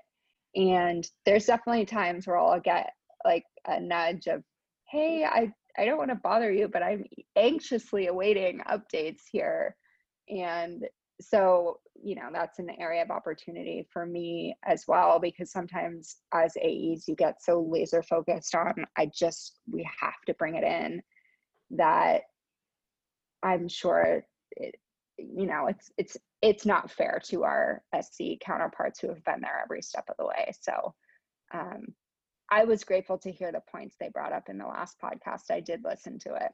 And 0.55 1.07
there's 1.25 1.45
definitely 1.45 1.85
times 1.85 2.27
where 2.27 2.37
I'll 2.37 2.59
get 2.59 2.91
like 3.25 3.43
a 3.67 3.79
nudge 3.79 4.27
of, 4.27 4.43
hey, 4.89 5.25
I, 5.25 5.51
I 5.77 5.85
don't 5.85 5.97
want 5.97 6.09
to 6.09 6.15
bother 6.15 6.51
you, 6.51 6.67
but 6.67 6.83
I'm 6.83 7.03
anxiously 7.35 8.07
awaiting 8.07 8.61
updates 8.69 9.21
here. 9.31 9.75
And 10.29 10.85
so 11.21 11.79
you 12.03 12.15
know 12.15 12.29
that's 12.31 12.59
an 12.59 12.69
area 12.79 13.01
of 13.01 13.11
opportunity 13.11 13.87
for 13.91 14.05
me 14.05 14.55
as 14.65 14.83
well 14.87 15.19
because 15.19 15.51
sometimes 15.51 16.17
as 16.33 16.55
aes 16.61 17.05
you 17.07 17.15
get 17.15 17.41
so 17.41 17.65
laser 17.69 18.03
focused 18.03 18.53
on 18.55 18.73
i 18.97 19.09
just 19.13 19.59
we 19.71 19.87
have 19.99 20.21
to 20.25 20.33
bring 20.35 20.55
it 20.55 20.63
in 20.63 21.01
that 21.71 22.21
i'm 23.43 23.67
sure 23.67 24.23
it, 24.51 24.75
you 25.17 25.47
know 25.47 25.67
it's 25.67 25.91
it's 25.97 26.17
it's 26.41 26.65
not 26.65 26.91
fair 26.91 27.21
to 27.23 27.43
our 27.43 27.81
sc 28.01 28.19
counterparts 28.41 28.99
who 28.99 29.07
have 29.07 29.23
been 29.23 29.41
there 29.41 29.61
every 29.63 29.81
step 29.81 30.05
of 30.09 30.15
the 30.17 30.25
way 30.25 30.51
so 30.59 30.93
um, 31.53 31.85
i 32.51 32.63
was 32.63 32.83
grateful 32.83 33.17
to 33.17 33.31
hear 33.31 33.51
the 33.51 33.61
points 33.71 33.95
they 33.99 34.09
brought 34.09 34.33
up 34.33 34.49
in 34.49 34.57
the 34.57 34.65
last 34.65 34.97
podcast 35.03 35.51
i 35.51 35.59
did 35.59 35.81
listen 35.83 36.19
to 36.19 36.33
it 36.35 36.51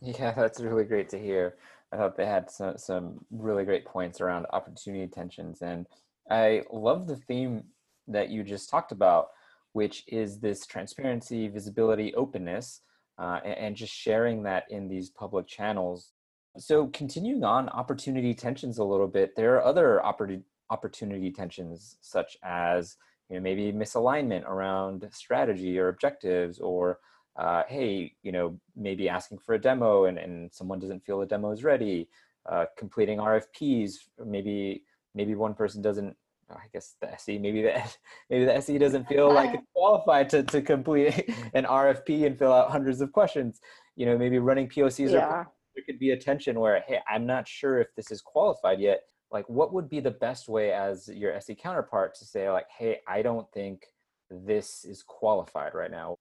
yeah 0.00 0.30
that's 0.36 0.60
really 0.60 0.84
great 0.84 1.08
to 1.08 1.18
hear 1.18 1.56
I 1.92 1.96
thought 1.96 2.16
they 2.16 2.26
had 2.26 2.50
some, 2.50 2.78
some 2.78 3.24
really 3.30 3.64
great 3.64 3.84
points 3.84 4.20
around 4.20 4.46
opportunity 4.50 5.06
tensions. 5.06 5.60
And 5.60 5.86
I 6.30 6.62
love 6.72 7.06
the 7.06 7.16
theme 7.16 7.64
that 8.08 8.30
you 8.30 8.42
just 8.42 8.70
talked 8.70 8.92
about, 8.92 9.28
which 9.72 10.04
is 10.08 10.40
this 10.40 10.66
transparency, 10.66 11.48
visibility, 11.48 12.14
openness, 12.14 12.80
uh, 13.18 13.40
and, 13.44 13.58
and 13.58 13.76
just 13.76 13.92
sharing 13.92 14.42
that 14.44 14.64
in 14.70 14.88
these 14.88 15.10
public 15.10 15.46
channels. 15.46 16.12
So, 16.58 16.88
continuing 16.88 17.44
on 17.44 17.68
opportunity 17.70 18.34
tensions 18.34 18.78
a 18.78 18.84
little 18.84 19.08
bit, 19.08 19.34
there 19.36 19.54
are 19.56 19.64
other 19.64 20.02
oppor- 20.04 20.42
opportunity 20.70 21.30
tensions, 21.30 21.96
such 22.00 22.36
as 22.42 22.96
you 23.28 23.36
know 23.36 23.42
maybe 23.42 23.72
misalignment 23.72 24.44
around 24.44 25.08
strategy 25.12 25.78
or 25.78 25.88
objectives, 25.88 26.58
or 26.58 26.98
uh, 27.36 27.62
hey, 27.68 28.14
you 28.22 28.32
know, 28.32 28.58
maybe 28.76 29.08
asking 29.08 29.38
for 29.38 29.54
a 29.54 29.60
demo 29.60 30.04
and, 30.04 30.18
and 30.18 30.52
someone 30.52 30.78
doesn't 30.78 31.04
feel 31.04 31.18
the 31.18 31.26
demo 31.26 31.50
is 31.52 31.64
ready, 31.64 32.08
uh, 32.46 32.66
completing 32.76 33.18
RFPs, 33.18 33.94
maybe 34.24 34.84
maybe 35.14 35.34
one 35.34 35.54
person 35.54 35.82
doesn't, 35.82 36.16
oh, 36.50 36.54
I 36.54 36.66
guess 36.72 36.96
the 37.00 37.12
SE, 37.14 37.38
maybe 37.38 37.62
the 37.62 37.82
maybe 38.30 38.44
the 38.44 38.56
SE 38.56 38.76
doesn't 38.78 39.08
feel 39.08 39.32
like 39.34 39.54
it's 39.54 39.66
qualified 39.74 40.28
to, 40.30 40.42
to 40.42 40.60
complete 40.60 41.34
an 41.54 41.64
RFP 41.64 42.26
and 42.26 42.38
fill 42.38 42.52
out 42.52 42.70
hundreds 42.70 43.00
of 43.00 43.12
questions. 43.12 43.60
You 43.96 44.06
know, 44.06 44.18
maybe 44.18 44.38
running 44.38 44.68
POCs 44.68 45.12
yeah. 45.12 45.18
or 45.18 45.52
there 45.74 45.84
could 45.84 45.98
be 45.98 46.10
a 46.10 46.16
tension 46.16 46.58
where, 46.58 46.82
hey, 46.86 47.00
I'm 47.08 47.26
not 47.26 47.48
sure 47.48 47.80
if 47.80 47.94
this 47.94 48.10
is 48.10 48.20
qualified 48.20 48.80
yet. 48.80 49.02
Like, 49.30 49.48
what 49.48 49.72
would 49.72 49.88
be 49.88 50.00
the 50.00 50.10
best 50.10 50.48
way 50.48 50.72
as 50.72 51.08
your 51.08 51.32
SE 51.34 51.54
counterpart 51.54 52.14
to 52.16 52.24
say, 52.24 52.50
like, 52.50 52.66
hey, 52.76 53.00
I 53.08 53.22
don't 53.22 53.50
think 53.52 53.86
this 54.30 54.84
is 54.84 55.02
qualified 55.02 55.74
right 55.74 55.90
now? 55.90 56.16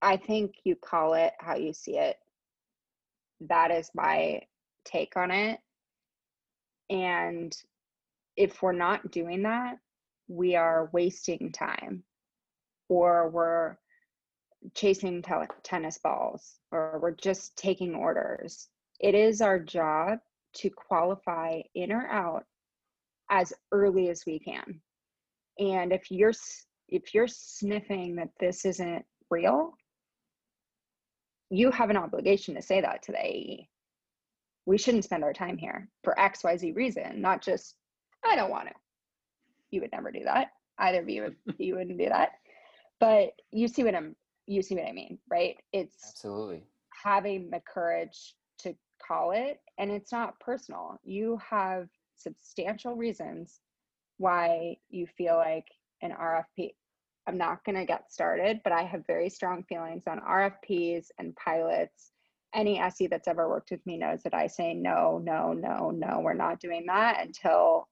I 0.00 0.16
think 0.16 0.56
you 0.64 0.76
call 0.76 1.14
it 1.14 1.32
how 1.38 1.56
you 1.56 1.72
see 1.72 1.98
it. 1.98 2.16
That 3.40 3.70
is 3.70 3.90
my 3.94 4.40
take 4.84 5.16
on 5.16 5.30
it. 5.30 5.60
And 6.88 7.54
if 8.36 8.62
we're 8.62 8.72
not 8.72 9.10
doing 9.10 9.42
that, 9.42 9.78
we 10.28 10.56
are 10.56 10.88
wasting 10.92 11.52
time 11.52 12.04
or 12.88 13.28
we're 13.28 13.76
chasing 14.74 15.22
te- 15.22 15.32
tennis 15.62 15.98
balls 15.98 16.58
or 16.72 16.98
we're 17.00 17.12
just 17.12 17.56
taking 17.56 17.94
orders. 17.94 18.68
It 19.00 19.14
is 19.14 19.40
our 19.40 19.58
job 19.58 20.18
to 20.56 20.70
qualify 20.70 21.60
in 21.74 21.92
or 21.92 22.06
out 22.06 22.44
as 23.30 23.52
early 23.72 24.08
as 24.08 24.24
we 24.26 24.38
can. 24.38 24.80
And 25.58 25.92
if 25.92 26.10
you're 26.10 26.32
if 26.88 27.14
you're 27.14 27.28
sniffing 27.28 28.16
that 28.16 28.30
this 28.38 28.64
isn't 28.64 29.04
real, 29.30 29.74
you 31.50 31.70
have 31.70 31.90
an 31.90 31.96
obligation 31.96 32.54
to 32.54 32.62
say 32.62 32.80
that 32.80 33.02
to 33.02 33.12
the 33.12 33.24
AE. 33.24 33.68
We 34.66 34.78
shouldn't 34.78 35.04
spend 35.04 35.24
our 35.24 35.32
time 35.32 35.56
here 35.56 35.88
for 36.02 36.14
XYZ 36.18 36.74
reason, 36.74 37.20
not 37.20 37.42
just, 37.42 37.76
I 38.24 38.36
don't 38.36 38.50
want 38.50 38.68
to. 38.68 38.74
You 39.70 39.80
would 39.80 39.92
never 39.92 40.10
do 40.10 40.24
that. 40.24 40.48
Either 40.78 41.00
of 41.00 41.08
you, 41.08 41.34
you 41.58 41.76
wouldn't 41.76 41.98
do 41.98 42.08
that. 42.08 42.30
But 42.98 43.30
you 43.52 43.68
see 43.68 43.84
what 43.84 43.94
I'm, 43.94 44.16
you 44.46 44.62
see 44.62 44.74
what 44.74 44.86
I 44.86 44.92
mean, 44.92 45.18
right? 45.30 45.56
It's 45.72 45.96
absolutely 46.10 46.64
having 47.04 47.50
the 47.50 47.60
courage 47.72 48.34
call 49.06 49.32
it, 49.32 49.60
and 49.78 49.90
it's 49.90 50.12
not 50.12 50.38
personal. 50.40 50.98
You 51.04 51.38
have 51.48 51.88
substantial 52.16 52.94
reasons 52.94 53.60
why 54.18 54.76
you 54.88 55.06
feel 55.06 55.36
like 55.36 55.66
an 56.02 56.12
RFP 56.12 56.72
I'm 57.28 57.38
not 57.38 57.64
going 57.64 57.76
to 57.76 57.84
get 57.84 58.12
started, 58.12 58.60
but 58.62 58.72
I 58.72 58.82
have 58.82 59.06
very 59.06 59.28
strong 59.28 59.64
feelings 59.64 60.04
on 60.06 60.20
RFPs 60.20 61.06
and 61.18 61.34
pilots. 61.34 62.12
Any 62.54 62.78
SE 62.78 63.08
that's 63.08 63.26
ever 63.26 63.48
worked 63.48 63.72
with 63.72 63.84
me 63.84 63.96
knows 63.96 64.22
that 64.22 64.34
I 64.34 64.46
say 64.46 64.74
no, 64.74 65.20
no, 65.22 65.52
no, 65.52 65.90
no, 65.90 66.20
we're 66.20 66.34
not 66.34 66.60
doing 66.60 66.86
that 66.86 67.20
until 67.20 67.88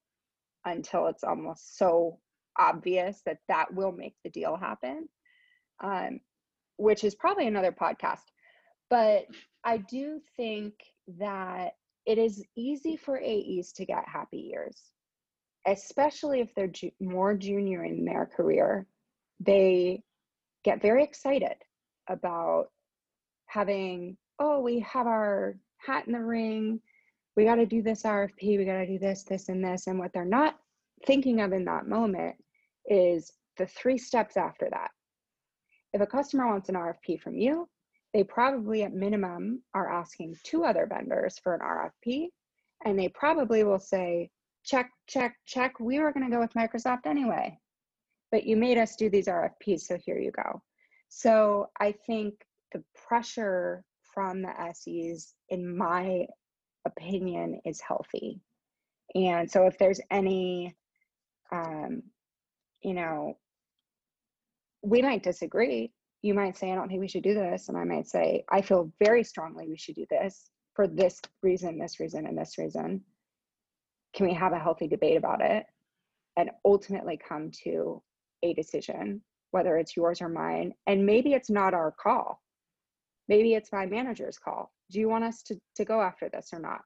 until 0.65 1.09
it's 1.09 1.25
almost 1.25 1.77
so 1.77 2.19
obvious 2.57 3.21
that 3.27 3.39
that 3.49 3.75
will 3.75 3.93
make 3.93 4.15
the 4.23 4.31
deal 4.31 4.57
happen. 4.57 5.09
Um, 5.83 6.21
which 6.77 7.05
is 7.05 7.15
probably 7.15 7.47
another 7.47 7.73
podcast. 7.73 8.25
But 8.91 9.27
I 9.65 9.79
do 9.79 10.21
think 10.37 10.75
that 11.19 11.73
it 12.07 12.19
is 12.19 12.45
easy 12.57 12.97
for 12.97 13.21
AEs 13.21 13.73
to 13.73 13.85
get 13.85 14.09
happy 14.09 14.39
years, 14.39 14.77
especially 15.67 16.41
if 16.41 16.55
they're 16.55 16.69
ju- 16.69 16.91
more 17.01 17.35
junior 17.35 17.85
in 17.85 18.05
their 18.05 18.27
career 18.27 18.87
they 19.41 20.03
get 20.65 20.83
very 20.83 21.03
excited 21.03 21.57
about 22.09 22.67
having, 23.47 24.17
oh, 24.39 24.61
we 24.61 24.81
have 24.81 25.07
our 25.07 25.57
hat 25.79 26.07
in 26.07 26.13
the 26.13 26.21
ring. 26.21 26.81
We 27.37 27.45
got 27.45 27.57
to 27.57 27.67
do 27.67 27.83
this 27.83 28.03
RFP. 28.03 28.59
We 28.59 28.65
got 28.65 28.79
to 28.79 28.87
do 28.87 28.99
this, 28.99 29.25
this, 29.25 29.49
and 29.49 29.65
this. 29.65 29.87
And 29.87 29.99
what 29.99 30.13
they're 30.13 30.25
not 30.25 30.57
thinking 31.07 31.41
of 31.41 31.53
in 31.53 31.65
that 31.67 31.89
moment 31.89 32.37
is 32.87 33.33
the 33.59 33.67
three 33.67 33.99
steps 33.99 34.37
after 34.37 34.69
that. 34.71 34.91
If 35.93 36.01
a 36.01 36.07
customer 36.07 36.49
wants 36.49 36.69
an 36.69 36.75
RFP 36.75 37.21
from 37.21 37.37
you, 37.37 37.69
they 38.15 38.25
probably 38.25 38.85
at 38.85 38.95
minimum 38.95 39.63
are 39.75 39.91
asking 39.91 40.37
two 40.43 40.65
other 40.65 40.87
vendors 40.87 41.39
for 41.39 41.55
an 41.55 41.61
RFP. 41.61 42.29
And 42.87 42.99
they 42.99 43.09
probably 43.09 43.65
will 43.65 43.79
say, 43.79 44.31
check, 44.65 44.91
check, 45.07 45.37
check. 45.45 45.79
We 45.81 45.99
were 45.99 46.13
going 46.13 46.25
to 46.25 46.35
go 46.35 46.41
with 46.41 46.55
Microsoft 46.55 47.07
anyway 47.07 47.59
but 48.35 48.45
you 48.45 48.57
made 48.57 48.79
us 48.79 48.97
do 48.97 49.09
these 49.09 49.29
RFPs, 49.29 49.83
so 49.83 49.97
here 49.97 50.19
you 50.19 50.33
go. 50.33 50.61
So 51.09 51.69
I 51.79 51.95
think 52.05 52.35
the 52.73 52.83
pressure 53.07 53.85
from 54.13 54.43
the 54.43 54.53
SEs, 54.73 55.35
in 55.51 55.79
my 55.79 56.27
opinion, 56.85 57.61
is 57.65 57.81
healthy. 57.81 58.41
And 59.15 59.49
so 59.49 59.67
if 59.67 59.79
there's 59.79 60.01
any, 60.11 60.75
um, 61.53 62.03
you 62.83 62.95
know, 62.95 63.39
we 64.83 65.01
might 65.01 65.23
disagree. 65.23 65.93
You 66.25 66.33
might 66.33 66.57
say, 66.57 66.73
I 66.73 66.75
don't 66.75 66.89
think 66.89 67.01
we 67.01 67.09
should 67.09 67.23
do 67.23 67.35
this. 67.35 67.69
And 67.69 67.77
I 67.77 67.85
might 67.85 68.09
say, 68.09 68.45
I 68.51 68.63
feel 68.63 68.91
very 68.99 69.23
strongly 69.23 69.69
we 69.69 69.77
should 69.77 69.95
do 69.95 70.07
this 70.09 70.49
for 70.75 70.87
this 70.87 71.21
reason, 71.43 71.79
this 71.79 72.01
reason, 72.01 72.27
and 72.27 72.39
this 72.39 72.57
reason. 72.57 73.03
Can 74.17 74.27
we 74.27 74.33
have 74.33 74.55
a 74.55 74.59
healthy 74.59 74.89
debate 74.89 75.19
about 75.19 75.43
it 75.43 75.67
and 76.39 76.51
ultimately 76.65 77.19
come 77.29 77.51
to 77.65 78.03
a 78.43 78.55
decision, 78.55 79.21
whether 79.51 79.77
it's 79.77 79.97
yours 79.99 80.23
or 80.23 80.31
mine. 80.31 80.73
And 80.87 81.05
maybe 81.05 81.35
it's 81.35 81.51
not 81.51 81.75
our 81.75 81.93
call. 81.93 82.41
Maybe 83.29 83.53
it's 83.53 83.71
my 83.71 83.85
manager's 83.85 84.39
call. 84.39 84.73
Do 84.91 85.01
you 85.01 85.11
want 85.11 85.25
us 85.25 85.43
to, 85.45 85.59
to 85.77 85.85
go 85.85 86.01
after 86.01 86.31
this 86.31 86.51
or 86.55 86.59
not? 86.59 86.81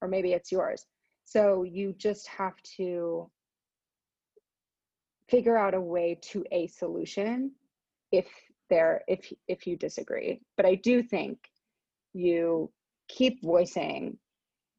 Or 0.00 0.08
maybe 0.08 0.32
it's 0.32 0.50
yours. 0.50 0.86
So 1.26 1.62
you 1.64 1.94
just 1.98 2.26
have 2.28 2.54
to 2.76 3.30
figure 5.28 5.58
out 5.58 5.74
a 5.74 5.80
way 5.80 6.18
to 6.32 6.44
a 6.52 6.66
solution 6.68 7.52
if 8.18 8.26
there 8.70 9.02
if 9.08 9.32
if 9.48 9.66
you 9.66 9.76
disagree. 9.76 10.40
But 10.56 10.66
I 10.66 10.74
do 10.76 11.02
think 11.02 11.38
you 12.12 12.70
keep 13.08 13.42
voicing 13.42 14.18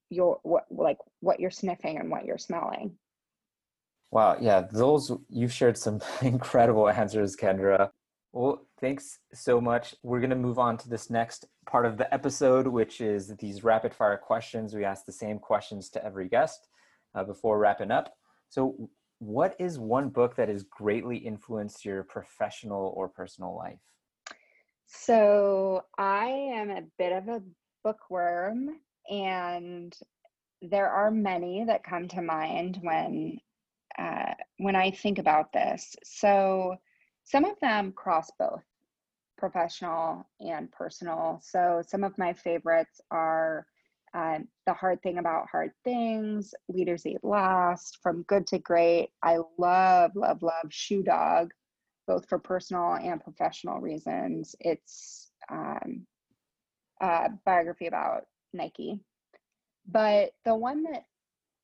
your 0.09 0.39
what 0.43 0.65
like 0.69 0.97
what 1.19 1.39
you're 1.39 1.51
sniffing 1.51 1.97
and 1.99 2.09
what 2.09 2.25
you're 2.25 2.37
smelling 2.37 2.97
Wow, 4.15 4.37
yeah, 4.39 4.61
those 4.71 5.11
you've 5.29 5.51
shared 5.51 5.77
some 5.77 5.99
incredible 6.21 6.87
answers, 6.87 7.35
Kendra. 7.35 7.89
Well, 8.31 8.65
thanks 8.79 9.19
so 9.33 9.59
much. 9.59 9.93
We're 10.03 10.21
going 10.21 10.29
to 10.29 10.37
move 10.37 10.57
on 10.57 10.77
to 10.77 10.89
this 10.89 11.09
next 11.09 11.47
part 11.65 11.85
of 11.85 11.97
the 11.97 12.13
episode, 12.13 12.65
which 12.65 13.01
is 13.01 13.35
these 13.35 13.65
rapid 13.65 13.93
fire 13.93 14.17
questions. 14.17 14.73
We 14.73 14.85
ask 14.85 15.05
the 15.05 15.11
same 15.11 15.37
questions 15.37 15.89
to 15.89 16.05
every 16.05 16.29
guest 16.29 16.69
uh, 17.13 17.25
before 17.25 17.59
wrapping 17.59 17.91
up. 17.91 18.13
So, 18.49 18.89
what 19.25 19.55
is 19.59 19.79
one 19.79 20.09
book 20.09 20.35
that 20.35 20.49
has 20.49 20.63
greatly 20.63 21.17
influenced 21.17 21.83
your 21.83 22.03
professional 22.03 22.93
or 22.95 23.09
personal 23.09 23.55
life? 23.55 23.79
So 24.85 25.83
I 25.97 26.27
am 26.27 26.69
a 26.69 26.83
bit 26.99 27.11
of 27.11 27.27
a 27.27 27.41
bookworm, 27.83 28.79
and 29.09 29.95
there 30.61 30.89
are 30.89 31.09
many 31.09 31.63
that 31.65 31.83
come 31.83 32.07
to 32.09 32.21
mind 32.21 32.79
when 32.81 33.39
uh, 33.97 34.33
when 34.57 34.75
I 34.75 34.91
think 34.91 35.19
about 35.19 35.51
this. 35.53 35.95
So 36.03 36.75
some 37.23 37.45
of 37.45 37.59
them 37.61 37.93
cross 37.93 38.29
both 38.37 38.63
professional 39.37 40.27
and 40.39 40.71
personal. 40.71 41.39
So 41.41 41.81
some 41.85 42.03
of 42.03 42.17
my 42.17 42.33
favorites 42.33 43.01
are 43.11 43.65
The 44.15 44.73
Hard 44.73 45.01
Thing 45.01 45.17
About 45.17 45.49
Hard 45.51 45.71
Things, 45.83 46.53
Leaders 46.69 47.05
Eat 47.05 47.23
Last, 47.23 47.99
From 48.01 48.23
Good 48.23 48.47
to 48.47 48.59
Great. 48.59 49.09
I 49.21 49.39
love, 49.57 50.11
love, 50.15 50.41
love 50.41 50.67
Shoe 50.69 51.03
Dog, 51.03 51.51
both 52.07 52.27
for 52.29 52.39
personal 52.39 52.93
and 52.93 53.21
professional 53.21 53.79
reasons. 53.79 54.55
It's 54.61 55.31
um, 55.51 56.05
a 57.01 57.29
biography 57.45 57.87
about 57.87 58.25
Nike. 58.53 59.01
But 59.85 60.31
the 60.45 60.55
one 60.55 60.83
that 60.83 61.03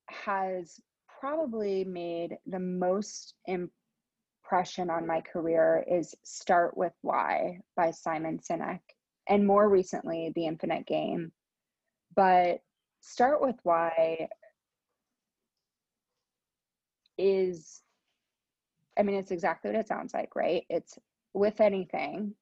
has 0.08 0.78
probably 1.20 1.84
made 1.84 2.36
the 2.46 2.60
most 2.60 3.34
impression 3.46 4.90
on 4.90 5.06
my 5.06 5.22
career 5.22 5.84
is 5.90 6.14
Start 6.22 6.76
with 6.76 6.92
Why 7.00 7.60
by 7.76 7.92
Simon 7.92 8.40
Sinek, 8.40 8.80
and 9.26 9.46
more 9.46 9.68
recently, 9.70 10.32
The 10.34 10.46
Infinite 10.46 10.86
Game. 10.86 11.32
But 12.14 12.60
Start 13.00 13.40
with 13.42 13.56
Why 13.64 14.28
is, 17.18 17.82
I 18.98 19.02
mean, 19.02 19.16
it's 19.16 19.30
exactly 19.30 19.70
what 19.70 19.80
it 19.80 19.88
sounds 19.88 20.14
like, 20.14 20.34
right? 20.36 20.64
It's 20.68 20.98
with 21.34 21.60
anything, 21.60 22.34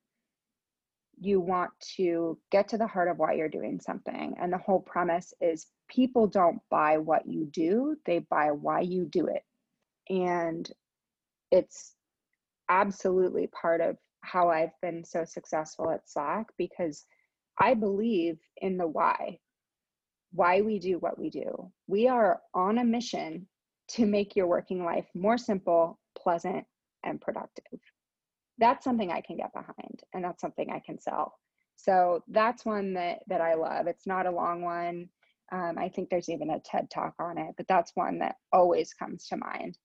you 1.20 1.40
want 1.40 1.70
to 1.96 2.38
get 2.50 2.68
to 2.68 2.78
the 2.78 2.86
heart 2.86 3.08
of 3.08 3.18
why 3.18 3.34
you're 3.34 3.48
doing 3.48 3.80
something. 3.80 4.34
And 4.40 4.52
the 4.52 4.58
whole 4.58 4.80
premise 4.80 5.34
is 5.40 5.66
people 5.88 6.26
don't 6.26 6.60
buy 6.70 6.98
what 6.98 7.26
you 7.26 7.46
do, 7.46 7.96
they 8.06 8.20
buy 8.20 8.50
why 8.52 8.80
you 8.80 9.04
do 9.04 9.26
it. 9.26 9.44
And 10.08 10.70
it's 11.50 11.94
absolutely 12.68 13.48
part 13.48 13.80
of 13.80 13.96
how 14.22 14.50
I've 14.50 14.78
been 14.82 15.04
so 15.04 15.24
successful 15.24 15.90
at 15.90 16.08
Slack 16.08 16.46
because 16.56 17.04
I 17.58 17.74
believe 17.74 18.38
in 18.58 18.76
the 18.76 18.86
why, 18.86 19.38
why 20.32 20.60
we 20.60 20.78
do 20.78 20.98
what 20.98 21.18
we 21.18 21.30
do. 21.30 21.70
We 21.86 22.08
are 22.08 22.40
on 22.54 22.78
a 22.78 22.84
mission 22.84 23.48
to 23.88 24.06
make 24.06 24.36
your 24.36 24.46
working 24.46 24.84
life 24.84 25.06
more 25.14 25.38
simple, 25.38 25.98
pleasant, 26.16 26.64
and 27.04 27.20
productive 27.20 27.80
that's 28.60 28.84
something 28.84 29.10
I 29.10 29.22
can 29.22 29.38
get 29.38 29.52
behind 29.52 30.02
and 30.12 30.22
that's 30.22 30.40
something 30.40 30.70
I 30.70 30.80
can 30.80 31.00
sell. 31.00 31.34
So 31.74 32.22
that's 32.28 32.64
one 32.64 32.92
that 32.94 33.20
that 33.26 33.40
I 33.40 33.54
love. 33.54 33.86
It's 33.86 34.06
not 34.06 34.26
a 34.26 34.30
long 34.30 34.62
one. 34.62 35.08
Um, 35.50 35.78
I 35.78 35.88
think 35.88 36.10
there's 36.10 36.28
even 36.28 36.50
a 36.50 36.60
TED 36.60 36.90
talk 36.90 37.14
on 37.18 37.38
it, 37.38 37.54
but 37.56 37.66
that's 37.66 37.92
one 37.94 38.18
that 38.20 38.36
always 38.52 38.92
comes 38.92 39.26
to 39.28 39.36
mind. 39.36 39.76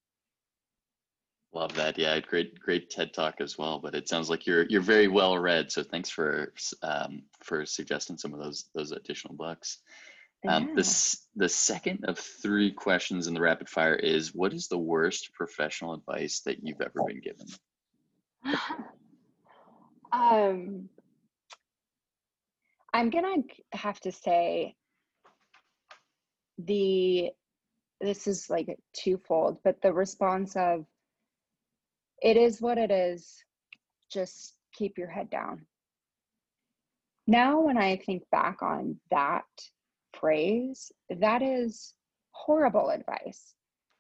Love 1.54 1.74
that. 1.76 1.98
Yeah, 1.98 2.20
great, 2.20 2.60
great 2.60 2.90
TED 2.90 3.14
talk 3.14 3.36
as 3.40 3.58
well. 3.58 3.80
But 3.80 3.96
it 3.96 4.10
sounds 4.10 4.30
like 4.30 4.46
you're 4.46 4.66
you're 4.66 4.82
very 4.82 5.08
well 5.08 5.38
read. 5.40 5.72
So 5.72 5.84
thanks 5.84 6.10
for 6.10 6.54
um, 6.84 7.24
for 7.42 7.66
suggesting 7.66 8.18
some 8.18 8.34
of 8.34 8.42
those 8.42 8.66
those 8.76 8.92
additional 8.92 9.36
books. 9.36 9.80
Um, 10.48 10.68
yeah. 10.70 10.74
This 10.76 11.28
the 11.36 11.50
second 11.50 12.06
of 12.06 12.20
three 12.20 12.72
questions 12.72 13.28
in 13.28 13.34
the 13.34 13.42
rapid 13.42 13.70
fire 13.70 13.96
is: 13.96 14.34
What 14.34 14.54
is 14.54 14.68
the 14.68 14.78
worst 14.78 15.34
professional 15.34 15.94
advice 15.94 16.42
that 16.42 16.60
you've 16.64 16.82
ever 16.82 17.04
been 17.08 17.22
given? 17.22 17.48
um, 20.12 20.90
I'm 22.94 23.10
gonna 23.10 23.44
have 23.74 24.00
to 24.02 24.12
say 24.12 24.76
the 26.58 27.32
this 28.02 28.28
is 28.28 28.50
like 28.50 28.78
twofold, 28.94 29.58
but 29.64 29.82
the 29.82 29.94
response 29.94 30.56
of 30.56 30.86
it 32.22 32.38
is 32.38 32.62
what 32.62 32.78
it 32.78 32.92
is, 32.92 33.44
just 34.12 34.56
keep 34.74 34.98
your 34.98 35.10
head 35.10 35.30
down. 35.30 35.66
Now, 37.28 37.62
when 37.62 37.78
I 37.78 37.98
think 37.98 38.24
back 38.32 38.62
on 38.62 39.00
that 39.10 39.46
phrase, 40.20 40.92
that 41.10 41.42
is 41.42 41.94
horrible 42.32 42.90
advice. 42.90 43.54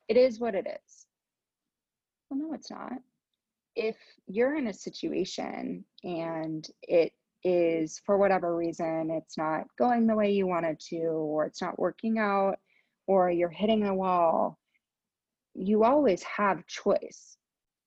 It 0.07 0.18
is 0.18 0.39
what 0.39 0.55
it 0.55 0.68
is. 0.68 1.05
Well, 2.30 2.39
no, 2.39 2.53
it's 2.53 2.72
not 2.72 2.99
if 3.76 3.97
you're 4.28 4.55
in 4.55 4.68
a 4.68 4.74
situation 4.74 5.84
and 6.03 6.68
it 6.84 7.11
is 7.43 8.01
for 8.05 8.18
whatever 8.18 8.55
reason 8.55 9.11
it's 9.11 9.38
not 9.38 9.66
going 9.78 10.07
the 10.07 10.16
way 10.16 10.32
you 10.32 10.47
wanted 10.47 10.80
to 10.80 10.97
or 10.97 11.45
it's 11.45 11.61
not 11.61 11.78
working 11.78 12.18
out 12.18 12.55
or 13.05 13.30
you're 13.30 13.49
hitting 13.49 13.86
a 13.86 13.93
wall 13.93 14.57
you 15.53 15.84
always 15.84 16.24
have 16.24 16.66
choice 16.66 17.38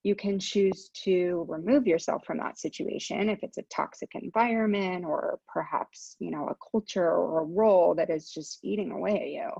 you 0.04 0.14
can 0.14 0.38
choose 0.38 0.90
to 1.04 1.44
remove 1.48 1.86
yourself 1.86 2.24
from 2.24 2.38
that 2.38 2.58
situation 2.58 3.28
if 3.28 3.40
it's 3.42 3.58
a 3.58 3.64
toxic 3.74 4.10
environment 4.14 5.04
or 5.04 5.38
perhaps 5.52 6.16
you 6.18 6.30
know 6.30 6.48
a 6.48 6.56
culture 6.70 7.10
or 7.10 7.40
a 7.40 7.44
role 7.44 7.94
that 7.94 8.10
is 8.10 8.30
just 8.30 8.58
eating 8.62 8.90
away 8.92 9.20
at 9.20 9.28
you 9.28 9.50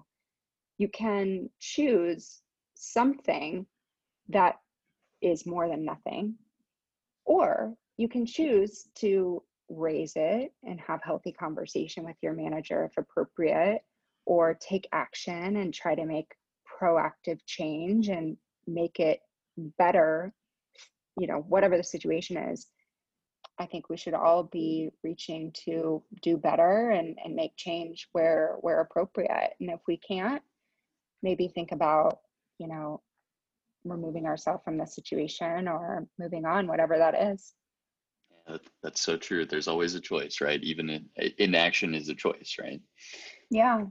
you 0.79 0.89
can 0.89 1.51
choose 1.59 2.41
something 2.75 3.67
that 4.29 4.57
is 5.21 5.47
more 5.47 5.69
than 5.69 5.85
nothing. 5.85 6.37
Or 7.25 7.75
you 7.97 8.09
can 8.09 8.25
choose 8.25 8.89
to 8.97 9.43
raise 9.69 10.13
it 10.17 10.53
and 10.63 10.81
have 10.81 11.01
healthy 11.03 11.33
conversation 11.33 12.05
with 12.05 12.17
your 12.23 12.33
manager 12.33 12.85
if 12.85 12.97
appropriate, 12.97 13.83
or 14.25 14.55
take 14.61 14.89
action 14.93 15.57
and 15.57 15.75
try 15.75 15.95
to 15.95 16.07
make 16.07 16.33
proactive 16.81 17.41
change 17.47 18.09
and 18.09 18.37
make 18.67 19.01
it 19.01 19.21
better, 19.79 20.33
you 21.19 21.27
know, 21.27 21.45
whatever 21.49 21.77
the 21.77 21.85
situation 21.85 22.37
is. 22.37 22.67
I 23.59 23.67
think 23.67 23.89
we 23.89 23.97
should 23.97 24.15
all 24.15 24.45
be 24.45 24.91
reaching 25.03 25.53
to 25.65 26.03
do 26.23 26.37
better 26.37 26.91
and, 26.91 27.19
and 27.25 27.35
make 27.35 27.57
change 27.57 28.09
where 28.13 28.57
where 28.61 28.81
appropriate. 28.81 29.55
And 29.61 29.71
if 29.71 29.81
we 29.89 29.97
can't, 29.97 30.43
maybe 31.23 31.49
think 31.49 31.73
about, 31.73 32.21
you 32.59 32.69
know, 32.69 33.01
removing 33.85 34.27
ourselves 34.27 34.63
from 34.65 34.79
the 34.79 34.87
situation 34.87 35.67
or 35.67 36.07
moving 36.19 36.45
on, 36.45 36.69
whatever 36.69 36.99
that 36.99 37.15
is. 37.33 37.55
Yeah, 38.49 38.59
that's 38.83 39.01
so 39.01 39.17
true. 39.17 39.45
There's 39.45 39.69
always 39.69 39.95
a 39.95 40.01
choice, 40.01 40.41
right? 40.41 40.63
Even 40.63 40.91
in, 40.91 41.07
inaction 41.39 41.95
is 41.95 42.09
a 42.09 42.15
choice, 42.15 42.57
right? 42.61 42.81
Yeah. 43.51 43.87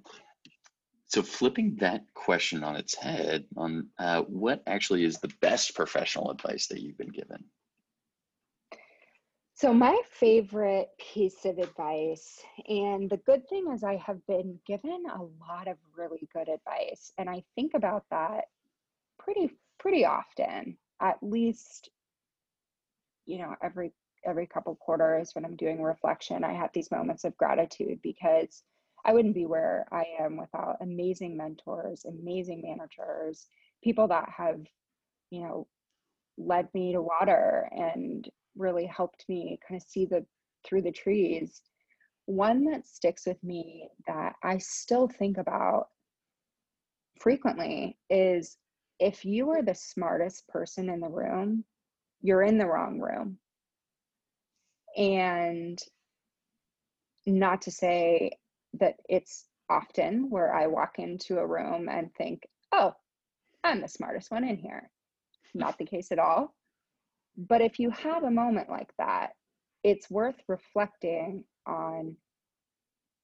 So 1.08 1.22
flipping 1.22 1.78
that 1.78 2.04
question 2.14 2.64
on 2.64 2.76
its 2.76 2.94
head, 2.94 3.46
on 3.56 3.88
uh, 3.98 4.24
what 4.24 4.62
actually 4.68 5.06
is 5.06 5.20
the 5.20 5.32
best 5.42 5.74
professional 5.74 6.32
advice 6.32 6.68
that 6.68 6.82
you've 6.82 6.98
been 6.98 7.12
given? 7.12 7.46
So, 9.54 9.74
my 9.74 10.00
favorite 10.12 10.90
piece 11.00 11.46
of 11.46 11.58
advice, 11.58 12.44
and 12.68 13.10
the 13.10 13.18
good 13.18 13.48
thing 13.48 13.72
is, 13.74 13.84
I 13.84 13.96
have 13.96 14.26
been 14.28 14.60
given 14.68 15.06
a 15.12 15.24
lot 15.50 15.68
of 15.68 15.78
really 15.96 16.28
good 16.34 16.50
advice. 16.50 17.12
And 17.18 17.30
I 17.30 17.44
think 17.56 17.74
about 17.74 18.04
that 18.12 18.46
pretty 19.18 19.52
pretty 19.80 20.06
often, 20.06 20.78
at 21.02 21.18
least, 21.24 21.90
you 23.26 23.40
know, 23.40 23.56
every 23.64 23.94
every 24.26 24.46
couple 24.46 24.76
quarters 24.76 25.34
when 25.34 25.46
I'm 25.46 25.56
doing 25.56 25.82
reflection, 25.82 26.44
I 26.44 26.54
have 26.54 26.72
these 26.74 26.92
moments 26.92 27.24
of 27.24 27.38
gratitude 27.38 28.00
because 28.04 28.62
I 29.06 29.14
wouldn't 29.14 29.36
be 29.36 29.46
where 29.46 29.88
I 29.92 30.06
am 30.20 30.38
without 30.38 30.78
amazing 30.82 31.38
mentors, 31.38 32.06
amazing 32.06 32.62
managers, 32.64 33.48
people 33.84 34.08
that 34.10 34.30
have, 34.36 34.60
you 35.30 35.42
know, 35.42 35.68
led 36.38 36.68
me 36.74 36.94
to 36.94 37.02
water 37.02 37.70
and 37.72 38.30
really 38.56 38.86
helped 38.86 39.26
me 39.30 39.60
kind 39.68 39.82
of 39.82 39.88
see 39.88 40.06
the 40.06 40.26
through 40.66 40.82
the 40.82 40.92
trees. 40.92 41.62
One 42.26 42.66
that 42.66 42.88
sticks 42.88 43.26
with 43.26 43.42
me 43.44 43.90
that 44.08 44.36
I 44.44 44.58
still 44.58 45.08
think 45.08 45.38
about 45.38 45.88
frequently 47.20 47.98
is 48.10 48.58
if 49.00 49.24
you 49.24 49.50
are 49.52 49.62
the 49.62 49.76
smartest 49.76 50.48
person 50.48 50.90
in 50.90 51.00
the 51.00 51.10
room, 51.10 51.64
you're 52.22 52.44
in 52.44 52.58
the 52.58 52.66
wrong 52.66 53.00
room. 53.00 53.38
And 54.98 55.80
not 57.26 57.62
to 57.64 57.72
say 57.72 58.32
that 58.80 58.96
it's 59.10 59.46
often 59.70 60.30
where 60.30 60.54
I 60.54 60.68
walk 60.68 61.00
into 61.00 61.40
a 61.40 61.48
room 61.48 61.90
and 61.90 62.14
think, 62.16 62.48
oh, 62.72 62.94
I'm 63.64 63.82
the 63.82 63.88
smartest 63.88 64.32
one 64.32 64.44
in 64.44 64.58
here. 64.58 64.90
Not 65.54 65.78
the 65.78 65.86
case 65.86 66.12
at 66.12 66.20
all. 66.20 66.54
But 67.38 67.62
if 67.62 67.80
you 67.80 67.90
have 67.92 68.24
a 68.24 68.32
moment 68.32 68.70
like 68.70 68.92
that, 68.98 69.32
it's 69.84 70.10
worth 70.10 70.42
reflecting 70.48 71.44
on 71.66 72.16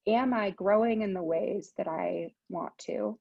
am 0.07 0.33
I 0.33 0.51
growing 0.51 1.01
in 1.01 1.13
the 1.13 1.23
ways 1.23 1.73
that 1.77 1.87
I 1.87 2.33
want 2.49 2.77
to? 2.79 3.17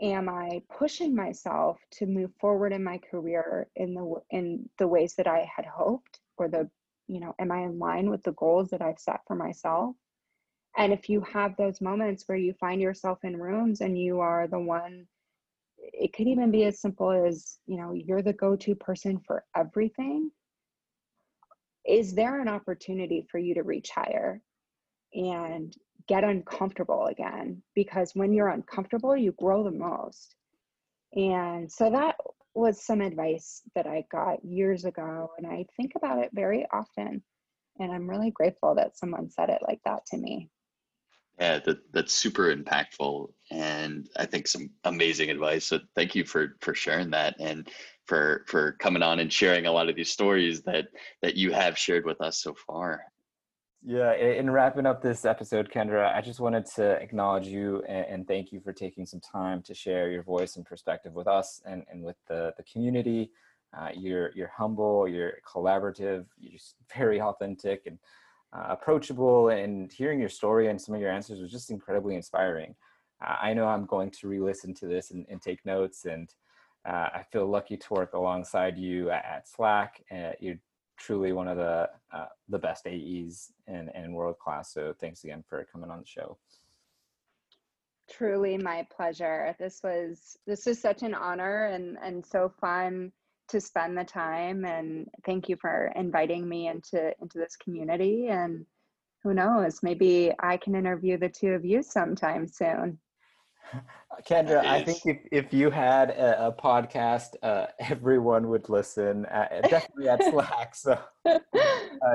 am 0.00 0.28
I 0.28 0.62
pushing 0.78 1.14
myself 1.14 1.78
to 1.92 2.06
move 2.06 2.30
forward 2.40 2.72
in 2.72 2.82
my 2.82 2.98
career 2.98 3.68
in 3.76 3.94
the 3.94 4.14
in 4.30 4.68
the 4.78 4.88
ways 4.88 5.14
that 5.16 5.26
I 5.26 5.50
had 5.54 5.66
hoped 5.66 6.20
or 6.36 6.48
the 6.48 6.70
you 7.06 7.20
know 7.20 7.34
am 7.38 7.52
I 7.52 7.60
in 7.60 7.78
line 7.78 8.10
with 8.10 8.22
the 8.22 8.32
goals 8.32 8.70
that 8.70 8.82
I've 8.82 8.98
set 8.98 9.20
for 9.26 9.36
myself 9.36 9.94
and 10.76 10.92
if 10.92 11.08
you 11.08 11.20
have 11.22 11.56
those 11.56 11.80
moments 11.80 12.24
where 12.26 12.38
you 12.38 12.54
find 12.54 12.80
yourself 12.80 13.18
in 13.24 13.36
rooms 13.36 13.80
and 13.80 13.98
you 13.98 14.20
are 14.20 14.46
the 14.46 14.58
one 14.58 15.06
it 15.78 16.12
could 16.12 16.28
even 16.28 16.50
be 16.50 16.64
as 16.64 16.80
simple 16.80 17.10
as 17.10 17.58
you 17.66 17.76
know 17.76 17.92
you're 17.92 18.22
the 18.22 18.32
go-to 18.32 18.74
person 18.74 19.20
for 19.26 19.44
everything. 19.56 20.30
Is 21.86 22.14
there 22.14 22.40
an 22.40 22.48
opportunity 22.48 23.26
for 23.30 23.38
you 23.38 23.54
to 23.54 23.62
reach 23.62 23.90
higher 23.90 24.42
and 25.14 25.74
get 26.06 26.22
uncomfortable 26.22 27.06
again? 27.06 27.62
Because 27.74 28.12
when 28.14 28.32
you're 28.32 28.48
uncomfortable 28.48 29.16
you 29.16 29.32
grow 29.32 29.64
the 29.64 29.70
most. 29.70 30.36
And 31.14 31.70
so 31.70 31.90
that 31.90 32.16
was 32.54 32.84
some 32.84 33.00
advice 33.00 33.62
that 33.74 33.86
i 33.86 34.04
got 34.10 34.44
years 34.44 34.84
ago 34.84 35.30
and 35.38 35.46
i 35.46 35.64
think 35.76 35.92
about 35.96 36.18
it 36.18 36.30
very 36.32 36.66
often. 36.72 37.22
And 37.78 37.92
i'm 37.92 38.08
really 38.08 38.30
grateful 38.30 38.74
that 38.76 38.98
someone 38.98 39.30
said 39.30 39.50
it 39.50 39.62
like 39.66 39.80
that 39.84 40.06
to 40.06 40.16
me 40.16 40.50
yeah 41.40 41.58
that, 41.58 41.78
that's 41.92 42.12
super 42.12 42.54
impactful 42.54 43.28
and 43.50 44.08
i 44.16 44.26
think 44.26 44.46
some 44.46 44.70
amazing 44.84 45.30
advice 45.30 45.66
so 45.66 45.78
thank 45.96 46.14
you 46.14 46.24
for 46.24 46.56
for 46.60 46.74
sharing 46.74 47.10
that 47.10 47.34
and 47.40 47.68
for 48.06 48.44
for 48.46 48.72
coming 48.72 49.02
on 49.02 49.20
and 49.20 49.32
sharing 49.32 49.66
a 49.66 49.72
lot 49.72 49.88
of 49.88 49.96
these 49.96 50.10
stories 50.10 50.62
that 50.62 50.88
that 51.22 51.36
you 51.36 51.52
have 51.52 51.76
shared 51.76 52.04
with 52.04 52.20
us 52.20 52.38
so 52.38 52.54
far 52.66 53.02
yeah, 53.82 54.12
in 54.12 54.50
wrapping 54.50 54.84
up 54.84 55.00
this 55.00 55.24
episode, 55.24 55.70
Kendra, 55.70 56.14
I 56.14 56.20
just 56.20 56.38
wanted 56.38 56.66
to 56.76 57.00
acknowledge 57.00 57.46
you 57.46 57.82
and, 57.88 58.06
and, 58.06 58.28
thank 58.28 58.52
you 58.52 58.60
for 58.60 58.74
taking 58.74 59.06
some 59.06 59.20
time 59.20 59.62
to 59.62 59.74
share 59.74 60.10
your 60.10 60.22
voice 60.22 60.56
and 60.56 60.66
perspective 60.66 61.14
with 61.14 61.26
us 61.26 61.62
and, 61.64 61.82
and 61.90 62.02
with 62.02 62.16
the, 62.28 62.52
the 62.58 62.62
community. 62.64 63.30
Uh, 63.74 63.88
you're 63.94 64.32
you're 64.34 64.52
humble, 64.54 65.08
you're 65.08 65.38
collaborative, 65.50 66.26
you're 66.38 66.52
just 66.52 66.74
very 66.94 67.22
authentic 67.22 67.84
and 67.86 67.98
uh, 68.52 68.66
approachable. 68.68 69.48
And 69.48 69.92
hearing 69.92 70.20
your 70.20 70.28
story 70.28 70.68
and 70.68 70.80
some 70.80 70.94
of 70.94 71.00
your 71.00 71.10
answers 71.10 71.40
was 71.40 71.50
just 71.50 71.70
incredibly 71.70 72.16
inspiring. 72.16 72.74
Uh, 73.24 73.36
I 73.40 73.54
know 73.54 73.66
I'm 73.66 73.86
going 73.86 74.10
to 74.12 74.28
re-listen 74.28 74.74
to 74.74 74.86
this 74.86 75.10
and, 75.10 75.26
and 75.28 75.40
take 75.42 75.64
notes, 75.66 76.06
and 76.06 76.28
uh, 76.88 77.08
I 77.14 77.24
feel 77.30 77.46
lucky 77.46 77.76
to 77.76 77.94
work 77.94 78.14
alongside 78.14 78.78
you 78.78 79.10
at, 79.10 79.24
at 79.24 79.48
Slack. 79.48 80.02
you're 80.40 80.58
truly 81.00 81.32
one 81.32 81.48
of 81.48 81.56
the 81.56 81.88
uh, 82.12 82.26
the 82.48 82.58
best 82.58 82.86
AEs 82.86 83.52
and, 83.66 83.90
in 83.94 84.12
world 84.12 84.38
class. 84.38 84.72
So 84.72 84.94
thanks 85.00 85.24
again 85.24 85.42
for 85.48 85.66
coming 85.72 85.90
on 85.90 86.00
the 86.00 86.06
show. 86.06 86.36
Truly 88.10 88.58
my 88.58 88.86
pleasure. 88.94 89.56
This 89.58 89.80
was 89.82 90.36
this 90.46 90.66
was 90.66 90.78
such 90.78 91.02
an 91.02 91.14
honor 91.14 91.66
and 91.66 91.96
and 92.02 92.24
so 92.24 92.52
fun 92.60 93.12
to 93.50 93.60
spend 93.60 93.96
the 93.96 94.04
time 94.04 94.64
and 94.64 95.08
thank 95.24 95.48
you 95.48 95.56
for 95.56 95.92
inviting 95.96 96.48
me 96.48 96.68
into 96.68 97.12
into 97.20 97.38
this 97.38 97.56
community 97.56 98.28
and 98.28 98.64
who 99.22 99.34
knows 99.34 99.82
maybe 99.82 100.32
I 100.40 100.56
can 100.56 100.74
interview 100.74 101.18
the 101.18 101.28
two 101.28 101.50
of 101.50 101.64
you 101.64 101.82
sometime 101.82 102.46
soon. 102.46 102.98
Kendra, 104.28 104.64
I 104.64 104.82
think 104.82 105.06
if, 105.06 105.18
if 105.30 105.52
you 105.52 105.70
had 105.70 106.10
a, 106.10 106.48
a 106.48 106.52
podcast, 106.52 107.36
uh, 107.42 107.66
everyone 107.78 108.48
would 108.48 108.68
listen. 108.68 109.26
At, 109.26 109.70
definitely 109.70 110.08
at 110.08 110.22
Slack. 110.30 110.74
So 110.74 110.98
uh, 111.24 111.38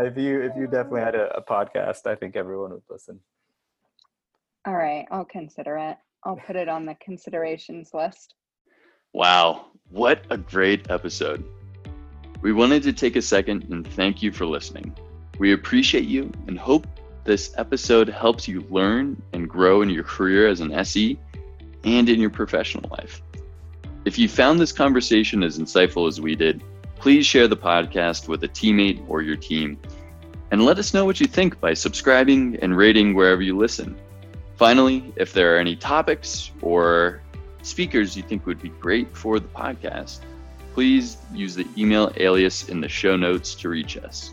if 0.01 0.17
you 0.17 0.41
if 0.41 0.51
you 0.57 0.67
definitely 0.67 1.01
had 1.01 1.15
a, 1.15 1.37
a, 1.37 1.41
podcast, 1.41 2.05
I 2.05 2.15
think 2.15 2.35
everyone 2.35 2.71
would 2.71 2.83
listen. 2.89 3.19
All 4.67 4.75
right, 4.75 5.05
I'll 5.11 5.25
consider 5.25 5.77
it. 5.77 5.97
I'll 6.23 6.35
put 6.35 6.55
it 6.55 6.67
on 6.67 6.85
the 6.85 6.95
considerations 6.95 7.91
list. 7.93 8.35
Wow, 9.15 9.67
what 9.91 10.25
a 10.29 10.37
great 10.37 10.91
episode! 10.91 11.41
We 12.41 12.51
wanted 12.51 12.83
to 12.83 12.91
take 12.91 13.15
a 13.15 13.21
second 13.21 13.63
and 13.71 13.87
thank 13.87 14.21
you 14.21 14.29
for 14.29 14.45
listening. 14.45 14.93
We 15.39 15.53
appreciate 15.53 16.03
you 16.03 16.33
and 16.47 16.59
hope 16.59 16.85
this 17.23 17.53
episode 17.55 18.09
helps 18.09 18.45
you 18.45 18.67
learn 18.69 19.21
and 19.31 19.47
grow 19.47 19.83
in 19.83 19.89
your 19.89 20.03
career 20.03 20.49
as 20.49 20.59
an 20.59 20.73
SE 20.73 21.17
and 21.85 22.09
in 22.09 22.19
your 22.19 22.29
professional 22.29 22.89
life. 22.89 23.21
If 24.03 24.19
you 24.19 24.27
found 24.27 24.59
this 24.59 24.73
conversation 24.73 25.43
as 25.43 25.59
insightful 25.59 26.09
as 26.09 26.19
we 26.19 26.35
did, 26.35 26.61
please 26.97 27.25
share 27.25 27.47
the 27.47 27.55
podcast 27.55 28.27
with 28.27 28.43
a 28.43 28.49
teammate 28.49 29.01
or 29.07 29.21
your 29.21 29.37
team. 29.37 29.79
And 30.51 30.65
let 30.65 30.77
us 30.77 30.93
know 30.93 31.05
what 31.05 31.21
you 31.21 31.27
think 31.27 31.61
by 31.61 31.73
subscribing 31.73 32.57
and 32.61 32.75
rating 32.75 33.13
wherever 33.13 33.41
you 33.41 33.57
listen. 33.57 33.97
Finally, 34.57 35.13
if 35.15 35.31
there 35.31 35.55
are 35.55 35.59
any 35.59 35.77
topics 35.77 36.51
or 36.61 37.21
speakers 37.65 38.15
you 38.15 38.23
think 38.23 38.45
would 38.45 38.61
be 38.61 38.69
great 38.69 39.15
for 39.15 39.39
the 39.39 39.47
podcast, 39.47 40.19
please 40.73 41.17
use 41.33 41.55
the 41.55 41.67
email 41.77 42.11
alias 42.17 42.69
in 42.69 42.79
the 42.79 42.89
show 42.89 43.15
notes 43.15 43.55
to 43.55 43.69
reach 43.69 43.97
us. 43.97 44.31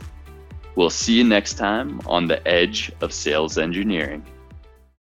We'll 0.77 0.91
see 0.91 1.15
you 1.15 1.25
next 1.25 1.55
time 1.55 2.01
on 2.07 2.27
the 2.27 2.47
edge 2.47 2.93
of 3.01 3.13
sales 3.13 3.59
engineering. 3.59 4.25